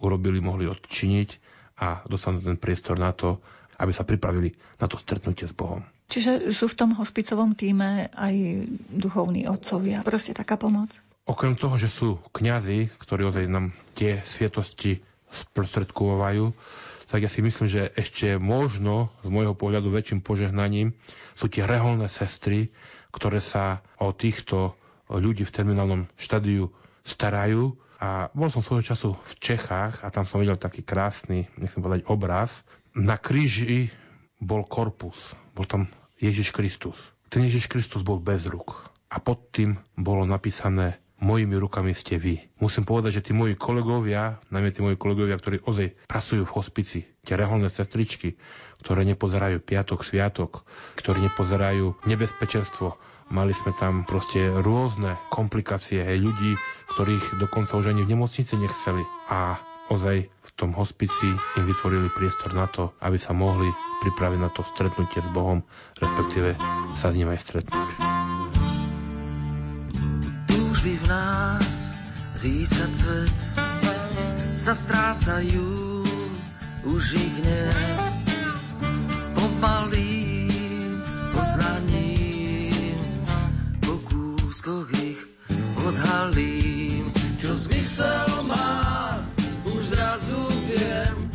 urobili, 0.00 0.40
mohli 0.40 0.64
odčiniť 0.64 1.30
a 1.84 2.04
dostanú 2.08 2.40
ten 2.40 2.56
priestor 2.56 2.96
na 2.96 3.12
to, 3.12 3.44
aby 3.76 3.92
sa 3.92 4.08
pripravili 4.08 4.52
na 4.80 4.88
to 4.88 4.96
stretnutie 4.96 5.44
s 5.48 5.52
Bohom. 5.52 5.84
Čiže 6.10 6.50
sú 6.50 6.66
v 6.66 6.74
tom 6.74 6.90
hospicovom 6.96 7.54
týme 7.54 8.10
aj 8.18 8.66
duchovní 8.90 9.46
otcovia. 9.46 10.02
Proste 10.02 10.34
taká 10.34 10.58
pomoc. 10.58 10.90
Okrem 11.30 11.54
toho, 11.54 11.78
že 11.78 11.86
sú 11.86 12.18
kňazi, 12.34 12.90
ktorí 12.98 13.22
ozaj 13.30 13.46
nám 13.46 13.70
tie 13.94 14.18
sviatosti 14.26 14.98
sprostredkovajú, 15.30 16.50
tak 17.06 17.22
ja 17.22 17.30
si 17.30 17.38
myslím, 17.38 17.70
že 17.70 17.86
ešte 17.94 18.34
možno 18.34 19.14
z 19.22 19.30
môjho 19.30 19.54
pohľadu 19.54 19.94
väčším 19.94 20.26
požehnaním 20.26 20.98
sú 21.38 21.46
tie 21.46 21.62
reholné 21.62 22.10
sestry, 22.10 22.74
ktoré 23.14 23.38
sa 23.38 23.86
o 24.02 24.10
týchto 24.10 24.74
ľudí 25.06 25.46
v 25.46 25.54
terminálnom 25.54 26.10
štadiu 26.18 26.74
starajú. 27.06 27.78
A 28.02 28.34
bol 28.34 28.50
som 28.50 28.66
svojho 28.66 28.90
času 28.90 29.14
v 29.14 29.32
Čechách 29.38 30.02
a 30.02 30.10
tam 30.10 30.26
som 30.26 30.42
videl 30.42 30.58
taký 30.58 30.82
krásny, 30.82 31.46
nechcem 31.54 31.78
povedať, 31.78 32.10
obraz. 32.10 32.66
Na 32.90 33.14
kríži 33.14 33.94
bol 34.42 34.66
korpus, 34.66 35.18
bol 35.54 35.62
tam 35.62 35.86
Ježiš 36.18 36.50
Kristus. 36.50 36.98
Ten 37.30 37.46
Ježiš 37.46 37.70
Kristus 37.70 38.02
bol 38.02 38.18
bez 38.18 38.50
ruk. 38.50 38.90
A 39.10 39.22
pod 39.22 39.54
tým 39.54 39.78
bolo 39.94 40.26
napísané 40.26 40.98
mojimi 41.20 41.56
rukami 41.56 41.92
ste 41.92 42.16
vy. 42.16 42.40
Musím 42.58 42.88
povedať, 42.88 43.20
že 43.20 43.30
tí 43.30 43.32
moji 43.36 43.54
kolegovia, 43.56 44.40
najmä 44.48 44.72
tí 44.72 44.80
moji 44.80 44.96
kolegovia, 44.96 45.36
ktorí 45.36 45.62
ozaj 45.62 46.08
pracujú 46.08 46.42
v 46.48 46.54
hospici, 46.56 46.98
tie 47.24 47.36
reholné 47.36 47.68
sestričky, 47.68 48.40
ktoré 48.80 49.04
nepozerajú 49.04 49.60
piatok, 49.60 50.02
sviatok, 50.02 50.64
ktorí 50.96 51.20
nepozerajú 51.28 52.08
nebezpečenstvo, 52.08 52.96
Mali 53.30 53.54
sme 53.54 53.70
tam 53.78 54.02
proste 54.02 54.42
rôzne 54.50 55.14
komplikácie 55.30 56.02
hej, 56.02 56.18
ľudí, 56.18 56.58
ktorých 56.90 57.38
dokonca 57.38 57.78
už 57.78 57.94
ani 57.94 58.02
v 58.02 58.18
nemocnici 58.18 58.58
nechceli. 58.58 59.06
A 59.30 59.54
ozaj 59.86 60.26
v 60.26 60.50
tom 60.58 60.74
hospici 60.74 61.30
im 61.30 61.62
vytvorili 61.62 62.10
priestor 62.10 62.50
na 62.58 62.66
to, 62.66 62.90
aby 62.98 63.22
sa 63.22 63.30
mohli 63.30 63.70
pripraviť 64.02 64.38
na 64.42 64.50
to 64.50 64.66
stretnutie 64.74 65.22
s 65.22 65.30
Bohom, 65.30 65.62
respektíve 66.02 66.58
sa 66.98 67.14
s 67.14 67.16
ním 67.18 67.30
aj 67.30 67.38
stretnúť. 67.38 67.88
Túžby 70.80 70.96
v 70.96 71.12
nás 71.12 71.92
získať 72.40 72.88
svet. 72.88 73.38
Sa 74.56 74.72
strácajú 74.72 75.68
už 76.88 77.20
ich 77.20 77.34
hneď 77.44 78.00
pomalým 79.36 81.04
poznaním 81.36 82.96
po 83.84 84.00
kúskoch 84.08 84.88
ich 85.04 85.20
odhalím. 85.84 87.12
Čo 87.44 87.52
zmysel 87.52 88.48
má, 88.48 89.20
už 89.68 89.84
zrazu 89.84 90.40
viem, 90.64 91.28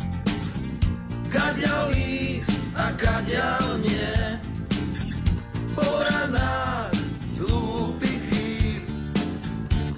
kaďal 1.30 1.94
ísť 1.94 2.50
a 2.74 2.86
kaďal 2.98 3.78
nie. 3.78 4.42
Po 5.78 5.86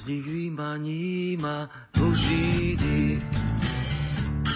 z 0.09 0.11
nich 0.11 0.27
vymaní 0.27 1.37
ma 1.37 1.69
Boží 1.93 2.81
dých. 2.81 3.21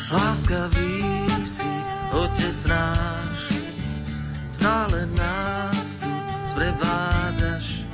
Láskavý 0.09 1.05
si, 1.45 1.69
Otec 2.09 2.57
náš, 2.65 3.53
stále 4.49 5.05
nás 5.13 6.01
tu 6.01 6.09
sprevádzaš 6.49 7.85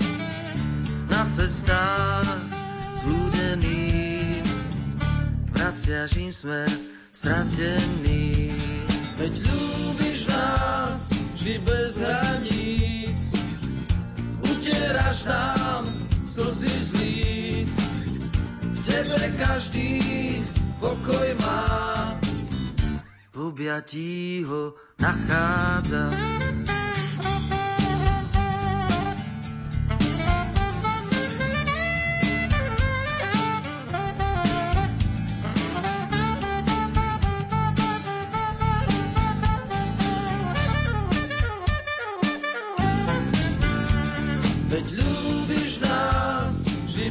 na 1.10 1.26
cestách 1.26 2.46
zblúdených, 2.94 4.46
vraciaš 5.50 6.14
im 6.14 6.30
smer 6.30 6.70
stratený. 7.10 8.54
Veď 9.18 9.34
ľúbiš 9.34 10.30
nás 10.30 11.10
vždy 11.34 11.58
bez 11.66 11.98
hraníc, 11.98 13.34
utieraš 14.46 15.26
nám 15.26 16.07
slzy 16.38 16.70
z 16.70 16.90
líc. 16.94 17.72
V 18.62 18.78
tebe 18.86 19.18
každý 19.42 19.98
pokoj 20.78 21.28
má, 21.42 22.14
v 23.34 23.36
objatí 23.50 24.46
ho 24.46 24.78
nachádza. 25.02 26.14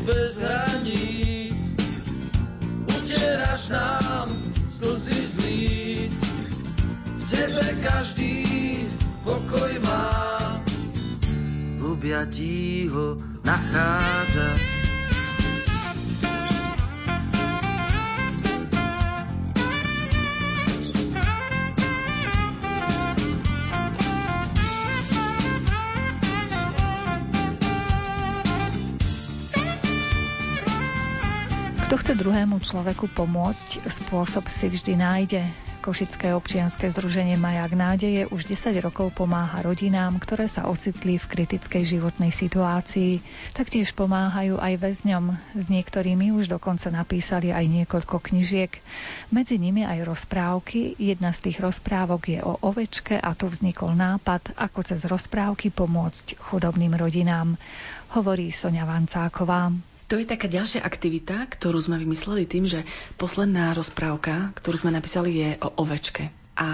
Bez 0.08 0.40
hraníc, 0.40 1.76
utieraš 2.88 3.70
nám 3.70 4.32
slzy 4.72 5.28
z 5.28 5.36
líc. 5.44 6.16
V 7.06 7.24
tebe 7.28 7.66
každý 7.84 8.48
pokoj 9.28 9.72
má, 9.84 10.64
v 11.78 11.82
objatí 11.92 12.88
ho 12.88 13.20
nachádza. 13.44 14.77
Kto 31.88 32.04
chce 32.04 32.20
druhému 32.20 32.60
človeku 32.60 33.08
pomôcť, 33.16 33.88
spôsob 33.88 34.52
si 34.52 34.68
vždy 34.68 35.00
nájde. 35.00 35.40
Košické 35.80 36.36
občianske 36.36 36.84
združenie 36.92 37.40
Majak 37.40 37.80
nádeje 37.80 38.28
už 38.28 38.44
10 38.44 38.76
rokov 38.84 39.16
pomáha 39.16 39.64
rodinám, 39.64 40.20
ktoré 40.20 40.52
sa 40.52 40.68
ocitli 40.68 41.16
v 41.16 41.24
kritickej 41.24 41.88
životnej 41.88 42.36
situácii. 42.36 43.24
Taktiež 43.56 43.96
pomáhajú 43.96 44.60
aj 44.60 44.84
väzňom. 44.84 45.40
S 45.56 45.72
niektorými 45.72 46.36
už 46.36 46.52
dokonca 46.52 46.92
napísali 46.92 47.56
aj 47.56 47.64
niekoľko 47.72 48.20
knižiek. 48.20 48.84
Medzi 49.32 49.56
nimi 49.56 49.88
aj 49.88 50.12
rozprávky. 50.12 51.00
Jedna 51.00 51.32
z 51.32 51.40
tých 51.40 51.64
rozprávok 51.64 52.36
je 52.36 52.44
o 52.44 52.60
ovečke 52.68 53.16
a 53.16 53.32
tu 53.32 53.48
vznikol 53.48 53.96
nápad, 53.96 54.60
ako 54.60 54.84
cez 54.84 55.08
rozprávky 55.08 55.72
pomôcť 55.72 56.36
chudobným 56.36 57.00
rodinám. 57.00 57.56
Hovorí 58.12 58.52
Sonia 58.52 58.84
Vancáková. 58.84 59.72
To 60.08 60.16
je 60.16 60.24
taká 60.24 60.48
ďalšia 60.48 60.88
aktivita, 60.88 61.52
ktorú 61.52 61.84
sme 61.84 62.00
vymysleli 62.00 62.48
tým, 62.48 62.64
že 62.64 62.88
posledná 63.20 63.76
rozprávka, 63.76 64.56
ktorú 64.56 64.80
sme 64.80 64.96
napísali, 64.96 65.36
je 65.36 65.50
o 65.60 65.84
ovečke. 65.84 66.32
A 66.56 66.68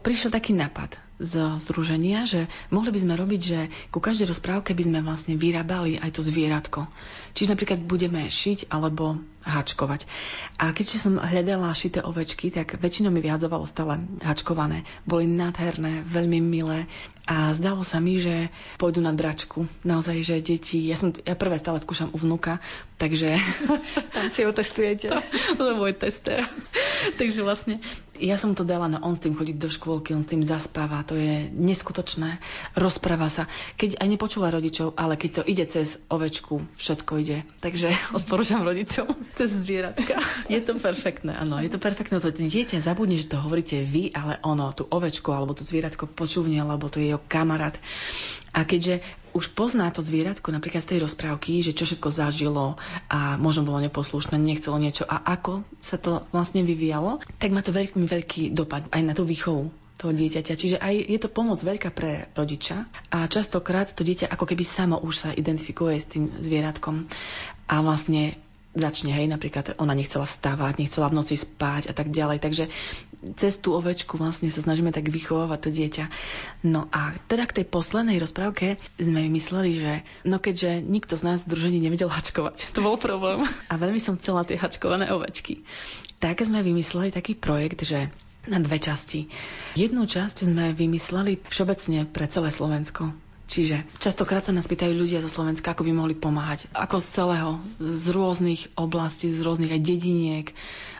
prišiel 0.00 0.32
taký 0.32 0.56
nápad 0.56 1.09
z 1.20 1.60
združenia, 1.60 2.24
že 2.24 2.48
mohli 2.72 2.88
by 2.88 2.98
sme 2.98 3.14
robiť, 3.14 3.40
že 3.44 3.58
ku 3.92 4.00
každej 4.00 4.32
rozprávke 4.32 4.72
by 4.72 4.82
sme 4.82 4.98
vlastne 5.04 5.36
vyrábali 5.36 6.00
aj 6.00 6.16
to 6.16 6.24
zvieratko. 6.24 6.88
Čiže 7.36 7.52
napríklad 7.52 7.80
budeme 7.84 8.24
šiť 8.26 8.72
alebo 8.72 9.20
hačkovať. 9.44 10.04
A 10.60 10.72
keďže 10.72 11.00
som 11.00 11.14
hľadala 11.16 11.72
šité 11.72 12.04
ovečky, 12.04 12.52
tak 12.52 12.76
väčšinou 12.76 13.08
mi 13.08 13.24
vyhadzovalo 13.24 13.64
stále 13.64 14.00
hačkované. 14.20 14.84
Boli 15.08 15.24
nádherné, 15.24 16.04
veľmi 16.04 16.40
milé 16.44 16.84
a 17.24 17.52
zdalo 17.54 17.86
sa 17.86 18.02
mi, 18.02 18.20
že 18.20 18.50
pôjdu 18.76 19.00
na 19.00 19.14
dračku. 19.14 19.64
Naozaj, 19.86 20.16
že 20.20 20.36
deti, 20.42 20.82
ja, 20.84 20.98
som, 20.98 21.14
ja 21.14 21.38
prvé 21.38 21.56
stále 21.56 21.78
skúšam 21.80 22.10
u 22.12 22.18
vnuka, 22.18 22.58
takže... 23.00 23.38
Tam 24.16 24.26
si 24.28 24.44
ho 24.44 24.52
testujete. 24.52 25.08
To, 25.08 25.20
to 25.60 25.86
je 25.88 25.94
tester. 25.94 26.44
takže 27.20 27.40
vlastne 27.40 27.78
Ja 28.20 28.36
som 28.36 28.52
to 28.52 28.68
dala, 28.68 28.84
no 28.92 29.00
on 29.00 29.16
s 29.16 29.24
tým 29.24 29.32
chodí 29.32 29.56
do 29.56 29.72
škôlky, 29.72 30.12
on 30.12 30.20
s 30.20 30.28
tým 30.28 30.44
zaspáva, 30.44 31.00
to 31.10 31.18
je 31.18 31.50
neskutočné. 31.50 32.38
Rozpráva 32.78 33.26
sa. 33.26 33.50
Keď 33.74 33.98
aj 33.98 34.06
nepočúva 34.06 34.54
rodičov, 34.54 34.94
ale 34.94 35.18
keď 35.18 35.42
to 35.42 35.46
ide 35.50 35.66
cez 35.66 35.98
ovečku, 36.06 36.62
všetko 36.78 37.12
ide. 37.18 37.42
Takže 37.58 37.90
odporúčam 38.18 38.62
rodičom 38.62 39.10
cez 39.38 39.50
zvieratka. 39.50 40.22
Je 40.46 40.62
to 40.62 40.78
perfektné, 40.78 41.34
áno, 41.34 41.58
je 41.58 41.74
to 41.74 41.82
perfektné. 41.82 42.22
To 42.22 42.30
dieťa 42.30 42.78
zabudne, 42.78 43.18
že 43.18 43.26
to 43.26 43.42
hovoríte 43.42 43.82
vy, 43.82 44.14
ale 44.14 44.38
ono, 44.46 44.70
tú 44.70 44.86
ovečku 44.86 45.34
alebo 45.34 45.58
to 45.58 45.66
zvieratko 45.66 46.06
počúvne, 46.06 46.62
alebo 46.62 46.86
to 46.86 47.02
je 47.02 47.10
jeho 47.10 47.20
kamarát. 47.26 47.74
A 48.54 48.62
keďže 48.62 49.02
už 49.30 49.54
pozná 49.54 49.90
to 49.94 50.02
zvieratko 50.02 50.50
napríklad 50.50 50.82
z 50.82 50.94
tej 50.94 50.98
rozprávky, 51.06 51.62
že 51.62 51.74
čo 51.74 51.86
všetko 51.86 52.10
zažilo 52.10 52.78
a 53.06 53.38
možno 53.38 53.62
bolo 53.62 53.78
neposlušné, 53.82 54.38
nechcelo 54.38 54.78
niečo 54.78 55.06
a 55.06 55.22
ako 55.22 55.62
sa 55.78 55.98
to 56.02 56.26
vlastne 56.34 56.66
vyvíjalo, 56.66 57.22
tak 57.38 57.54
má 57.54 57.62
to 57.62 57.70
veľmi 57.70 58.10
veľký 58.10 58.50
dopad 58.50 58.90
aj 58.90 59.02
na 59.06 59.14
tú 59.14 59.22
výchovu 59.22 59.70
toho 60.00 60.16
dieťaťa. 60.16 60.54
Čiže 60.56 60.76
aj 60.80 60.94
je 60.96 61.18
to 61.20 61.28
pomoc 61.28 61.60
veľká 61.60 61.92
pre 61.92 62.32
rodiča 62.32 62.88
a 63.12 63.28
častokrát 63.28 63.92
to 63.92 64.00
dieťa 64.00 64.32
ako 64.32 64.48
keby 64.48 64.64
samo 64.64 64.96
už 64.96 65.28
sa 65.28 65.30
identifikuje 65.36 66.00
s 66.00 66.08
tým 66.08 66.32
zvieratkom 66.40 67.04
a 67.68 67.84
vlastne 67.84 68.40
začne, 68.70 69.10
hej, 69.10 69.26
napríklad 69.26 69.74
ona 69.82 69.98
nechcela 69.98 70.30
vstávať, 70.30 70.78
nechcela 70.78 71.10
v 71.10 71.18
noci 71.18 71.34
spať 71.34 71.90
a 71.90 71.94
tak 71.94 72.14
ďalej. 72.14 72.38
Takže 72.38 72.64
cez 73.34 73.58
tú 73.58 73.74
ovečku 73.74 74.14
vlastne 74.14 74.46
sa 74.46 74.62
snažíme 74.62 74.94
tak 74.94 75.10
vychovávať 75.10 75.58
to 75.58 75.70
dieťa. 75.74 76.04
No 76.62 76.86
a 76.94 77.10
teda 77.26 77.50
k 77.50 77.60
tej 77.60 77.66
poslednej 77.66 78.22
rozprávke 78.22 78.78
sme 78.96 79.26
vymysleli, 79.26 79.70
že 79.74 79.92
no 80.22 80.38
keďže 80.38 80.86
nikto 80.86 81.18
z 81.18 81.22
nás 81.26 81.42
v 81.42 81.46
združení 81.50 81.82
nevedel 81.82 82.06
hačkovať, 82.06 82.70
to 82.76 82.80
bol 82.80 82.94
problém. 82.94 83.42
A 83.66 83.74
veľmi 83.74 83.98
som 83.98 84.14
chcela 84.14 84.46
tie 84.46 84.54
hačkované 84.54 85.10
ovečky. 85.10 85.66
Tak 86.22 86.46
sme 86.46 86.62
vymysleli 86.62 87.10
taký 87.10 87.34
projekt, 87.34 87.82
že 87.82 88.06
na 88.48 88.56
dve 88.62 88.80
časti. 88.80 89.28
Jednu 89.76 90.08
časť 90.08 90.48
sme 90.48 90.72
vymysleli 90.72 91.44
všeobecne 91.50 92.08
pre 92.08 92.24
celé 92.24 92.48
Slovensko. 92.48 93.12
Čiže 93.50 93.82
častokrát 93.98 94.46
sa 94.46 94.54
nás 94.54 94.70
pýtajú 94.70 94.94
ľudia 94.94 95.18
zo 95.18 95.26
Slovenska, 95.26 95.74
ako 95.74 95.82
by 95.82 95.90
mohli 95.90 96.14
pomáhať. 96.14 96.70
Ako 96.70 97.02
z 97.02 97.18
celého, 97.18 97.58
z 97.82 98.14
rôznych 98.14 98.70
oblastí, 98.78 99.26
z 99.26 99.42
rôznych 99.42 99.74
aj 99.74 99.82
dediniek, 99.82 100.46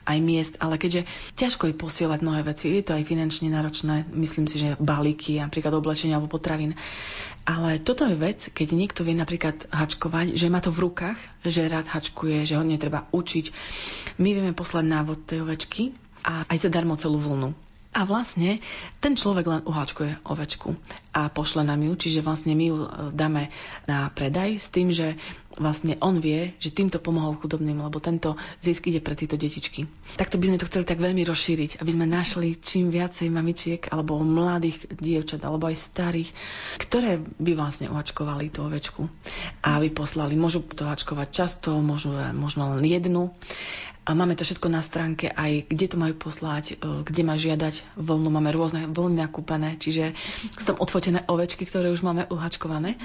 aj 0.02 0.18
miest, 0.18 0.54
ale 0.58 0.74
keďže 0.74 1.06
ťažko 1.38 1.70
je 1.70 1.78
posielať 1.78 2.18
mnohé 2.26 2.42
veci, 2.42 2.74
je 2.74 2.82
to 2.82 2.98
aj 2.98 3.06
finančne 3.06 3.54
náročné, 3.54 4.02
myslím 4.18 4.50
si, 4.50 4.58
že 4.58 4.74
balíky, 4.82 5.38
napríklad 5.38 5.78
oblečenia 5.78 6.18
alebo 6.18 6.34
potravín. 6.34 6.74
Ale 7.46 7.78
toto 7.78 8.02
je 8.02 8.18
vec, 8.18 8.50
keď 8.50 8.74
niekto 8.74 9.06
vie 9.06 9.14
napríklad 9.14 9.70
hačkovať, 9.70 10.34
že 10.34 10.50
má 10.50 10.58
to 10.58 10.74
v 10.74 10.90
rukách, 10.90 11.22
že 11.46 11.70
rád 11.70 11.86
hačkuje, 11.86 12.50
že 12.50 12.58
ho 12.58 12.66
netreba 12.66 13.06
učiť. 13.14 13.54
My 14.18 14.34
vieme 14.34 14.58
poslať 14.58 14.90
návod 14.90 15.22
tej 15.22 15.46
ovečky 15.46 15.94
a 16.24 16.48
aj 16.48 16.68
zadarmo 16.68 16.96
celú 16.96 17.20
vlnu. 17.20 17.52
A 17.90 18.06
vlastne 18.06 18.62
ten 19.02 19.18
človek 19.18 19.46
len 19.50 19.62
uháčkuje 19.66 20.22
ovečku 20.22 20.78
a 21.10 21.26
pošle 21.26 21.66
nám 21.66 21.82
ju, 21.82 21.98
čiže 21.98 22.22
vlastne 22.22 22.54
my 22.54 22.64
ju 22.70 22.76
e, 22.86 22.88
dáme 23.10 23.50
na 23.90 24.06
predaj 24.14 24.62
s 24.62 24.70
tým, 24.70 24.94
že 24.94 25.18
vlastne 25.58 25.98
on 25.98 26.22
vie, 26.22 26.54
že 26.62 26.70
týmto 26.70 27.02
pomohol 27.02 27.34
chudobným, 27.34 27.82
lebo 27.82 27.98
tento 27.98 28.38
zisk 28.62 28.86
ide 28.86 29.02
pre 29.02 29.18
tieto 29.18 29.34
detičky. 29.34 29.90
Takto 30.14 30.38
by 30.38 30.46
sme 30.46 30.60
to 30.62 30.68
chceli 30.70 30.86
tak 30.86 31.02
veľmi 31.02 31.26
rozšíriť, 31.26 31.82
aby 31.82 31.90
sme 31.90 32.06
našli 32.06 32.54
čím 32.54 32.94
viacej 32.94 33.26
mamičiek 33.32 33.90
alebo 33.90 34.22
mladých 34.22 34.86
dievčat 34.94 35.42
alebo 35.42 35.66
aj 35.66 35.76
starých, 35.80 36.30
ktoré 36.78 37.18
by 37.18 37.52
vlastne 37.58 37.90
uhačkovali 37.90 38.54
tú 38.54 38.62
ovečku 38.62 39.10
a 39.66 39.82
vyposlali. 39.82 40.38
Môžu 40.38 40.62
to 40.62 40.86
hačkovať 40.86 41.28
často, 41.34 41.74
možno, 41.82 42.14
možno 42.30 42.78
len 42.78 42.86
jednu 42.86 43.34
a 44.08 44.16
máme 44.16 44.34
to 44.34 44.42
všetko 44.42 44.72
na 44.72 44.80
stránke, 44.80 45.28
aj 45.28 45.68
kde 45.68 45.86
to 45.86 45.96
majú 46.00 46.16
poslať, 46.16 46.74
e, 46.74 47.04
kde 47.04 47.22
má 47.22 47.36
žiadať 47.36 47.94
vlnu. 47.94 48.26
Máme 48.26 48.50
rôzne 48.50 48.88
vlny 48.88 49.22
nakúpené, 49.22 49.76
čiže 49.76 50.16
sú 50.56 50.74
tam 50.74 50.80
odfotené 50.80 51.22
ovečky, 51.28 51.62
ktoré 51.62 51.92
už 51.92 52.00
máme 52.00 52.24
uhačkované. 52.26 52.96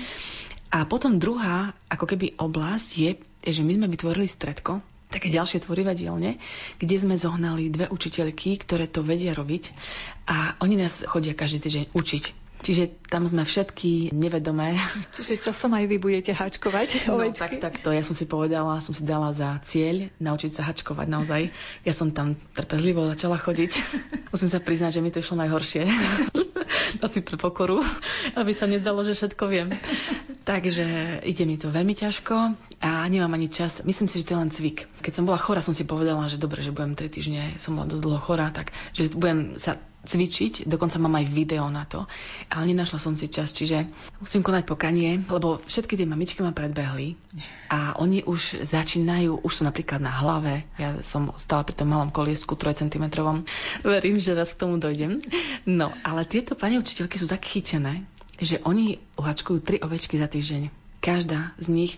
A 0.75 0.83
potom 0.83 1.15
druhá, 1.15 1.71
ako 1.87 2.03
keby 2.03 2.35
oblasť 2.35 2.89
je, 2.99 3.09
že 3.47 3.63
my 3.63 3.79
sme 3.79 3.87
vytvorili 3.87 4.27
stredko, 4.27 4.83
také 5.07 5.31
ďalšie 5.31 5.63
tvorivé 5.63 5.95
dielne, 5.95 6.35
kde 6.75 6.95
sme 6.99 7.15
zohnali 7.15 7.71
dve 7.71 7.87
učiteľky, 7.87 8.59
ktoré 8.59 8.91
to 8.91 8.99
vedia 8.99 9.31
robiť 9.31 9.71
a 10.27 10.59
oni 10.59 10.75
nás 10.75 11.07
chodia 11.07 11.31
každý 11.31 11.63
týždeň 11.63 11.95
učiť 11.95 12.45
Čiže 12.65 13.05
tam 13.13 13.29
sme 13.29 13.45
všetky 13.45 14.09
nevedomé. 14.09 14.73
Čiže 15.13 15.37
časom 15.37 15.77
aj 15.77 15.85
vy 15.85 16.01
budete 16.01 16.33
hačkovať 16.33 17.05
no, 17.05 17.21
tak, 17.29 17.61
tak 17.61 17.77
to 17.77 17.93
ja 17.93 18.01
som 18.01 18.17
si 18.17 18.25
povedala, 18.25 18.81
som 18.81 18.95
si 18.97 19.05
dala 19.05 19.29
za 19.35 19.61
cieľ 19.61 20.09
naučiť 20.17 20.49
sa 20.49 20.65
hačkovať 20.65 21.05
naozaj. 21.05 21.53
Ja 21.85 21.93
som 21.93 22.09
tam 22.09 22.33
trpezlivo 22.57 23.05
začala 23.05 23.37
chodiť. 23.37 23.71
Musím 24.33 24.49
sa 24.49 24.57
priznať, 24.57 24.97
že 24.97 25.03
mi 25.05 25.13
to 25.13 25.21
išlo 25.21 25.37
najhoršie. 25.45 25.85
Asi 27.05 27.21
pre 27.21 27.37
pokoru, 27.37 27.81
aby 28.39 28.51
sa 28.51 28.65
nezdalo, 28.69 29.05
že 29.05 29.17
všetko 29.17 29.43
viem. 29.47 29.67
Takže 30.49 30.85
ide 31.25 31.43
mi 31.49 31.57
to 31.57 31.73
veľmi 31.73 31.97
ťažko 31.97 32.35
a 32.81 32.89
nemám 33.09 33.33
ani 33.33 33.49
čas. 33.49 33.81
Myslím 33.81 34.05
si, 34.05 34.21
že 34.21 34.29
to 34.29 34.33
je 34.37 34.41
len 34.45 34.51
cvik. 34.53 34.85
Keď 35.01 35.13
som 35.17 35.25
bola 35.25 35.41
chora, 35.41 35.65
som 35.65 35.73
si 35.73 35.89
povedala, 35.89 36.29
že 36.29 36.37
dobre, 36.37 36.61
že 36.61 36.69
budem 36.69 36.93
3 36.93 37.09
týždne, 37.09 37.43
som 37.57 37.73
bola 37.73 37.89
dosť 37.89 38.03
dlho 38.05 38.21
chora, 38.21 38.53
tak 38.53 38.69
že 38.93 39.09
budem 39.17 39.57
sa 39.57 39.81
cvičiť, 40.05 40.69
dokonca 40.69 41.01
mám 41.01 41.17
aj 41.17 41.25
video 41.27 41.65
na 41.67 41.83
to, 41.83 42.05
ale 42.47 42.63
nenašla 42.69 43.01
som 43.01 43.17
si 43.17 43.27
čas, 43.27 43.51
čiže 43.51 43.89
musím 44.21 44.45
konať 44.45 44.63
pokanie, 44.69 45.19
lebo 45.25 45.59
všetky 45.65 45.97
tie 45.97 46.07
mamičky 46.07 46.45
ma 46.45 46.53
predbehli 46.53 47.17
a 47.73 47.97
oni 47.97 48.23
už 48.23 48.63
začínajú, 48.63 49.41
už 49.41 49.51
sú 49.51 49.61
napríklad 49.65 49.99
na 49.99 50.13
hlave, 50.13 50.63
ja 50.77 51.01
som 51.01 51.33
stále 51.41 51.65
pri 51.65 51.75
tom 51.75 51.91
malom 51.91 52.13
koliesku 52.13 52.53
3 52.53 52.85
cm, 52.85 53.05
verím, 53.81 54.17
že 54.21 54.37
raz 54.37 54.53
k 54.53 54.61
tomu 54.61 54.77
dojdem. 54.77 55.19
No, 55.65 55.91
ale 56.05 56.23
tieto 56.29 56.53
pani 56.53 56.77
učiteľky 56.77 57.17
sú 57.17 57.25
tak 57.25 57.43
chytené, 57.43 58.05
že 58.37 58.61
oni 58.63 59.01
uhačkujú 59.17 59.57
tri 59.63 59.77
ovečky 59.81 60.21
za 60.21 60.29
týždeň. 60.29 60.69
Každá 60.99 61.53
z 61.61 61.67
nich 61.69 61.93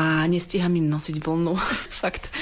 a 0.00 0.24
nestíham 0.24 0.72
im 0.72 0.88
nosiť 0.88 1.20
vlnu. 1.20 1.52
Fakt, 2.02 2.32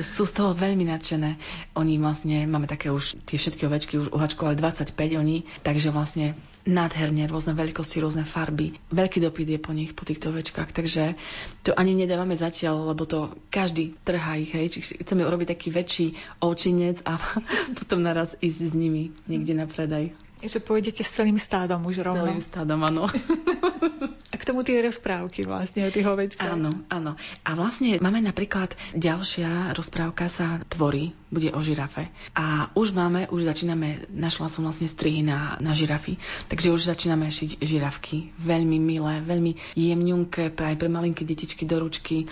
sú 0.00 0.24
z 0.24 0.32
toho 0.32 0.56
veľmi 0.56 0.88
nadšené. 0.88 1.36
Oni 1.76 2.00
vlastne, 2.00 2.48
máme 2.48 2.64
také 2.64 2.88
už, 2.88 3.20
tie 3.28 3.36
všetky 3.36 3.68
ovečky 3.68 4.00
už 4.00 4.16
uhačkovali 4.16 4.56
25 4.56 4.96
oni, 5.20 5.44
takže 5.60 5.92
vlastne 5.92 6.32
nádherne, 6.64 7.26
rôzne 7.28 7.52
veľkosti, 7.52 8.00
rôzne 8.00 8.24
farby. 8.24 8.78
Veľký 8.94 9.18
dopyt 9.20 9.48
je 9.50 9.60
po 9.60 9.74
nich, 9.76 9.92
po 9.92 10.08
týchto 10.08 10.30
ovečkách, 10.32 10.72
takže 10.72 11.18
to 11.66 11.74
ani 11.74 11.92
nedávame 11.92 12.38
zatiaľ, 12.38 12.94
lebo 12.94 13.04
to 13.04 13.34
každý 13.52 13.98
trhá 14.06 14.38
ich, 14.38 14.54
hej. 14.54 14.72
Čiže 14.72 15.04
chceme 15.04 15.26
urobiť 15.26 15.52
taký 15.52 15.68
väčší 15.74 16.06
ovčinec 16.40 17.04
a 17.04 17.18
potom 17.78 18.00
naraz 18.00 18.38
ísť 18.40 18.60
s 18.62 18.74
nimi 18.78 19.12
niekde 19.28 19.52
na 19.58 19.66
predaj. 19.68 20.14
Že 20.42 20.58
pôjdete 20.64 21.04
s 21.06 21.12
celým 21.12 21.38
stádom 21.38 21.82
už 21.86 22.02
rovno. 22.02 22.24
Celým 22.24 22.42
stádom, 22.42 22.78
áno. 22.82 23.06
K 24.42 24.50
tomu 24.50 24.66
tie 24.66 24.82
rozprávky 24.82 25.46
vlastne 25.46 25.86
o 25.86 25.94
tých 25.94 26.02
ovečkách. 26.02 26.58
Áno, 26.58 26.74
áno. 26.90 27.14
A 27.46 27.50
vlastne 27.54 28.02
máme 28.02 28.18
napríklad 28.18 28.74
ďalšia 28.90 29.70
rozprávka 29.70 30.26
sa 30.26 30.58
tvorí, 30.66 31.14
bude 31.30 31.54
o 31.54 31.62
žirafe. 31.62 32.10
A 32.34 32.66
už 32.74 32.90
máme, 32.90 33.30
už 33.30 33.46
začíname, 33.46 34.10
našla 34.10 34.50
som 34.50 34.66
vlastne 34.66 34.90
strihy 34.90 35.22
na, 35.22 35.54
na 35.62 35.78
žirafy, 35.78 36.18
takže 36.50 36.74
už 36.74 36.90
začíname 36.90 37.30
šiť 37.30 37.62
žirafky. 37.62 38.34
Veľmi 38.34 38.82
milé, 38.82 39.22
veľmi 39.22 39.78
jemňunké, 39.78 40.50
práve 40.50 40.74
pre 40.74 40.90
malinké 40.90 41.22
detičky 41.22 41.62
do 41.62 41.78
ručky. 41.78 42.26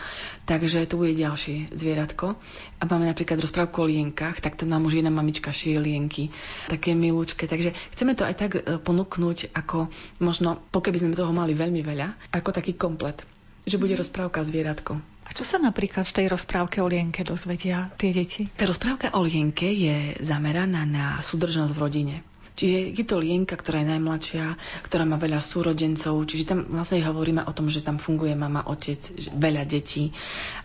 Takže 0.51 0.91
tu 0.91 0.99
bude 0.99 1.15
ďalšie 1.15 1.71
zvieratko. 1.71 2.35
A 2.81 2.83
máme 2.91 3.07
napríklad 3.07 3.39
rozprávku 3.39 3.85
o 3.85 3.87
lienkach, 3.87 4.43
tak 4.43 4.59
to 4.59 4.67
nám 4.67 4.89
už 4.89 4.99
jedna 4.99 5.15
mamička 5.15 5.55
šije 5.55 5.79
lienky. 5.79 6.35
Také 6.67 6.99
milúčke. 6.99 7.47
Takže 7.47 7.77
chceme 7.95 8.19
to 8.19 8.27
aj 8.27 8.35
tak 8.35 8.51
e, 8.57 8.83
ponúknuť, 8.83 9.55
ako 9.55 9.93
možno, 10.19 10.59
pokiaľ 10.73 10.93
by 10.93 10.99
sme 10.99 11.13
toho 11.15 11.31
mali 11.31 11.53
veľmi 11.53 11.85
veľa, 11.85 12.00
ako 12.33 12.51
taký 12.57 12.79
komplet. 12.79 13.27
Že 13.69 13.77
bude 13.77 13.95
mm. 13.97 14.01
rozprávka 14.01 14.41
zvieratko. 14.41 14.93
A 15.27 15.31
čo 15.37 15.45
sa 15.47 15.61
napríklad 15.63 16.03
v 16.09 16.17
tej 16.17 16.27
rozprávke 16.27 16.83
o 16.83 16.91
Lienke 16.91 17.23
dozvedia 17.23 17.93
tie 18.01 18.11
deti? 18.11 18.51
Tá 18.57 18.67
rozprávka 18.67 19.15
o 19.15 19.23
Lienke 19.23 19.71
je 19.71 20.17
zameraná 20.19 20.83
na 20.89 21.21
súdržnosť 21.23 21.73
v 21.77 21.79
rodine. 21.79 22.15
Čiže 22.61 22.93
je 22.93 23.05
to 23.09 23.17
Lienka, 23.17 23.57
ktorá 23.57 23.81
je 23.81 23.97
najmladšia, 23.97 24.45
ktorá 24.85 25.09
má 25.09 25.17
veľa 25.17 25.41
súrodencov, 25.41 26.29
čiže 26.29 26.45
tam 26.45 26.69
vlastne 26.69 27.01
hovoríme 27.01 27.41
o 27.49 27.53
tom, 27.57 27.73
že 27.73 27.81
tam 27.81 27.97
funguje 27.97 28.37
mama, 28.37 28.61
otec, 28.69 29.01
veľa 29.33 29.65
detí, 29.65 30.13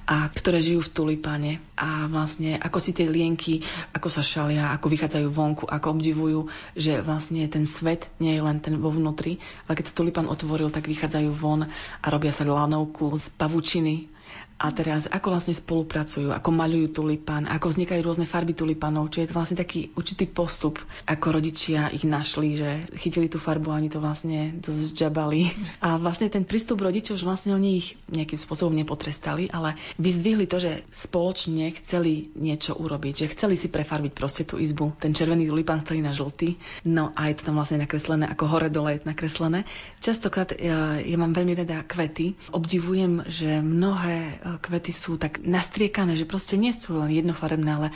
a 0.04 0.28
ktoré 0.28 0.60
žijú 0.60 0.84
v 0.84 0.92
tulipáne. 0.92 1.52
A 1.80 2.12
vlastne 2.12 2.60
ako 2.60 2.84
si 2.84 2.92
tie 2.92 3.08
lienky, 3.08 3.64
ako 3.96 4.12
sa 4.12 4.20
šalia, 4.20 4.76
ako 4.76 4.92
vychádzajú 4.92 5.28
vonku, 5.32 5.64
ako 5.72 5.88
obdivujú, 5.96 6.40
že 6.76 7.00
vlastne 7.00 7.48
ten 7.48 7.64
svet 7.64 8.12
nie 8.20 8.36
je 8.36 8.44
len 8.44 8.60
ten 8.60 8.76
vo 8.76 8.92
vnútri, 8.92 9.40
ale 9.64 9.80
keď 9.80 9.96
sa 9.96 9.96
tulipán 9.96 10.28
otvoril, 10.28 10.76
tak 10.76 10.92
vychádzajú 10.92 11.32
von 11.32 11.64
a 11.72 12.08
robia 12.12 12.36
sa 12.36 12.44
lanovku 12.44 13.16
z 13.16 13.32
pavučiny 13.40 14.12
A 14.56 14.72
teraz, 14.72 15.12
ako 15.12 15.36
vlastne 15.36 15.52
spolupracujú, 15.52 16.32
ako 16.32 16.50
maľujú 16.56 16.96
tulipán, 16.96 17.44
ako 17.44 17.76
vznikajú 17.76 18.00
rôzne 18.00 18.24
farby 18.24 18.56
tulipánov, 18.56 19.12
čiže 19.12 19.28
je 19.28 19.30
to 19.36 19.36
vlastne 19.36 19.60
taký 19.60 19.92
určitý 20.00 20.32
postup, 20.32 20.80
ako 21.04 21.36
rodičia 21.36 21.92
ich 21.92 22.08
našli, 22.08 22.56
že 22.56 22.88
chytili 22.96 23.28
tú 23.28 23.36
farbu 23.36 23.76
a 23.76 23.84
oni 23.84 23.92
to 23.92 24.00
vlastne 24.00 24.56
zžabali. 24.64 25.52
A 25.84 26.00
vlastne 26.00 26.32
ten 26.32 26.48
prístup 26.48 26.88
rodičov, 26.88 27.20
že 27.20 27.28
vlastne 27.28 27.52
oni 27.52 27.84
ich 27.84 28.00
nejakým 28.08 28.40
spôsobom 28.40 28.72
nepotrestali, 28.72 29.52
ale 29.52 29.76
vyzdvihli 30.00 30.48
to, 30.48 30.64
že 30.64 30.88
spoločne 30.88 31.68
chceli 31.76 32.32
niečo 32.40 32.80
urobiť, 32.80 33.28
že 33.28 33.32
chceli 33.36 33.60
si 33.60 33.68
prefarbiť 33.68 34.16
proste 34.16 34.48
tú 34.48 34.56
izbu. 34.56 34.96
Ten 35.04 35.12
červený 35.12 35.52
tulipán 35.52 35.84
chceli 35.84 36.00
na 36.00 36.16
žltý. 36.16 36.56
No 36.88 37.12
a 37.12 37.28
je 37.28 37.44
to 37.44 37.52
tam 37.52 37.60
vlastne 37.60 37.84
nakreslené, 37.84 38.24
ako 38.32 38.48
hore 38.48 38.72
dole 38.72 38.96
je 38.96 39.04
nakreslené. 39.04 39.68
Častokrát 40.00 40.56
ja, 40.56 40.96
ja 40.96 41.18
mám 41.20 41.36
veľmi 41.36 41.60
rada 41.60 41.84
kvety. 41.84 42.56
Obdivujem, 42.56 43.28
že 43.28 43.60
mnohé 43.60 44.45
kvety 44.46 44.94
sú 44.94 45.18
tak 45.18 45.42
nastriekané, 45.42 46.14
že 46.14 46.30
proste 46.30 46.54
nie 46.56 46.70
sú 46.70 47.02
len 47.02 47.10
jednofarebné, 47.10 47.70
ale 47.70 47.88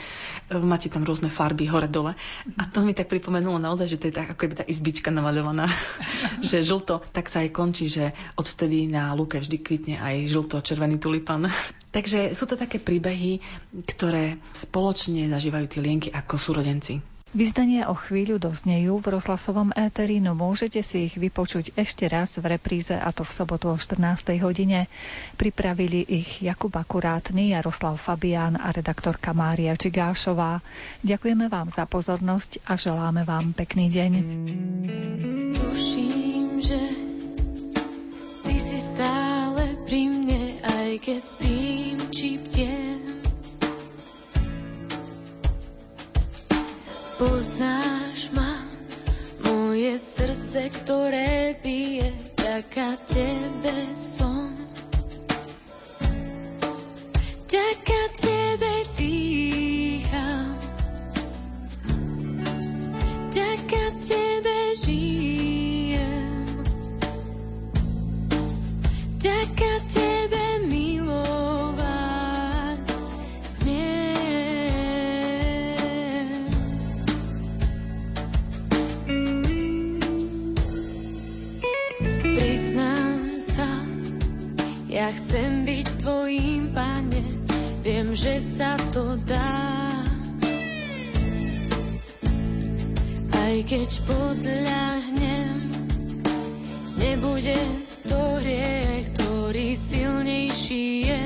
e, 0.50 0.58
máte 0.58 0.90
tam 0.90 1.06
rôzne 1.06 1.30
farby 1.30 1.70
hore-dole. 1.70 2.18
A 2.58 2.62
to 2.66 2.82
mi 2.82 2.90
tak 2.90 3.06
pripomenulo 3.06 3.62
naozaj, 3.62 3.86
že 3.86 3.98
to 4.02 4.08
je 4.10 4.18
tak 4.18 4.34
ako 4.34 4.58
tá 4.58 4.64
izbička 4.66 5.14
namaľovaná, 5.14 5.70
že 6.48 6.66
žlto, 6.66 7.06
tak 7.14 7.30
sa 7.30 7.46
aj 7.46 7.54
končí, 7.54 7.86
že 7.86 8.10
odvtedy 8.34 8.90
na 8.90 9.14
lúke 9.14 9.38
vždy 9.38 9.56
kvitne 9.62 9.96
aj 10.02 10.26
žlto-červený 10.30 10.98
tulipan. 10.98 11.46
Takže 11.96 12.34
sú 12.38 12.46
to 12.46 12.54
také 12.54 12.78
príbehy, 12.78 13.42
ktoré 13.86 14.38
spoločne 14.54 15.26
zažívajú 15.26 15.66
tie 15.66 15.80
lienky 15.82 16.08
ako 16.14 16.38
súrodenci. 16.38 17.02
Vyzdania 17.30 17.86
o 17.86 17.94
chvíľu 17.94 18.42
doznejú 18.42 18.98
v 18.98 19.14
rozhlasovom 19.14 19.70
éteri, 19.78 20.18
no 20.18 20.34
môžete 20.34 20.82
si 20.82 21.06
ich 21.06 21.14
vypočuť 21.14 21.78
ešte 21.78 22.10
raz 22.10 22.34
v 22.34 22.58
repríze 22.58 22.90
a 22.90 23.06
to 23.14 23.22
v 23.22 23.30
sobotu 23.30 23.70
o 23.70 23.78
14. 23.78 24.34
hodine. 24.42 24.90
Pripravili 25.38 26.02
ich 26.10 26.42
Jakub 26.42 26.74
Akurátny, 26.74 27.54
Jaroslav 27.54 28.02
Fabián 28.02 28.58
a 28.58 28.74
redaktorka 28.74 29.30
Mária 29.30 29.78
Čigášová. 29.78 30.58
Ďakujeme 31.06 31.46
vám 31.46 31.70
za 31.70 31.86
pozornosť 31.86 32.66
a 32.66 32.74
želáme 32.74 33.22
vám 33.22 33.54
pekný 33.54 33.94
deň. 33.94 34.12
Tuším, 35.54 36.58
že 36.58 36.82
ty 38.42 38.56
si 38.58 38.78
stále 38.82 39.78
pri 39.86 40.02
mne, 40.10 40.58
aj 40.66 40.98
keď 40.98 41.18
spím 41.22 41.98
či 42.10 42.42
bdiem. 42.42 43.19
Poznáš 47.20 48.32
ma, 48.32 48.64
moje 49.44 50.00
srdce, 50.00 50.72
ktoré 50.72 51.52
bije, 51.60 52.16
vďaka 52.32 52.96
tebe 53.04 53.92
som. 53.92 54.56
Vďaka 57.44 58.00
tebe 58.16 58.72
dýcham, 58.96 60.56
vďaka 63.28 63.84
tebe 64.00 64.56
žijem, 64.80 66.56
vďaka 69.20 69.72
tebe 69.92 70.44
milovať 70.72 71.69
ja 85.00 85.08
chcem 85.16 85.64
byť 85.64 85.86
tvojím 86.04 86.76
pane, 86.76 87.24
viem, 87.80 88.12
že 88.12 88.36
sa 88.36 88.76
to 88.92 89.16
dá. 89.24 89.56
Aj 93.32 93.54
keď 93.64 93.90
podľahnem, 94.04 95.72
nebude 97.00 97.56
to 98.04 98.20
hriech, 98.44 99.08
ktorý 99.16 99.72
silnejší 99.72 101.08
je. 101.08 101.24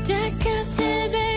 Vďaka 0.00 0.56
tebe 0.72 1.31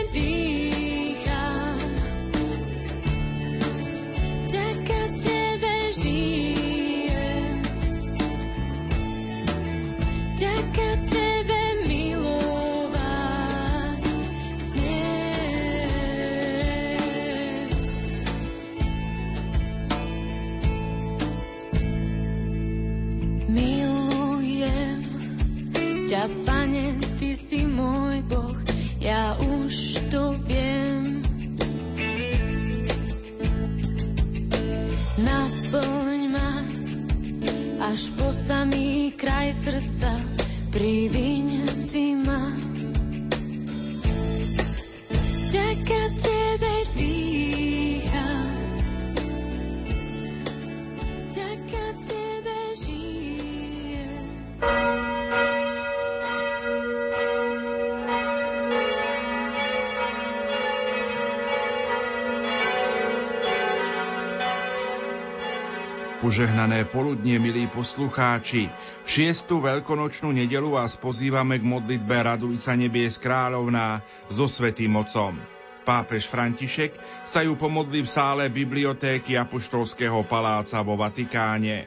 Požehnané 66.25 66.89
poludnie, 66.89 67.37
milí 67.37 67.69
poslucháči. 67.69 68.65
V 69.05 69.07
šiestu 69.13 69.61
veľkonočnú 69.61 70.33
nedelu 70.33 70.73
vás 70.73 70.97
pozývame 70.97 71.61
k 71.61 71.69
modlitbe 71.69 72.17
Raduj 72.17 72.65
sa 72.65 72.73
nebies 72.73 73.21
kráľovná 73.21 74.01
so 74.33 74.49
svetým 74.49 74.89
mocom. 74.89 75.37
Pápež 75.85 76.25
František 76.25 76.97
sa 77.29 77.45
ju 77.45 77.53
pomodlí 77.53 78.01
v 78.01 78.09
sále 78.09 78.49
bibliotéky 78.49 79.37
Apoštolského 79.37 80.25
paláca 80.25 80.81
vo 80.81 80.97
Vatikáne. 80.97 81.85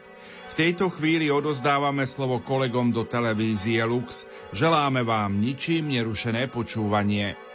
V 0.51 0.53
tejto 0.55 0.87
chvíli 0.95 1.35
odozdávame 1.35 2.07
slovo 2.07 2.39
kolegom 2.39 2.95
do 2.95 3.03
televízie 3.11 3.83
Lux. 3.83 4.23
Želáme 4.55 5.03
vám 5.03 5.35
ničím 5.35 5.91
nerušené 5.91 6.47
počúvanie. 6.47 7.48